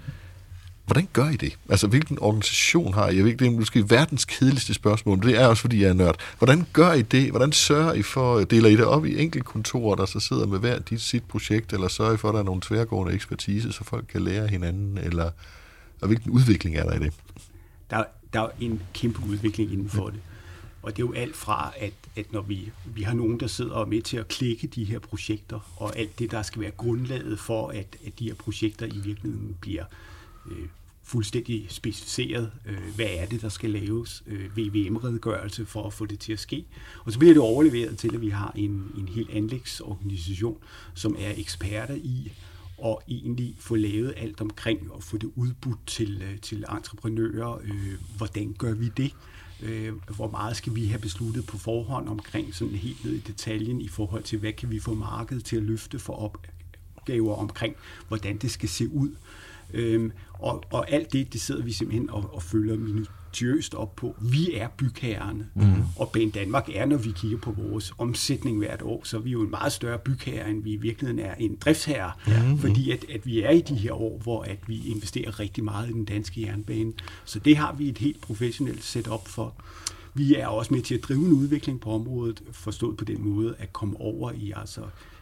Hvordan 0.85 1.07
gør 1.13 1.29
I 1.29 1.35
det? 1.35 1.57
Altså, 1.69 1.87
hvilken 1.87 2.19
organisation 2.19 2.93
har 2.93 3.09
I? 3.09 3.15
Jeg 3.15 3.23
ved 3.23 3.31
ikke, 3.31 3.45
det 3.45 3.53
er 3.53 3.59
måske 3.59 3.89
verdens 3.89 4.25
kedeligste 4.25 4.73
spørgsmål, 4.73 5.17
men 5.17 5.27
det 5.27 5.37
er 5.41 5.47
også, 5.47 5.61
fordi 5.61 5.81
jeg 5.81 5.89
er 5.89 5.93
nørd. 5.93 6.15
Hvordan 6.37 6.65
gør 6.73 6.93
I 6.93 7.01
det? 7.01 7.29
Hvordan 7.29 7.51
sørger 7.51 7.93
I 7.93 8.01
for, 8.01 8.43
deler 8.43 8.69
I 8.69 8.75
det 8.75 8.85
op 8.85 9.05
i 9.05 9.21
enkeltkontorer, 9.21 9.95
der 9.95 10.05
så 10.05 10.19
sidder 10.19 10.47
med 10.47 10.59
hver 10.59 10.79
dit 10.79 11.01
sit 11.01 11.23
projekt, 11.23 11.73
eller 11.73 11.87
sørger 11.87 12.13
I 12.13 12.17
for, 12.17 12.29
at 12.29 12.33
der 12.33 12.39
er 12.39 12.43
nogle 12.43 12.61
tværgående 12.61 13.13
ekspertise, 13.13 13.71
så 13.71 13.83
folk 13.83 14.05
kan 14.11 14.21
lære 14.21 14.47
hinanden, 14.47 14.97
eller 14.97 15.31
og 16.01 16.07
hvilken 16.07 16.31
udvikling 16.31 16.75
er 16.75 16.83
der 16.83 16.93
i 16.93 16.99
det? 16.99 17.13
Der, 17.89 18.03
der 18.33 18.41
er 18.41 18.49
en 18.59 18.81
kæmpe 18.93 19.19
udvikling 19.29 19.73
inden 19.73 19.89
for 19.89 20.05
ja. 20.05 20.11
det. 20.11 20.19
Og 20.85 20.97
det 20.97 21.03
er 21.03 21.07
jo 21.07 21.13
alt 21.13 21.35
fra, 21.35 21.73
at, 21.77 21.93
at 22.15 22.33
når 22.33 22.41
vi, 22.41 22.71
vi 22.85 23.01
har 23.01 23.13
nogen, 23.13 23.39
der 23.39 23.47
sidder 23.47 23.85
med 23.85 24.01
til 24.01 24.17
at 24.17 24.27
klikke 24.27 24.67
de 24.67 24.83
her 24.83 24.99
projekter, 24.99 25.73
og 25.77 25.97
alt 25.97 26.19
det, 26.19 26.31
der 26.31 26.41
skal 26.41 26.61
være 26.61 26.71
grundlaget 26.71 27.39
for, 27.39 27.67
at, 27.67 27.97
at 28.05 28.19
de 28.19 28.25
her 28.25 28.33
projekter 28.35 28.85
i 28.85 28.97
virkeligheden 28.97 29.57
bliver 29.61 29.83
øh, 30.51 30.67
fuldstændig 31.03 31.65
specificeret. 31.69 32.51
Øh, 32.65 32.95
hvad 32.95 33.05
er 33.09 33.25
det, 33.25 33.41
der 33.41 33.49
skal 33.49 33.69
laves? 33.69 34.23
Øh, 34.27 34.57
VVM-redegørelse 34.57 35.65
for 35.65 35.87
at 35.87 35.93
få 35.93 36.05
det 36.05 36.19
til 36.19 36.33
at 36.33 36.39
ske. 36.39 36.65
Og 37.03 37.11
så 37.11 37.19
bliver 37.19 37.33
det 37.33 37.41
overleveret 37.41 37.97
til, 37.97 38.15
at 38.15 38.21
vi 38.21 38.29
har 38.29 38.51
en, 38.55 38.91
en 38.97 39.07
helt 39.07 39.29
anlægsorganisation, 39.29 40.57
som 40.93 41.15
er 41.19 41.33
eksperter 41.37 41.95
i 41.95 42.31
og 42.77 43.01
egentlig 43.07 43.55
få 43.59 43.75
lavet 43.75 44.13
alt 44.17 44.41
omkring 44.41 44.91
og 44.91 45.03
få 45.03 45.17
det 45.17 45.31
udbudt 45.35 45.79
til, 45.87 46.21
øh, 46.21 46.39
til 46.39 46.65
entreprenører. 46.71 47.57
Øh, 47.63 47.93
hvordan 48.17 48.55
gør 48.57 48.73
vi 48.73 48.89
det? 48.97 49.13
Øh, 49.65 49.93
hvor 50.15 50.29
meget 50.29 50.57
skal 50.57 50.75
vi 50.75 50.85
have 50.85 50.99
besluttet 50.99 51.45
på 51.45 51.57
forhånd 51.57 52.09
omkring 52.09 52.55
sådan 52.55 52.75
helt 52.75 53.05
ned 53.05 53.13
i 53.13 53.19
detaljen 53.19 53.81
i 53.81 53.87
forhold 53.87 54.23
til, 54.23 54.39
hvad 54.39 54.53
kan 54.53 54.69
vi 54.69 54.79
få 54.79 54.93
markedet 54.93 55.45
til 55.45 55.57
at 55.57 55.63
løfte 55.63 55.99
for 55.99 56.13
opgaver 56.13 57.35
omkring, 57.35 57.75
hvordan 58.07 58.37
det 58.37 58.51
skal 58.51 58.69
se 58.69 58.87
ud. 58.93 59.09
Øh, 59.73 60.11
og, 60.33 60.63
og 60.71 60.91
alt 60.91 61.13
det, 61.13 61.33
det 61.33 61.41
sidder 61.41 61.63
vi 61.63 61.71
simpelthen 61.71 62.09
og, 62.09 62.33
og 62.33 62.43
følger 62.43 62.75
minutiøst 63.41 63.73
op 63.73 63.95
på. 63.95 64.15
Vi 64.21 64.53
er 64.53 64.67
bygherrerne, 64.77 65.47
mm. 65.55 65.83
og 65.95 66.09
Bain 66.09 66.29
Danmark 66.29 66.69
er, 66.73 66.85
når 66.85 66.97
vi 66.97 67.11
kigger 67.15 67.37
på 67.37 67.51
vores 67.51 67.93
omsætning 67.97 68.57
hvert 68.57 68.81
år, 68.81 69.01
så 69.03 69.17
er 69.17 69.21
vi 69.21 69.31
jo 69.31 69.41
en 69.41 69.49
meget 69.49 69.71
større 69.71 69.99
bygherre, 69.99 70.49
end 70.49 70.63
vi 70.63 70.73
i 70.73 70.75
virkeligheden 70.75 71.19
er 71.19 71.35
en 71.35 71.55
driftsherre, 71.55 72.11
mm. 72.27 72.57
fordi 72.57 72.91
at, 72.91 73.05
at 73.09 73.25
vi 73.25 73.41
er 73.41 73.49
i 73.49 73.61
de 73.61 73.75
her 73.75 73.93
år, 73.93 74.19
hvor 74.23 74.43
at 74.43 74.57
vi 74.67 74.87
investerer 74.87 75.39
rigtig 75.39 75.63
meget 75.63 75.89
i 75.89 75.93
den 75.93 76.05
danske 76.05 76.41
jernbane. 76.41 76.93
Så 77.25 77.39
det 77.39 77.57
har 77.57 77.73
vi 77.73 77.89
et 77.89 77.97
helt 77.97 78.21
professionelt 78.21 78.83
setup 78.83 79.27
for. 79.27 79.53
Vi 80.13 80.35
er 80.35 80.47
også 80.47 80.73
med 80.73 80.81
til 80.81 80.95
at 80.95 81.03
drive 81.03 81.25
en 81.25 81.33
udvikling 81.33 81.81
på 81.81 81.91
området, 81.91 82.43
forstået 82.51 82.97
på 82.97 83.05
den 83.05 83.27
måde 83.29 83.55
at 83.59 83.73
komme 83.73 83.97
over 83.99 84.31
i 84.31 84.53
altså 84.55 84.81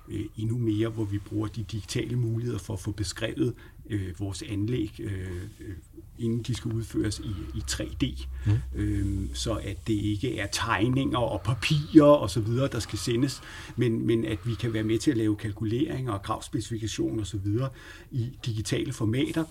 øh, 0.10 0.26
endnu 0.38 0.58
mere, 0.58 0.90
hvor 0.90 1.06
vi 1.06 1.18
bruger 1.18 1.48
de 1.48 1.64
digitale 1.64 2.16
muligheder 2.16 2.60
for 2.60 2.74
at 2.74 2.80
få 2.80 2.92
beskrevet 2.92 3.54
øh, 3.90 4.20
vores 4.20 4.44
anlæg, 4.50 4.92
øh, 5.00 5.28
øh 5.60 5.76
inden 6.20 6.42
de 6.42 6.56
skal 6.56 6.72
udføres 6.72 7.20
i, 7.20 7.58
i 7.58 7.64
3D. 7.72 8.26
Mm. 8.46 8.52
Øh, 8.76 9.30
så 9.34 9.54
at 9.54 9.88
det 9.88 9.94
ikke 9.94 10.40
er 10.40 10.48
tegninger 10.52 11.18
og 11.18 11.42
papirer 11.42 12.04
og 12.04 12.30
så 12.30 12.40
videre, 12.40 12.68
der 12.68 12.80
skal 12.80 13.00
sendes, 13.00 13.42
men, 13.76 14.08
men 14.08 14.26
at 14.26 14.38
vi 14.46 14.54
kan 14.54 14.74
være 14.74 14.84
med 14.84 15.00
til 15.00 15.12
at 15.12 15.18
lave 15.18 15.36
kalkuleringer 15.36 16.14
og 16.14 16.22
kravspecifikationer 16.22 17.22
og 17.22 17.28
så 17.28 17.38
videre 17.38 17.70
i 18.12 18.30
digitale 18.46 18.94
formater, 18.94 19.44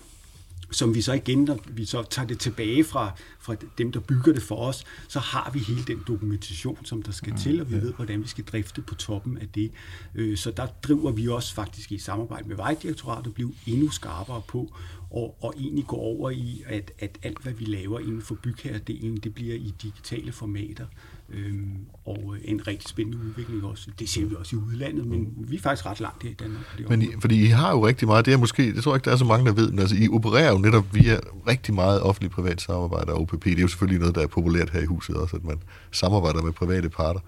som 0.73 0.95
vi 0.95 1.01
så 1.01 1.13
igen, 1.13 1.43
når 1.43 1.59
vi 1.69 1.85
så 1.85 2.03
tager 2.03 2.27
det 2.27 2.39
tilbage 2.39 2.83
fra, 2.83 3.11
fra 3.39 3.55
dem, 3.77 3.91
der 3.91 3.99
bygger 3.99 4.33
det 4.33 4.43
for 4.43 4.55
os, 4.55 4.83
så 5.07 5.19
har 5.19 5.51
vi 5.53 5.59
hele 5.59 5.83
den 5.83 6.03
dokumentation, 6.07 6.85
som 6.85 7.01
der 7.01 7.11
skal 7.11 7.37
til, 7.37 7.61
og 7.61 7.71
vi 7.71 7.75
ved, 7.75 7.93
hvordan 7.93 8.23
vi 8.23 8.27
skal 8.27 8.43
drifte 8.43 8.81
på 8.81 8.95
toppen 8.95 9.37
af 9.37 9.49
det. 9.49 9.71
Øh, 10.15 10.37
så 10.37 10.51
der 10.51 10.67
driver 10.83 11.11
vi 11.11 11.27
også 11.27 11.53
faktisk 11.53 11.91
i 11.91 11.97
samarbejde 11.97 12.47
med 12.47 12.55
Vejdirektoratet 12.55 13.27
at 13.27 13.33
blive 13.33 13.53
endnu 13.67 13.89
skarpere 13.89 14.41
på, 14.47 14.73
og, 15.11 15.37
og 15.41 15.53
egentlig 15.57 15.85
gå 15.87 15.95
over 15.95 16.29
i, 16.29 16.63
at, 16.67 16.91
at 16.99 17.17
alt, 17.23 17.39
hvad 17.43 17.53
vi 17.53 17.65
laver 17.65 17.99
inden 17.99 18.21
for 18.21 18.35
bygherredelen, 18.35 19.17
det 19.17 19.33
bliver 19.33 19.55
i 19.55 19.73
digitale 19.81 20.31
formater. 20.31 20.85
Øhm, 21.29 21.77
og 22.05 22.35
en 22.43 22.67
rigtig 22.67 22.89
spændende 22.89 23.17
udvikling 23.17 23.63
også. 23.63 23.89
Det 23.99 24.09
ser 24.09 24.25
vi 24.25 24.35
også 24.39 24.55
i 24.55 24.59
udlandet, 24.59 25.07
men 25.07 25.33
vi 25.37 25.55
er 25.55 25.59
faktisk 25.59 25.85
ret 25.85 25.99
langt 25.99 26.23
her 26.23 26.29
i 26.29 26.33
Danmark. 26.33 26.61
Det 26.77 26.89
men 26.89 27.01
I, 27.01 27.07
fordi 27.19 27.43
I 27.43 27.45
har 27.45 27.71
jo 27.71 27.87
rigtig 27.87 28.07
meget, 28.07 28.25
det 28.25 28.33
er 28.33 28.37
måske, 28.37 28.73
det 28.75 28.83
tror 28.83 28.91
jeg 28.91 28.97
ikke, 28.97 29.05
der 29.05 29.11
er 29.11 29.17
så 29.17 29.25
mange, 29.25 29.45
der 29.45 29.53
ved, 29.53 29.71
men 29.71 29.79
altså 29.79 29.95
I 29.95 30.09
opererer 30.09 30.51
jo 30.51 30.57
netop 30.57 30.85
via 30.93 31.19
rigtig 31.47 31.73
meget 31.73 32.01
offentlig-privat 32.01 32.61
samarbejde 32.61 33.13
og 33.13 33.21
OPP. 33.21 33.43
Det 33.43 33.57
er 33.57 33.61
jo 33.61 33.67
selvfølgelig 33.67 33.99
noget, 33.99 34.15
der 34.15 34.21
er 34.21 34.27
populært 34.27 34.69
her 34.69 34.81
i 34.81 34.85
huset 34.85 35.15
også, 35.15 35.35
at 35.35 35.43
man 35.43 35.57
samarbejder 35.91 36.41
med 36.41 36.51
private 36.51 36.89
parter. 36.89 37.19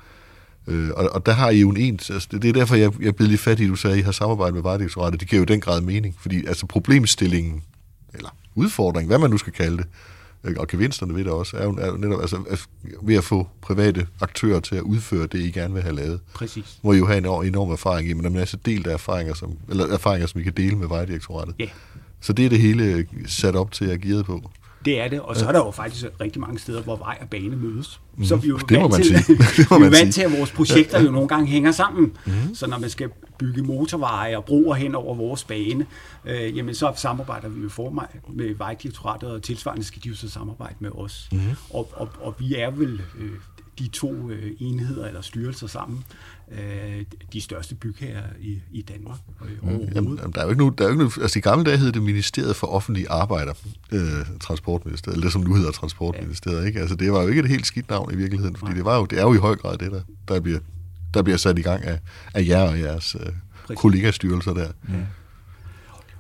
Øh, 0.68 0.90
og, 0.96 1.10
og 1.12 1.26
der 1.26 1.32
har 1.32 1.50
I 1.50 1.60
jo 1.60 1.70
en 1.70 1.78
ens, 1.78 2.10
altså 2.10 2.28
det, 2.32 2.42
det 2.42 2.50
er 2.50 2.54
derfor, 2.54 2.76
jeg, 2.76 3.02
jeg 3.02 3.16
blev 3.16 3.30
lidt 3.30 3.42
fat 3.42 3.60
i, 3.60 3.64
at 3.64 3.70
du 3.70 3.76
sagde, 3.76 3.94
at 3.94 4.00
I 4.00 4.04
har 4.04 4.12
samarbejdet 4.12 4.54
med 4.54 4.64
Vejdirektoratet. 4.64 5.20
Det 5.20 5.30
giver 5.30 5.40
jo 5.40 5.46
den 5.46 5.62
grad 5.62 5.82
mening, 5.82 6.16
fordi 6.20 6.46
altså 6.46 6.66
problemstillingen, 6.66 7.64
eller 8.14 8.30
udfordring, 8.56 9.08
hvad 9.08 9.20
man 9.20 9.30
nu 9.30 9.38
skal 9.38 9.54
kalde 9.54 9.78
det, 9.78 9.86
og 10.58 10.68
gevinsterne 10.68 11.16
ved 11.16 11.24
det 11.24 11.32
også, 11.32 11.58
er 11.58 11.64
jo, 11.64 11.78
er 11.80 11.88
jo 11.88 11.98
netop 11.98 12.22
altså, 12.22 12.38
ved 13.02 13.16
at 13.16 13.24
få 13.24 13.48
private 13.62 14.08
aktører 14.22 14.60
til 14.60 14.76
at 14.76 14.82
udføre 14.82 15.28
det, 15.28 15.40
I 15.40 15.52
gerne 15.52 15.74
vil 15.74 15.84
have 15.84 15.96
lavet. 15.96 16.20
Præcis. 16.34 16.80
Hvor 16.82 16.94
I 16.94 16.98
jo 16.98 17.06
har 17.06 17.14
en 17.16 17.26
enorm 17.26 17.72
erfaring 17.72 18.10
i, 18.10 18.14
men 18.14 18.24
der 18.24 18.30
er 18.30 18.34
en 18.34 18.40
masse 18.40 18.58
delt 18.66 18.88
af 18.88 18.94
erfaringer, 18.94 19.34
som, 19.34 19.58
eller 19.70 19.88
erfaringer, 19.88 20.28
som 20.28 20.42
I 20.42 20.44
kan 20.44 20.54
dele 20.54 20.76
med 20.76 20.88
Vejdirektoratet. 20.88 21.56
Ja. 21.60 21.70
Så 22.22 22.34
det 22.34 22.46
er 22.46 22.50
det 22.50 22.60
hele 22.60 23.08
sat 23.28 23.56
op 23.56 23.72
til 23.72 23.86
at 23.86 24.02
give 24.02 24.24
på. 24.24 24.52
Det 24.86 25.02
er 25.02 25.08
det, 25.08 25.20
og 25.20 25.36
så 25.36 25.48
er 25.48 25.52
der 25.52 25.60
jo 25.60 25.72
faktisk 25.72 26.06
rigtig 26.22 26.42
mange 26.42 26.60
steder, 26.60 26.82
hvor 26.82 26.96
vej 26.96 27.18
og 27.22 27.30
bane 27.30 27.56
mødes. 27.56 28.00
Mm. 28.18 28.26
Så 28.26 28.36
vi 28.36 28.48
er 28.48 28.50
jo 28.50 28.58
det 28.58 28.78
vant, 28.78 28.94
til. 28.94 29.14
Det 29.18 29.58
vi 29.58 29.86
er 29.86 29.90
vant 29.90 30.14
til, 30.14 30.22
at 30.22 30.32
vores 30.38 30.52
projekter 30.52 31.02
jo 31.02 31.12
nogle 31.12 31.28
gange 31.28 31.48
hænger 31.48 31.72
sammen. 31.72 32.18
Mm. 32.26 32.56
Så 32.56 32.68
når 32.68 32.78
man 32.78 32.90
skal 32.90 33.10
bygge 33.40 33.62
motorveje 33.62 34.38
og 34.38 34.46
broer 34.46 34.76
hen 34.76 34.96
over 34.96 35.16
vores 35.16 35.44
bane, 35.44 35.86
øh, 36.26 36.58
jamen 36.58 36.76
så 36.76 36.94
samarbejder 36.96 37.50
vi 37.50 37.60
med, 37.60 37.70
for, 37.70 38.08
med 38.30 38.56
Vejdirektoratet, 38.56 39.32
og 39.32 39.44
tilsvarende 39.44 39.84
skal 39.84 40.04
de 40.04 40.10
jo 40.10 40.16
så 40.16 40.30
samarbejde 40.30 40.76
med 40.80 40.90
os. 40.92 41.30
Mm. 41.32 41.40
Og, 41.70 41.90
og, 41.94 42.10
og 42.22 42.36
vi 42.40 42.56
er 42.56 42.72
vel 42.72 43.02
øh, 43.20 43.32
de 43.80 43.88
to 43.88 44.30
øh, 44.30 44.52
enheder 44.60 45.08
eller 45.08 45.22
styrelser 45.22 45.68
sammen, 45.68 46.04
øh, 46.52 47.06
de 47.34 47.42
største 47.42 47.76
bygherrer 47.76 48.24
i, 48.40 48.62
i 48.72 48.82
Danmark. 48.82 49.18
Øh, 49.42 49.50
mm. 49.64 49.70
jamen, 49.96 50.18
jamen, 50.18 50.34
der 50.34 50.40
er 50.40 50.44
jo 50.44 50.50
ikke 50.50 50.62
nogen, 50.62 50.76
der 50.78 50.84
er 50.84 50.88
jo 50.88 50.92
ikke 50.92 51.04
nogen, 51.04 51.22
altså 51.22 51.40
i 51.40 51.42
gamle 51.42 51.66
dage 51.66 51.78
hed 51.78 51.92
det 51.92 52.04
Ministeriet 52.04 52.56
for 52.56 52.68
Offentlige 52.68 53.10
Arbejder, 53.10 53.54
øh, 53.92 54.02
Transportministeriet, 54.40 55.16
eller 55.16 55.26
det 55.26 55.34
som 55.34 55.42
nu 55.42 55.56
hedder 55.56 55.72
Transportministeriet, 55.72 56.62
ja. 56.62 56.68
ikke? 56.68 56.80
Altså 56.80 56.96
det 56.96 57.12
var 57.12 57.22
jo 57.22 57.28
ikke 57.28 57.42
et 57.42 57.50
helt 57.50 57.68
skidt 57.68 57.90
navn 57.90 58.14
i 58.14 58.16
virkeligheden, 58.16 58.56
fordi 58.56 58.70
Nej. 58.70 58.76
det 58.76 58.86
var 58.86 58.98
jo, 58.98 59.06
det 59.06 59.20
er 59.20 59.24
jo 59.24 59.34
i 59.34 59.38
høj 59.38 59.56
grad 59.56 59.78
det, 59.78 59.92
der, 59.92 60.02
der 60.28 60.40
bliver 60.40 60.60
der 61.16 61.22
bliver 61.24 61.38
sat 61.38 61.60
i 61.60 61.62
gang 61.62 61.84
af, 61.84 62.00
af 62.34 62.48
jer 62.48 62.70
og 62.70 62.80
jeres 62.80 63.16
øh, 63.16 63.76
kollegastyrelser 63.76 64.54
der. 64.54 64.72
Ja. 64.90 65.06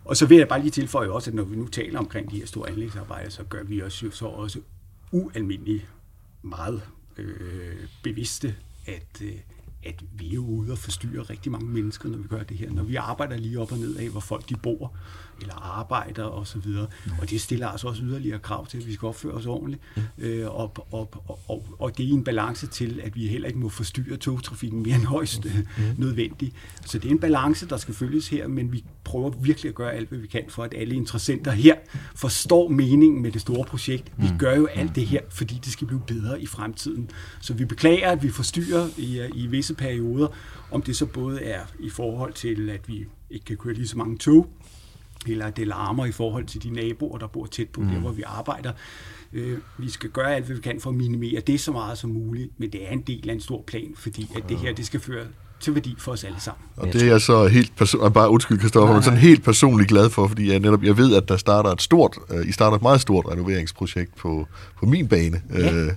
Og 0.05 0.17
så 0.17 0.25
vil 0.25 0.37
jeg 0.37 0.47
bare 0.47 0.61
lige 0.61 0.71
tilføje 0.71 1.09
også, 1.09 1.29
at 1.29 1.35
når 1.35 1.43
vi 1.43 1.55
nu 1.55 1.67
taler 1.67 1.99
omkring 1.99 2.31
de 2.31 2.37
her 2.37 2.45
store 2.45 2.69
anlægsarbejder, 2.69 3.29
så 3.29 3.43
gør 3.43 3.63
vi 3.63 3.81
os 3.81 4.03
jo 4.03 4.11
så 4.11 4.25
også 4.25 4.59
ualmindeligt 5.11 5.85
meget 6.41 6.81
øh, 7.17 7.75
bevidste, 8.03 8.55
at, 8.85 9.21
øh, 9.21 9.31
at 9.85 10.03
vi 10.11 10.35
er 10.35 10.39
ude 10.39 10.71
og 10.71 10.77
forstyrre 10.77 11.23
rigtig 11.23 11.51
mange 11.51 11.67
mennesker, 11.67 12.09
når 12.09 12.17
vi 12.17 12.27
gør 12.27 12.43
det 12.43 12.57
her. 12.57 12.71
Når 12.71 12.83
vi 12.83 12.95
arbejder 12.95 13.37
lige 13.37 13.59
op 13.59 13.71
og 13.71 13.77
ned 13.77 13.95
af, 13.95 14.09
hvor 14.09 14.19
folk 14.19 14.49
de 14.49 14.55
bor, 14.55 14.97
eller 15.41 15.79
arbejder 15.79 16.23
og 16.23 16.47
så 16.47 16.59
videre. 16.59 16.87
Og 17.21 17.29
det 17.29 17.41
stiller 17.41 17.67
altså 17.67 17.87
også 17.87 18.03
yderligere 18.03 18.39
krav 18.39 18.67
til, 18.67 18.77
at 18.77 18.87
vi 18.87 18.93
skal 18.93 19.05
opføre 19.05 19.33
os 19.33 19.45
ordentligt. 19.45 19.81
Mm. 19.95 20.01
Øh, 20.17 20.55
og, 20.55 20.87
og, 20.91 21.23
og, 21.47 21.65
og 21.79 21.97
det 21.97 22.09
er 22.09 22.13
en 22.13 22.23
balance 22.23 22.67
til, 22.67 23.01
at 23.03 23.15
vi 23.15 23.27
heller 23.27 23.47
ikke 23.47 23.59
må 23.59 23.69
forstyrre 23.69 24.17
togtrafikken 24.17 24.83
mere 24.83 24.95
end 24.95 25.03
højst 25.03 25.45
mm. 25.45 25.51
nødvendigt. 25.97 26.55
Så 26.85 26.99
det 26.99 27.07
er 27.07 27.11
en 27.11 27.19
balance, 27.19 27.67
der 27.67 27.77
skal 27.77 27.93
følges 27.93 28.27
her, 28.27 28.47
men 28.47 28.71
vi 28.71 28.83
prøver 29.03 29.29
virkelig 29.29 29.69
at 29.69 29.75
gøre 29.75 29.93
alt, 29.93 30.09
hvad 30.09 30.19
vi 30.19 30.27
kan 30.27 30.43
for, 30.49 30.63
at 30.63 30.73
alle 30.77 30.95
interessenter 30.95 31.51
her 31.51 31.75
forstår 32.15 32.67
meningen 32.69 33.21
med 33.21 33.31
det 33.31 33.41
store 33.41 33.65
projekt. 33.65 34.11
Vi 34.17 34.27
mm. 34.31 34.37
gør 34.37 34.55
jo 34.55 34.65
alt 34.65 34.95
det 34.95 35.05
her, 35.05 35.21
fordi 35.29 35.61
det 35.65 35.73
skal 35.73 35.87
blive 35.87 36.01
bedre 36.07 36.41
i 36.41 36.45
fremtiden. 36.45 37.09
Så 37.41 37.53
vi 37.53 37.65
beklager, 37.65 38.11
at 38.11 38.23
vi 38.23 38.29
forstyrrer 38.29 38.87
i, 38.97 39.29
i 39.33 39.47
visse 39.47 39.73
perioder, 39.73 40.27
om 40.71 40.81
det 40.81 40.95
så 40.95 41.05
både 41.05 41.41
er 41.41 41.61
i 41.79 41.89
forhold 41.89 42.33
til, 42.33 42.69
at 42.69 42.87
vi 42.87 43.05
ikke 43.29 43.45
kan 43.45 43.57
køre 43.57 43.73
lige 43.73 43.87
så 43.87 43.97
mange 43.97 44.17
tog, 44.17 44.47
eller 45.31 45.49
det 45.49 45.67
larmer 45.67 46.05
i 46.05 46.11
forhold 46.11 46.45
til 46.45 46.63
de 46.63 46.69
naboer, 46.69 47.17
der 47.17 47.27
bor 47.27 47.45
tæt 47.45 47.69
på 47.69 47.81
mm. 47.81 47.87
der, 47.87 47.99
hvor 47.99 48.11
vi 48.11 48.23
arbejder. 48.25 48.71
Øh, 49.33 49.57
vi 49.77 49.89
skal 49.89 50.09
gøre 50.09 50.35
alt, 50.35 50.45
hvad 50.45 50.55
vi 50.55 50.61
kan 50.61 50.81
for 50.81 50.89
at 50.89 50.95
minimere 50.95 51.41
det 51.47 51.59
så 51.59 51.71
meget 51.71 51.97
som 51.97 52.09
muligt, 52.09 52.49
men 52.57 52.69
det 52.69 52.87
er 52.87 52.91
en 52.91 53.01
del 53.01 53.29
af 53.29 53.33
en 53.33 53.41
stor 53.41 53.63
plan, 53.67 53.93
fordi 53.95 54.31
at 54.35 54.49
det 54.49 54.57
her, 54.57 54.73
det 54.73 54.85
skal 54.85 54.99
føre 54.99 55.25
til 55.59 55.75
værdi 55.75 55.95
for 55.97 56.11
os 56.11 56.23
alle 56.23 56.41
sammen. 56.41 56.65
Og 56.77 56.87
det 56.93 57.01
er 57.01 57.05
jeg 57.05 57.21
så 57.21 57.47
helt 57.47 57.75
personligt, 57.75 58.13
bare 58.13 58.29
undskyld 58.29 58.59
Kristoffer, 58.59 58.93
men 58.93 59.03
sådan 59.03 59.19
helt 59.19 59.43
personligt 59.43 59.89
glad 59.89 60.09
for, 60.09 60.27
fordi 60.27 60.51
jeg 60.51 60.59
netop, 60.59 60.83
jeg 60.83 60.97
ved, 60.97 61.15
at 61.15 61.29
der 61.29 61.37
starter 61.37 61.69
et 61.69 61.81
stort, 61.81 62.17
uh, 62.29 62.47
I 62.47 62.51
starter 62.51 62.77
et 62.77 62.81
meget 62.81 63.01
stort 63.01 63.25
renoveringsprojekt 63.31 64.15
på, 64.15 64.47
på 64.79 64.85
min 64.85 65.07
bane. 65.07 65.41
Ja. 65.53 65.85
Uh, 65.85 65.91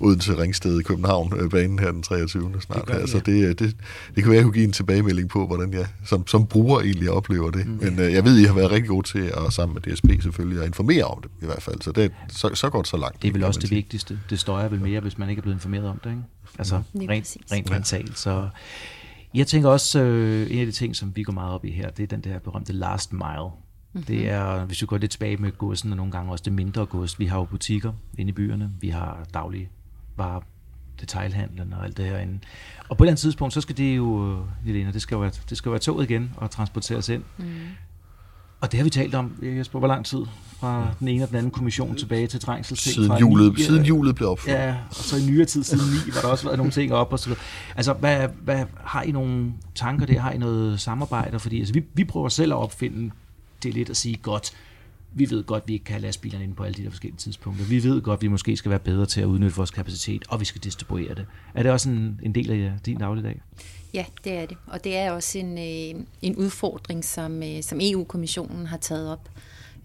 Odense 0.00 0.38
Ringsted 0.38 0.80
i 0.80 0.82
København, 0.82 1.32
øh, 1.36 1.50
banen 1.50 1.78
her 1.78 1.92
den 1.92 2.02
23. 2.02 2.60
snart. 2.60 2.88
Det, 2.88 2.94
her. 2.94 3.06
Så 3.06 3.18
det, 3.18 3.44
øh, 3.44 3.48
det, 3.48 3.58
det 3.58 3.76
kan 4.14 4.24
være, 4.24 4.30
at 4.30 4.36
jeg 4.36 4.44
kunne 4.44 4.52
give 4.52 4.64
en 4.64 4.72
tilbagemelding 4.72 5.28
på, 5.28 5.46
hvordan 5.46 5.72
jeg 5.72 5.86
som, 6.04 6.26
som 6.26 6.46
bruger 6.46 6.80
egentlig 6.80 7.10
oplever 7.10 7.50
det. 7.50 7.66
Mm. 7.66 7.78
Men 7.82 7.98
øh, 7.98 8.12
jeg 8.12 8.24
ved, 8.24 8.38
I 8.38 8.44
har 8.44 8.54
været 8.54 8.70
rigtig 8.70 8.88
gode 8.88 9.06
til 9.06 9.32
at 9.46 9.52
sammen 9.52 9.78
med 9.84 9.94
DSP 9.94 10.22
selvfølgelig 10.22 10.60
at 10.60 10.66
informere 10.66 11.04
om 11.04 11.22
det 11.22 11.30
i 11.42 11.44
hvert 11.44 11.62
fald. 11.62 11.82
Så 11.82 11.92
det 11.92 12.12
så, 12.28 12.50
så 12.54 12.70
godt 12.70 12.88
så 12.88 12.96
langt. 12.96 13.22
Det 13.22 13.28
er 13.28 13.32
vel 13.32 13.44
også 13.44 13.60
det 13.60 13.70
vigtigste. 13.70 14.18
Det 14.30 14.40
støjer 14.40 14.68
vel 14.68 14.80
mere, 14.80 15.00
hvis 15.00 15.18
man 15.18 15.28
ikke 15.28 15.40
er 15.40 15.42
blevet 15.42 15.56
informeret 15.56 15.88
om 15.88 16.00
det. 16.04 16.10
Ikke? 16.10 16.22
Altså 16.58 16.82
mm. 16.92 17.00
rent, 17.08 17.36
rent 17.52 17.70
mentalt. 17.70 18.18
Så 18.18 18.48
jeg 19.34 19.46
tænker 19.46 19.68
også, 19.68 20.02
øh, 20.02 20.50
en 20.50 20.58
af 20.58 20.66
de 20.66 20.72
ting, 20.72 20.96
som 20.96 21.12
vi 21.16 21.22
går 21.22 21.32
meget 21.32 21.54
op 21.54 21.64
i 21.64 21.70
her, 21.70 21.90
det 21.90 22.02
er 22.02 22.06
den 22.06 22.20
der 22.20 22.38
berømte 22.38 22.72
last 22.72 23.12
mile. 23.12 23.24
Mm-hmm. 23.92 24.02
Det 24.02 24.28
er, 24.28 24.64
hvis 24.64 24.80
vi 24.82 24.86
går 24.86 24.98
lidt 24.98 25.10
tilbage 25.10 25.36
med 25.36 25.58
godsen, 25.58 25.90
og 25.90 25.96
nogle 25.96 26.12
gange 26.12 26.32
også 26.32 26.42
det 26.42 26.52
mindre 26.52 26.86
gods. 26.86 27.18
Vi 27.18 27.26
har 27.26 27.38
jo 27.38 27.44
butikker 27.44 27.92
inde 28.18 28.28
i 28.28 28.32
byerne, 28.32 28.70
vi 28.80 28.88
har 28.88 29.26
daglige 29.34 29.68
bare 30.18 30.40
detailhandlen 31.00 31.72
og 31.72 31.84
alt 31.84 31.96
det 31.96 32.04
herinde. 32.04 32.38
Og 32.88 32.96
på 32.96 33.04
et 33.04 33.06
eller 33.06 33.12
andet 33.12 33.20
tidspunkt, 33.20 33.54
så 33.54 33.60
skal 33.60 33.76
det 33.76 33.96
jo, 33.96 34.38
Jelena, 34.66 34.90
det 34.90 35.02
skal 35.02 35.14
jo 35.14 35.20
være, 35.20 35.32
det 35.50 35.58
skal 35.58 35.68
jo 35.68 35.72
være 35.72 35.80
toget 35.80 36.10
igen 36.10 36.32
og 36.36 36.50
transporteres 36.50 37.08
ind. 37.08 37.22
Mm. 37.38 37.44
Og 38.60 38.72
det 38.72 38.78
har 38.78 38.84
vi 38.84 38.90
talt 38.90 39.14
om, 39.14 39.38
Jesper, 39.42 39.78
hvor 39.78 39.88
lang 39.88 40.06
tid? 40.06 40.18
Fra 40.60 40.94
den 41.00 41.08
ene 41.08 41.24
og 41.24 41.28
den 41.28 41.36
anden 41.36 41.50
kommission 41.50 41.96
tilbage 41.96 42.26
til 42.26 42.40
trængsel. 42.40 42.76
Siden 42.76 43.12
julet, 43.12 43.52
9, 43.52 43.62
siden 43.62 43.84
julet 43.84 44.14
blev 44.14 44.28
opført. 44.28 44.60
Ja, 44.60 44.76
og 44.88 44.94
så 44.94 45.16
i 45.16 45.30
nyere 45.30 45.44
tid, 45.44 45.62
siden 45.62 45.84
9, 46.06 46.14
var 46.14 46.20
der 46.20 46.28
også 46.28 46.44
været 46.44 46.58
nogle 46.58 46.72
ting 46.72 46.92
op 46.92 47.12
og 47.12 47.18
så 47.18 47.26
videre. 47.26 47.40
Altså, 47.76 47.92
hvad, 47.92 48.28
hvad, 48.42 48.64
har 48.84 49.02
I 49.02 49.10
nogle 49.10 49.52
tanker 49.74 50.06
der? 50.06 50.20
Har 50.20 50.30
I 50.30 50.38
noget 50.38 50.80
samarbejde? 50.80 51.38
Fordi 51.38 51.58
altså, 51.58 51.74
vi, 51.74 51.84
vi 51.94 52.04
prøver 52.04 52.28
selv 52.28 52.52
at 52.52 52.56
opfinde 52.56 53.10
det 53.62 53.74
lidt 53.74 53.90
at 53.90 53.96
sige, 53.96 54.16
godt, 54.16 54.52
vi 55.12 55.30
ved 55.30 55.44
godt, 55.44 55.62
at 55.62 55.68
vi 55.68 55.72
ikke 55.72 55.84
kan 55.84 55.94
have 55.94 56.02
lastbilerne 56.02 56.44
inde 56.44 56.54
på 56.54 56.62
alle 56.62 56.74
de 56.74 56.84
der 56.84 56.90
forskellige 56.90 57.18
tidspunkter. 57.18 57.64
Vi 57.64 57.84
ved 57.84 58.02
godt, 58.02 58.18
at 58.18 58.22
vi 58.22 58.28
måske 58.28 58.56
skal 58.56 58.70
være 58.70 58.78
bedre 58.78 59.06
til 59.06 59.20
at 59.20 59.24
udnytte 59.24 59.56
vores 59.56 59.70
kapacitet, 59.70 60.24
og 60.28 60.40
vi 60.40 60.44
skal 60.44 60.60
distribuere 60.60 61.14
det. 61.14 61.26
Er 61.54 61.62
det 61.62 61.72
også 61.72 61.90
en, 61.90 62.20
en 62.22 62.34
del 62.34 62.50
af 62.50 62.72
din 62.86 62.98
dagligdag? 62.98 63.40
Ja, 63.94 64.04
det 64.24 64.32
er 64.32 64.46
det. 64.46 64.56
Og 64.66 64.84
det 64.84 64.96
er 64.96 65.12
også 65.12 65.38
en, 65.38 65.58
øh, 65.58 66.04
en 66.22 66.36
udfordring, 66.36 67.04
som, 67.04 67.42
øh, 67.42 67.62
som 67.62 67.78
EU-kommissionen 67.82 68.66
har 68.66 68.76
taget 68.76 69.12
op. 69.12 69.28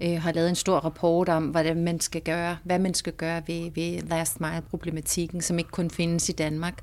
Øh, 0.01 0.21
har 0.21 0.31
lavet 0.31 0.49
en 0.49 0.55
stor 0.55 0.77
rapport 0.79 1.29
om, 1.29 1.47
hvad 1.47 1.75
man 1.75 1.99
skal 1.99 2.21
gøre, 2.21 2.57
hvad 2.63 2.79
man 2.79 2.93
skal 2.93 3.13
gøre 3.13 3.41
ved, 3.47 3.71
ved 3.75 4.01
last 4.01 4.41
mile-problematikken, 4.41 5.41
som 5.41 5.59
ikke 5.59 5.71
kun 5.71 5.89
findes 5.89 6.29
i 6.29 6.31
Danmark, 6.31 6.79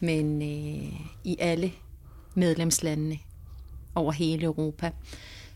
men 0.00 0.42
øh, 0.42 1.00
i 1.24 1.36
alle 1.38 1.72
medlemslandene 2.34 3.18
over 3.94 4.12
hele 4.12 4.44
Europa. 4.44 4.90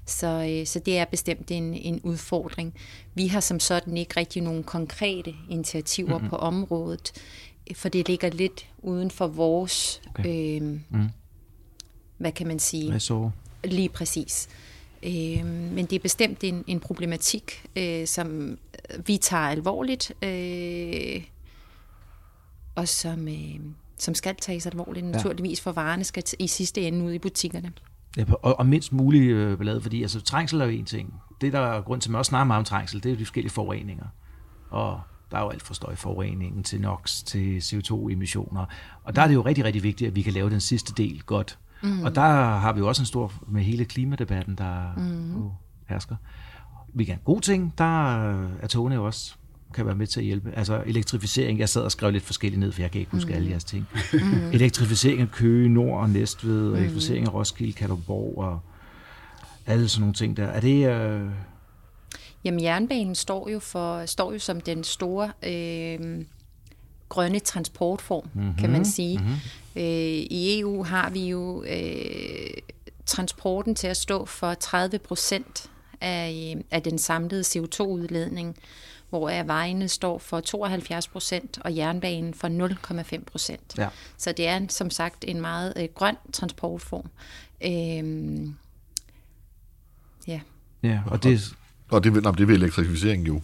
Så, 0.06 0.26
øh, 0.50 0.66
så 0.66 0.78
det 0.78 0.98
er 0.98 1.04
bestemt 1.04 1.50
en, 1.50 1.74
en 1.74 2.00
udfordring. 2.02 2.74
Vi 3.14 3.26
har 3.26 3.40
som 3.40 3.60
sådan 3.60 3.96
ikke 3.96 4.16
rigtig 4.16 4.42
nogen 4.42 4.64
konkrete 4.64 5.34
initiativer 5.50 6.18
mm-hmm. 6.18 6.30
på 6.30 6.36
området, 6.36 7.12
for 7.74 7.88
det 7.88 8.08
ligger 8.08 8.30
lidt 8.30 8.66
uden 8.78 9.10
for 9.10 9.26
vores, 9.26 10.02
okay. 10.10 10.60
øh, 10.60 10.62
mm. 10.62 11.08
hvad 12.18 12.32
kan 12.32 12.46
man 12.46 12.58
sige? 12.58 13.00
Så? 13.00 13.30
Lige 13.64 13.88
præcis. 13.88 14.48
Øh, 15.02 15.46
men 15.46 15.86
det 15.86 15.92
er 15.92 16.00
bestemt 16.00 16.44
en, 16.44 16.64
en 16.66 16.80
problematik, 16.80 17.66
øh, 17.76 18.06
som 18.06 18.58
vi 19.06 19.16
tager 19.16 19.42
alvorligt, 19.42 20.12
øh, 20.22 21.22
og 22.74 22.88
som, 22.88 23.28
øh, 23.28 23.60
som 23.98 24.14
skal 24.14 24.34
tages 24.40 24.66
alvorligt 24.66 25.06
naturligvis, 25.06 25.60
for 25.60 25.72
varerne 25.72 26.04
skal 26.04 26.24
i 26.38 26.46
sidste 26.46 26.80
ende 26.80 27.04
ud 27.04 27.12
i 27.12 27.18
butikkerne. 27.18 27.72
Ja, 28.16 28.24
og, 28.42 28.58
og 28.58 28.66
mindst 28.66 28.92
mulig 28.92 29.30
øh, 29.30 29.58
ballade, 29.58 29.80
fordi 29.80 30.02
altså, 30.02 30.20
trængsel 30.20 30.60
er 30.60 30.64
jo 30.64 30.70
en 30.70 30.84
ting. 30.84 31.14
Det, 31.40 31.52
der 31.52 31.60
er 31.60 31.82
grund 31.82 32.00
til, 32.00 32.08
at 32.08 32.10
man 32.10 32.18
også 32.18 32.28
snakker 32.28 32.44
meget 32.44 32.58
om 32.58 32.64
trængsel, 32.64 33.02
det 33.02 33.12
er 33.12 33.16
de 33.16 33.24
forskellige 33.24 33.52
forureninger. 33.52 34.06
Og 34.70 35.00
der 35.30 35.38
er 35.38 35.42
jo 35.42 35.48
alt 35.48 35.62
fra 35.62 35.74
støjforureningen 35.74 36.62
til 36.62 36.80
NOx, 36.80 37.22
til 37.22 37.58
CO2-emissioner. 37.58 38.64
Og 39.04 39.16
der 39.16 39.22
er 39.22 39.26
det 39.26 39.34
jo 39.34 39.42
rigtig, 39.42 39.64
rigtig 39.64 39.82
vigtigt, 39.82 40.08
at 40.08 40.16
vi 40.16 40.22
kan 40.22 40.32
lave 40.32 40.50
den 40.50 40.60
sidste 40.60 41.02
del 41.02 41.22
godt. 41.22 41.58
Mm. 41.82 42.02
Og 42.02 42.14
der 42.14 42.20
har 42.58 42.72
vi 42.72 42.78
jo 42.78 42.88
også 42.88 43.02
en 43.02 43.06
stor, 43.06 43.32
med 43.46 43.62
hele 43.62 43.84
klimadebatten, 43.84 44.54
der 44.54 44.94
mm. 44.96 45.50
hersker. 45.86 46.16
Vi 46.94 47.04
kan 47.04 47.18
god 47.24 47.40
ting, 47.40 47.74
der 47.78 48.14
er 48.60 48.66
togene 48.66 48.94
jo 48.94 49.06
også 49.06 49.34
kan 49.74 49.86
være 49.86 49.94
med 49.94 50.06
til 50.06 50.20
at 50.20 50.26
hjælpe. 50.26 50.52
Altså 50.56 50.82
elektrificering, 50.86 51.58
jeg 51.58 51.68
sad 51.68 51.82
og 51.82 51.92
skrev 51.92 52.10
lidt 52.10 52.24
forskelligt 52.24 52.60
ned, 52.60 52.72
for 52.72 52.82
jeg 52.82 52.90
kan 52.90 52.98
ikke 52.98 53.10
huske 53.12 53.30
mm. 53.30 53.36
alle 53.36 53.50
jeres 53.50 53.64
ting. 53.64 53.86
Mm. 54.12 54.50
elektrificering 54.52 55.20
af 55.20 55.30
Køge, 55.30 55.68
Nord 55.68 56.00
og 56.00 56.10
Næstved, 56.10 56.70
og 56.70 56.78
elektrificering 56.78 57.26
af 57.26 57.34
Roskilde, 57.34 57.72
Kalundborg 57.72 58.38
og 58.38 58.60
alle 59.66 59.88
sådan 59.88 60.00
nogle 60.00 60.14
ting 60.14 60.36
der. 60.36 60.46
Er 60.46 60.60
det... 60.60 60.88
Øh... 60.88 61.30
Jamen 62.44 62.62
jernbanen 62.62 63.14
står 63.14 63.48
jo, 63.48 63.58
for, 63.58 64.06
står 64.06 64.32
jo 64.32 64.38
som 64.38 64.60
den 64.60 64.84
store 64.84 65.32
øh, 65.42 66.24
grønne 67.08 67.38
transportform, 67.38 68.28
mm-hmm. 68.34 68.54
kan 68.54 68.70
man 68.70 68.84
sige. 68.84 69.18
Mm-hmm. 69.18 69.34
Øh, 69.76 69.84
I 70.30 70.60
EU 70.60 70.84
har 70.84 71.10
vi 71.10 71.28
jo 71.28 71.64
øh, 71.64 72.50
transporten 73.06 73.74
til 73.74 73.86
at 73.86 73.96
stå 73.96 74.24
for 74.24 74.54
30 74.54 74.98
procent 74.98 75.70
af, 76.00 76.56
af 76.70 76.82
den 76.82 76.98
samlede 76.98 77.42
CO2-udledning 77.42 78.56
hvor 79.18 79.42
vejene 79.42 79.88
står 79.88 80.18
for 80.18 80.40
72 80.40 81.08
procent 81.08 81.58
og 81.60 81.76
jernbanen 81.76 82.34
for 82.34 82.48
0,5 83.18 83.24
procent. 83.24 83.74
Ja. 83.78 83.88
Så 84.16 84.32
det 84.32 84.48
er 84.48 84.60
som 84.68 84.90
sagt 84.90 85.24
en 85.28 85.40
meget 85.40 85.72
øh, 85.76 85.88
grøn 85.94 86.16
transportform. 86.32 87.10
Øhm, 87.64 88.54
ja. 90.26 90.40
Ja, 90.82 91.00
og 91.06 91.22
det... 91.22 91.54
Og 91.88 92.04
det, 92.04 92.24
det 92.38 92.48
vil 92.48 92.56
elektrificeringen 92.56 93.26
jo 93.26 93.40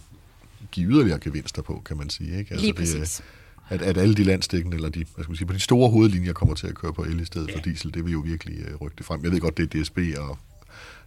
give 0.71 0.91
yderligere 0.91 1.19
gevinster 1.19 1.61
på, 1.61 1.81
kan 1.85 1.97
man 1.97 2.09
sige. 2.09 2.37
Ikke? 2.37 2.51
Altså, 2.51 2.65
Lige 2.65 2.73
præcis. 2.73 3.15
Det, 3.17 3.23
at, 3.69 3.81
at 3.81 3.97
alle 3.97 4.15
de 4.15 4.23
landstækkende, 4.23 4.75
eller 4.75 4.89
de, 4.89 5.05
hvad 5.15 5.23
skal 5.23 5.29
man 5.29 5.37
sige, 5.37 5.47
på 5.47 5.53
de 5.53 5.59
store 5.59 5.89
hovedlinjer 5.89 6.33
kommer 6.33 6.55
til 6.55 6.67
at 6.67 6.75
køre 6.75 6.93
på 6.93 7.03
el 7.03 7.19
i 7.19 7.25
stedet 7.25 7.47
ja. 7.47 7.55
for 7.55 7.61
diesel, 7.61 7.93
det 7.93 8.05
vil 8.05 8.11
jo 8.11 8.19
virkelig 8.19 8.73
uh, 8.73 8.81
rykke 8.81 8.95
det 8.97 9.05
frem. 9.05 9.23
Jeg 9.23 9.31
ved 9.31 9.39
godt, 9.39 9.57
det 9.57 9.75
er 9.75 9.81
DSB 9.83 9.99
og 10.17 10.37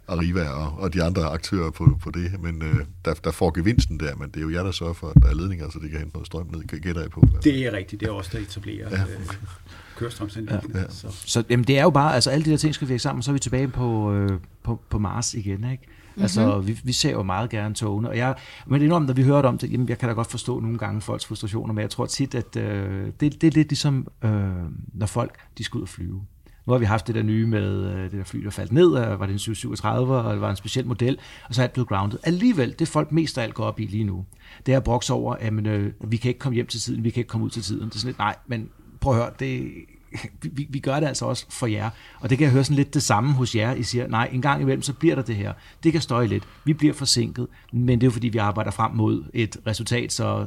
Arriva 0.09 0.49
og, 0.49 0.79
og 0.79 0.95
de 0.95 1.03
andre 1.03 1.23
aktører 1.25 1.71
på, 1.71 1.99
på 2.03 2.11
det, 2.11 2.41
men 2.43 2.63
øh, 2.63 2.77
der, 3.05 3.15
der 3.15 3.31
får 3.31 3.51
gevinsten 3.51 4.01
der, 4.01 4.17
men 4.17 4.29
det 4.29 4.37
er 4.37 4.41
jo 4.41 4.51
jer, 4.51 4.63
der 4.63 4.71
sørger 4.73 4.93
for, 4.93 5.07
at 5.09 5.23
der 5.23 5.29
er 5.29 5.35
ledninger, 5.35 5.71
så 5.71 5.79
de 5.83 5.89
kan 5.89 5.99
hente 5.99 6.15
noget 6.15 6.27
strøm 6.27 6.47
ned, 6.53 6.81
gætter 6.81 7.03
jeg 7.03 7.11
på. 7.11 7.27
Det 7.45 7.67
er 7.67 7.73
rigtigt, 7.73 8.01
det 8.01 8.09
er 8.09 8.13
også 8.13 8.31
der 8.33 8.39
etablerer 8.39 8.91
ja. 8.91 9.03
øh, 9.03 9.27
kørestrømsanlæggene. 9.97 10.79
Ja, 10.79 10.81
ja. 10.81 10.91
Så, 10.91 11.07
så 11.27 11.45
jamen, 11.51 11.65
det 11.65 11.79
er 11.79 11.83
jo 11.83 11.91
bare, 11.91 12.15
altså 12.15 12.31
alle 12.31 12.45
de 12.45 12.51
der 12.51 12.57
ting 12.57 12.75
skal 12.75 12.89
virke 12.89 13.03
sammen, 13.03 13.23
så 13.23 13.31
er 13.31 13.33
vi 13.33 13.39
tilbage 13.39 13.69
på, 13.69 14.13
øh, 14.13 14.31
på, 14.63 14.81
på 14.91 14.99
Mars 14.99 15.35
igen, 15.35 15.71
ikke? 15.71 15.85
Mm-hmm. 15.87 16.23
Altså, 16.23 16.59
vi, 16.59 16.81
vi 16.85 16.93
ser 16.93 17.11
jo 17.11 17.23
meget 17.23 17.51
gerne 17.51 17.75
togene, 17.75 18.09
og 18.09 18.17
jeg, 18.17 18.35
men 18.67 18.83
enormt, 18.83 19.07
når 19.07 19.15
vi 19.15 19.23
hører 19.23 19.43
om 19.43 19.59
det, 19.59 19.73
jamen, 19.73 19.89
jeg 19.89 19.99
kan 19.99 20.09
da 20.09 20.15
godt 20.15 20.31
forstå 20.31 20.61
nogle 20.61 20.79
gange 20.79 21.01
folks 21.01 21.27
frustrationer, 21.27 21.75
men 21.75 21.83
jeg 21.83 21.91
tror 21.91 22.07
tit, 22.07 22.35
at 22.35 22.57
øh, 22.57 23.07
det, 23.21 23.41
det 23.41 23.45
er 23.45 23.51
lidt 23.51 23.69
ligesom, 23.69 24.07
øh, 24.25 24.31
når 24.93 25.07
folk, 25.07 25.39
de 25.59 25.65
skal 25.65 25.79
ud 25.79 25.83
og 25.83 25.89
flyve. 25.89 26.23
Nu 26.67 26.73
har 26.73 26.79
vi 26.79 26.85
haft 26.85 27.07
det 27.07 27.15
der 27.15 27.23
nye 27.23 27.47
med 27.47 27.85
øh, 27.85 28.03
det 28.03 28.13
der 28.13 28.25
fly, 28.25 28.45
der 28.45 28.51
faldt 28.51 28.73
ned, 28.73 28.87
og 28.87 29.21
var 29.21 29.27
det 29.27 29.33
en 29.33 29.39
737, 29.39 30.17
og 30.17 30.33
det 30.33 30.41
var 30.41 30.51
en 30.51 30.57
speciel 30.57 30.87
model, 30.87 31.19
og 31.49 31.55
så 31.55 31.63
er 31.63 31.67
det 31.67 31.73
blevet 31.73 31.89
grounded. 31.89 32.19
Alligevel, 32.23 32.75
det 32.79 32.89
folk 32.89 33.13
mest 33.13 33.39
af 33.39 33.43
alt 33.43 33.55
går 33.55 33.65
op 33.65 33.81
i 33.81 33.87
lige 33.87 34.05
nu, 34.05 34.25
det 34.67 34.73
er 34.73 34.77
at 34.77 34.85
brokse 34.85 35.13
over, 35.13 35.35
at 35.35 35.53
øh, 35.53 35.93
vi 36.01 36.17
kan 36.17 36.29
ikke 36.29 36.39
komme 36.39 36.55
hjem 36.55 36.67
til 36.67 36.81
tiden, 36.81 37.05
vi 37.05 37.11
kan 37.11 37.21
ikke 37.21 37.29
komme 37.29 37.45
ud 37.45 37.51
til 37.51 37.63
tiden. 37.63 37.89
Det 37.89 37.95
er 37.95 37.99
sådan 37.99 38.09
lidt, 38.09 38.19
nej, 38.19 38.37
men 38.47 38.69
prøv 39.01 39.13
at 39.13 39.19
høre, 39.19 39.31
det, 39.39 39.71
vi, 40.57 40.67
vi 40.71 40.79
gør 40.79 41.01
det 41.01 41.07
altså 41.07 41.27
også 41.27 41.47
for 41.51 41.67
jer. 41.67 41.91
Og 42.21 42.31
det 42.31 42.39
kan 42.39 42.45
jeg 42.45 42.53
høre 42.53 42.65
sådan 42.65 42.77
lidt 42.77 42.95
det 42.95 43.03
samme 43.03 43.33
hos 43.33 43.55
jer. 43.55 43.75
I 43.75 43.83
siger, 43.83 44.09
nej, 44.09 44.31
en 44.33 44.43
gang 44.43 44.63
imellem, 44.63 44.83
så 44.83 44.93
bliver 44.93 45.15
der 45.15 45.23
det 45.23 45.37
her. 45.37 45.53
Det 45.83 45.93
kan 45.93 46.01
støje 46.01 46.27
lidt. 46.27 46.49
Vi 46.65 46.73
bliver 46.73 46.95
forsinket, 46.95 47.47
men 47.73 47.89
det 48.01 48.03
er 48.03 48.07
jo 48.07 48.11
fordi, 48.11 48.29
vi 48.29 48.39
arbejder 48.39 48.71
frem 48.71 48.93
mod 48.93 49.25
et 49.35 49.57
resultat, 49.67 50.13
så 50.13 50.47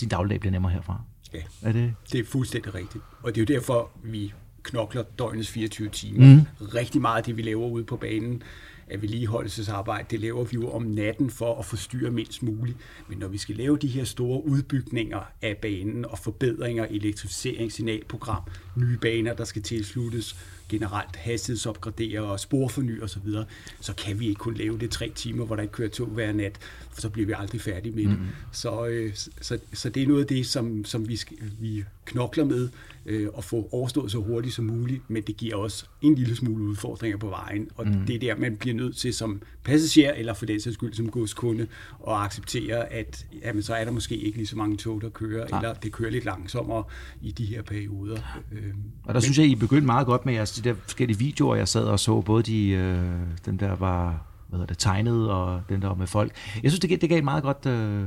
din 0.00 0.08
dagligdag 0.08 0.40
bliver 0.40 0.52
nemmere 0.52 0.72
herfra. 0.72 1.00
Ja, 1.34 1.40
er 1.62 1.72
det? 1.72 1.94
det 2.12 2.20
er 2.20 2.24
fuldstændig 2.24 2.74
rigtigt. 2.74 3.04
Og 3.22 3.34
det 3.34 3.40
er 3.40 3.54
jo 3.54 3.58
derfor, 3.58 3.90
vi 4.04 4.32
knokler 4.66 5.02
døgnets 5.18 5.50
24 5.50 5.88
timer. 5.88 6.34
Mm. 6.34 6.66
Rigtig 6.66 7.00
meget 7.00 7.16
af 7.16 7.24
det, 7.24 7.36
vi 7.36 7.42
laver 7.42 7.68
ude 7.68 7.84
på 7.84 7.96
banen, 7.96 8.42
af 8.88 9.02
vedligeholdelsesarbejde, 9.02 10.06
det 10.10 10.20
laver 10.20 10.44
vi 10.44 10.54
jo 10.54 10.70
om 10.70 10.82
natten 10.82 11.30
for 11.30 11.58
at 11.58 11.64
forstyrre 11.64 12.10
mindst 12.10 12.42
muligt. 12.42 12.76
Men 13.08 13.18
når 13.18 13.28
vi 13.28 13.38
skal 13.38 13.56
lave 13.56 13.76
de 13.76 13.86
her 13.88 14.04
store 14.04 14.46
udbygninger 14.46 15.20
af 15.42 15.56
banen 15.56 16.04
og 16.04 16.18
forbedringer, 16.18 16.86
elektrificering, 16.90 17.72
signalprogram, 17.72 18.42
nye 18.76 18.98
baner, 18.98 19.34
der 19.34 19.44
skal 19.44 19.62
tilsluttes, 19.62 20.36
generelt 20.68 21.16
hastighedsopgradere 21.16 22.20
og 22.20 22.40
sporforny 22.40 23.02
og 23.02 23.10
så 23.10 23.20
videre, 23.24 23.44
så 23.80 23.94
kan 23.94 24.20
vi 24.20 24.28
ikke 24.28 24.38
kun 24.38 24.54
lave 24.54 24.78
det 24.78 24.90
tre 24.90 25.12
timer, 25.14 25.44
hvor 25.44 25.56
der 25.56 25.62
ikke 25.62 25.72
kører 25.72 25.88
tog 25.88 26.06
hver 26.06 26.32
nat, 26.32 26.58
for 26.92 27.00
så 27.00 27.10
bliver 27.10 27.26
vi 27.26 27.34
aldrig 27.36 27.60
færdige 27.60 27.94
med 27.94 28.02
det. 28.02 28.10
Mm-hmm. 28.10 28.26
Så, 28.52 28.86
øh, 28.86 29.14
så, 29.40 29.58
så 29.72 29.88
det 29.88 30.02
er 30.02 30.06
noget 30.06 30.20
af 30.20 30.26
det, 30.26 30.46
som, 30.46 30.84
som 30.84 31.08
vi, 31.08 31.16
skal, 31.16 31.36
vi 31.60 31.84
knokler 32.04 32.44
med 32.44 32.68
øh, 33.06 33.28
at 33.38 33.44
få 33.44 33.68
overstået 33.72 34.10
så 34.10 34.18
hurtigt 34.18 34.54
som 34.54 34.64
muligt, 34.64 35.10
men 35.10 35.22
det 35.22 35.36
giver 35.36 35.56
også 35.56 35.86
en 36.02 36.14
lille 36.14 36.36
smule 36.36 36.64
udfordringer 36.64 37.18
på 37.18 37.28
vejen, 37.28 37.68
og 37.74 37.86
mm. 37.86 38.06
det 38.06 38.14
er 38.14 38.18
der, 38.18 38.36
man 38.40 38.56
bliver 38.56 38.74
nødt 38.74 38.96
til 38.96 39.14
som 39.14 39.42
passager, 39.64 40.12
eller 40.12 40.34
for 40.34 40.46
den 40.46 40.60
sags 40.60 40.74
skyld 40.74 40.94
som 40.94 41.10
godskunde, 41.10 41.66
at 42.08 42.12
acceptere, 42.12 42.92
at 42.92 43.26
jamen, 43.44 43.62
så 43.62 43.74
er 43.74 43.84
der 43.84 43.92
måske 43.92 44.16
ikke 44.16 44.36
lige 44.36 44.46
så 44.46 44.56
mange 44.56 44.76
tog, 44.76 45.02
der 45.02 45.08
kører, 45.08 45.48
Nej. 45.48 45.58
eller 45.58 45.74
det 45.74 45.92
kører 45.92 46.10
lidt 46.10 46.24
langsommere 46.24 46.84
i 47.22 47.32
de 47.32 47.44
her 47.44 47.62
perioder. 47.62 48.40
Øh, 48.52 48.62
og 49.04 49.08
der 49.08 49.12
men, 49.12 49.22
synes 49.22 49.38
jeg, 49.38 49.46
I 49.46 49.54
begyndte 49.54 49.86
meget 49.86 50.06
godt 50.06 50.26
med 50.26 50.34
jeres 50.34 50.52
de 50.52 50.68
der 50.68 50.74
forskellige 50.74 51.18
videoer, 51.18 51.56
jeg 51.56 51.68
sad 51.68 51.84
og 51.84 52.00
så, 52.00 52.20
både 52.20 52.42
de, 52.42 52.68
øh, 52.68 53.20
dem 53.46 53.58
der 53.58 53.76
var 53.76 54.26
hvad 54.48 54.58
hedder 54.58 54.66
det, 54.66 54.78
tegnet, 54.78 55.30
og 55.30 55.62
den 55.68 55.82
der 55.82 55.88
var 55.88 55.94
med 55.94 56.06
folk. 56.06 56.32
Jeg 56.62 56.70
synes, 56.70 56.80
det, 56.80 57.00
det 57.00 57.08
gav 57.08 57.18
et 57.18 57.24
meget 57.24 57.42
godt... 57.42 57.66
Øh, 57.66 58.04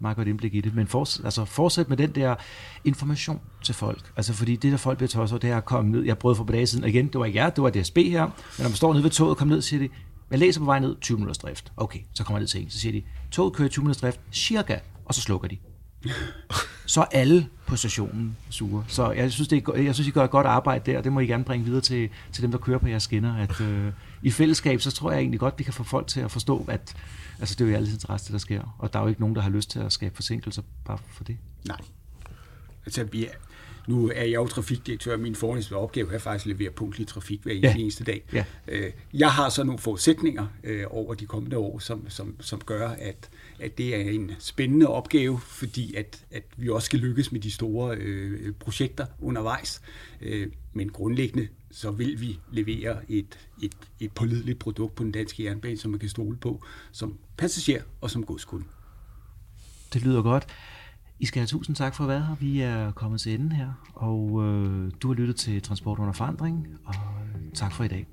meget 0.00 0.16
godt 0.16 0.28
indblik 0.28 0.54
i 0.54 0.60
det, 0.60 0.74
men 0.74 0.86
fortsæt, 0.86 1.24
altså 1.24 1.44
fortsæt 1.44 1.88
med 1.88 1.96
den 1.96 2.14
der 2.14 2.34
information 2.84 3.40
til 3.62 3.74
folk. 3.74 4.12
Altså 4.16 4.32
fordi 4.32 4.56
det, 4.56 4.72
der 4.72 4.78
folk 4.78 4.98
bliver 4.98 5.08
tosset, 5.08 5.42
det 5.42 5.50
er 5.50 5.56
at 5.56 5.64
komme 5.64 5.90
ned. 5.90 6.02
Jeg 6.02 6.18
prøvede 6.18 6.36
for 6.36 6.44
på 6.44 6.52
dage 6.52 6.66
siden, 6.66 6.84
igen, 6.84 7.06
det 7.06 7.18
var 7.18 7.24
ikke 7.24 7.38
jer, 7.38 7.50
det 7.50 7.62
var 7.64 7.70
DSB 7.70 7.96
her, 7.96 8.24
men 8.24 8.32
når 8.58 8.68
man 8.68 8.76
står 8.76 8.92
nede 8.92 9.04
ved 9.04 9.10
toget 9.10 9.30
og 9.30 9.36
kommer 9.36 9.54
ned, 9.54 9.62
siger 9.62 9.80
de, 9.80 9.88
jeg 10.30 10.38
læser 10.38 10.60
på 10.60 10.64
vej 10.64 10.78
ned 10.78 10.96
20 11.00 11.16
minutters 11.16 11.38
drift. 11.38 11.72
Okay, 11.76 11.98
så 12.14 12.24
kommer 12.24 12.38
jeg 12.38 12.42
ned 12.42 12.48
til 12.48 12.62
en, 12.62 12.70
så 12.70 12.78
siger 12.78 12.92
de, 12.92 13.02
toget 13.30 13.52
kører 13.52 13.68
20 13.68 13.82
minutters 13.82 14.00
drift, 14.00 14.20
cirka, 14.32 14.78
og 15.04 15.14
så 15.14 15.20
slukker 15.20 15.48
de 15.48 15.56
så 16.90 17.00
er 17.00 17.06
alle 17.10 17.48
på 17.66 17.76
stationen 17.76 18.36
sure. 18.48 18.84
Så 18.88 19.10
jeg 19.10 19.32
synes, 19.32 19.48
det 19.48 19.68
er, 19.68 19.82
jeg 19.82 19.94
synes, 19.94 20.08
I 20.08 20.10
gør 20.10 20.24
et 20.24 20.30
godt 20.30 20.46
arbejde 20.46 20.92
der, 20.92 20.98
og 20.98 21.04
det 21.04 21.12
må 21.12 21.20
I 21.20 21.26
gerne 21.26 21.44
bringe 21.44 21.64
videre 21.64 21.80
til, 21.80 22.08
til 22.32 22.42
dem, 22.42 22.50
der 22.50 22.58
kører 22.58 22.78
på 22.78 22.88
jeres 22.88 23.02
skinner. 23.02 23.36
At, 23.36 23.60
øh, 23.60 23.92
I 24.22 24.30
fællesskab, 24.30 24.80
så 24.80 24.90
tror 24.90 25.10
jeg 25.10 25.20
egentlig 25.20 25.40
godt, 25.40 25.54
vi 25.58 25.64
kan 25.64 25.72
få 25.72 25.84
folk 25.84 26.06
til 26.06 26.20
at 26.20 26.30
forstå, 26.30 26.64
at 26.68 26.96
altså, 27.40 27.54
det 27.54 27.60
er 27.60 27.68
jo 27.68 27.72
i 27.72 27.74
alles 27.74 27.92
interesse, 27.92 28.26
det 28.26 28.32
der 28.32 28.38
sker. 28.38 28.76
Og 28.78 28.92
der 28.92 28.98
er 28.98 29.02
jo 29.02 29.08
ikke 29.08 29.20
nogen, 29.20 29.36
der 29.36 29.42
har 29.42 29.50
lyst 29.50 29.70
til 29.70 29.78
at 29.78 29.92
skabe 29.92 30.14
forsinkelser 30.14 30.62
bare 30.84 30.98
for 31.08 31.24
det. 31.24 31.36
Nej. 31.68 31.78
Altså, 32.86 33.04
vi 33.04 33.26
er, 33.26 33.30
nu 33.90 34.08
er 34.14 34.22
jeg 34.22 34.34
jo 34.34 34.46
trafikdirektør, 34.46 35.12
og 35.12 35.20
min 35.20 35.34
fornemmeste 35.34 35.76
opgave 35.76 36.14
er 36.14 36.18
faktisk 36.18 36.46
at 36.46 36.58
levere 36.58 36.70
punktlig 36.70 37.06
trafik 37.06 37.42
hver 37.42 37.54
ja. 37.54 37.74
eneste 37.74 38.04
dag. 38.04 38.22
Ja. 38.32 38.44
Øh, 38.68 38.92
jeg 39.14 39.30
har 39.30 39.48
så 39.48 39.64
nogle 39.64 39.78
forudsætninger 39.78 40.46
øh, 40.64 40.84
over 40.90 41.14
de 41.14 41.26
kommende 41.26 41.58
år, 41.58 41.78
som, 41.78 42.10
som, 42.10 42.36
som 42.40 42.60
gør, 42.60 42.88
at, 42.88 43.30
at 43.60 43.78
det 43.78 43.96
er 43.96 44.10
en 44.10 44.30
spændende 44.38 44.86
opgave, 44.86 45.40
fordi 45.40 45.94
at, 45.94 46.24
at 46.30 46.42
vi 46.56 46.68
også 46.68 46.86
skal 46.86 46.98
lykkes 46.98 47.32
med 47.32 47.40
de 47.40 47.50
store 47.50 47.96
øh, 47.96 48.52
projekter 48.52 49.06
undervejs. 49.20 49.82
Øh, 50.20 50.48
men 50.72 50.88
grundlæggende 50.88 51.48
så 51.70 51.90
vil 51.90 52.20
vi 52.20 52.38
levere 52.52 52.96
et, 53.08 53.38
et, 53.62 53.72
et 54.00 54.12
pålideligt 54.12 54.58
produkt 54.58 54.94
på 54.94 55.04
den 55.04 55.12
danske 55.12 55.44
jernbane, 55.44 55.76
som 55.76 55.90
man 55.90 56.00
kan 56.00 56.08
stole 56.08 56.36
på 56.36 56.64
som 56.92 57.18
passager 57.36 57.82
og 58.00 58.10
som 58.10 58.24
godskunde. 58.24 58.64
Det 59.92 60.02
lyder 60.02 60.22
godt. 60.22 60.46
I 61.20 61.26
skal 61.26 61.40
have 61.40 61.46
tusind 61.46 61.76
tak 61.76 61.94
for 61.94 62.04
at 62.04 62.08
være 62.08 62.20
her. 62.20 62.34
Vi 62.34 62.60
er 62.60 62.92
kommet 62.92 63.20
til 63.20 63.34
enden 63.34 63.52
her, 63.52 63.72
og 63.94 64.44
øh, 64.44 64.90
du 65.02 65.08
har 65.08 65.14
lyttet 65.14 65.36
til 65.36 65.62
Transport 65.62 65.98
under 65.98 66.12
forandring, 66.12 66.66
og 66.84 66.94
øh, 66.94 67.52
tak 67.54 67.72
for 67.72 67.84
i 67.84 67.88
dag. 67.88 68.06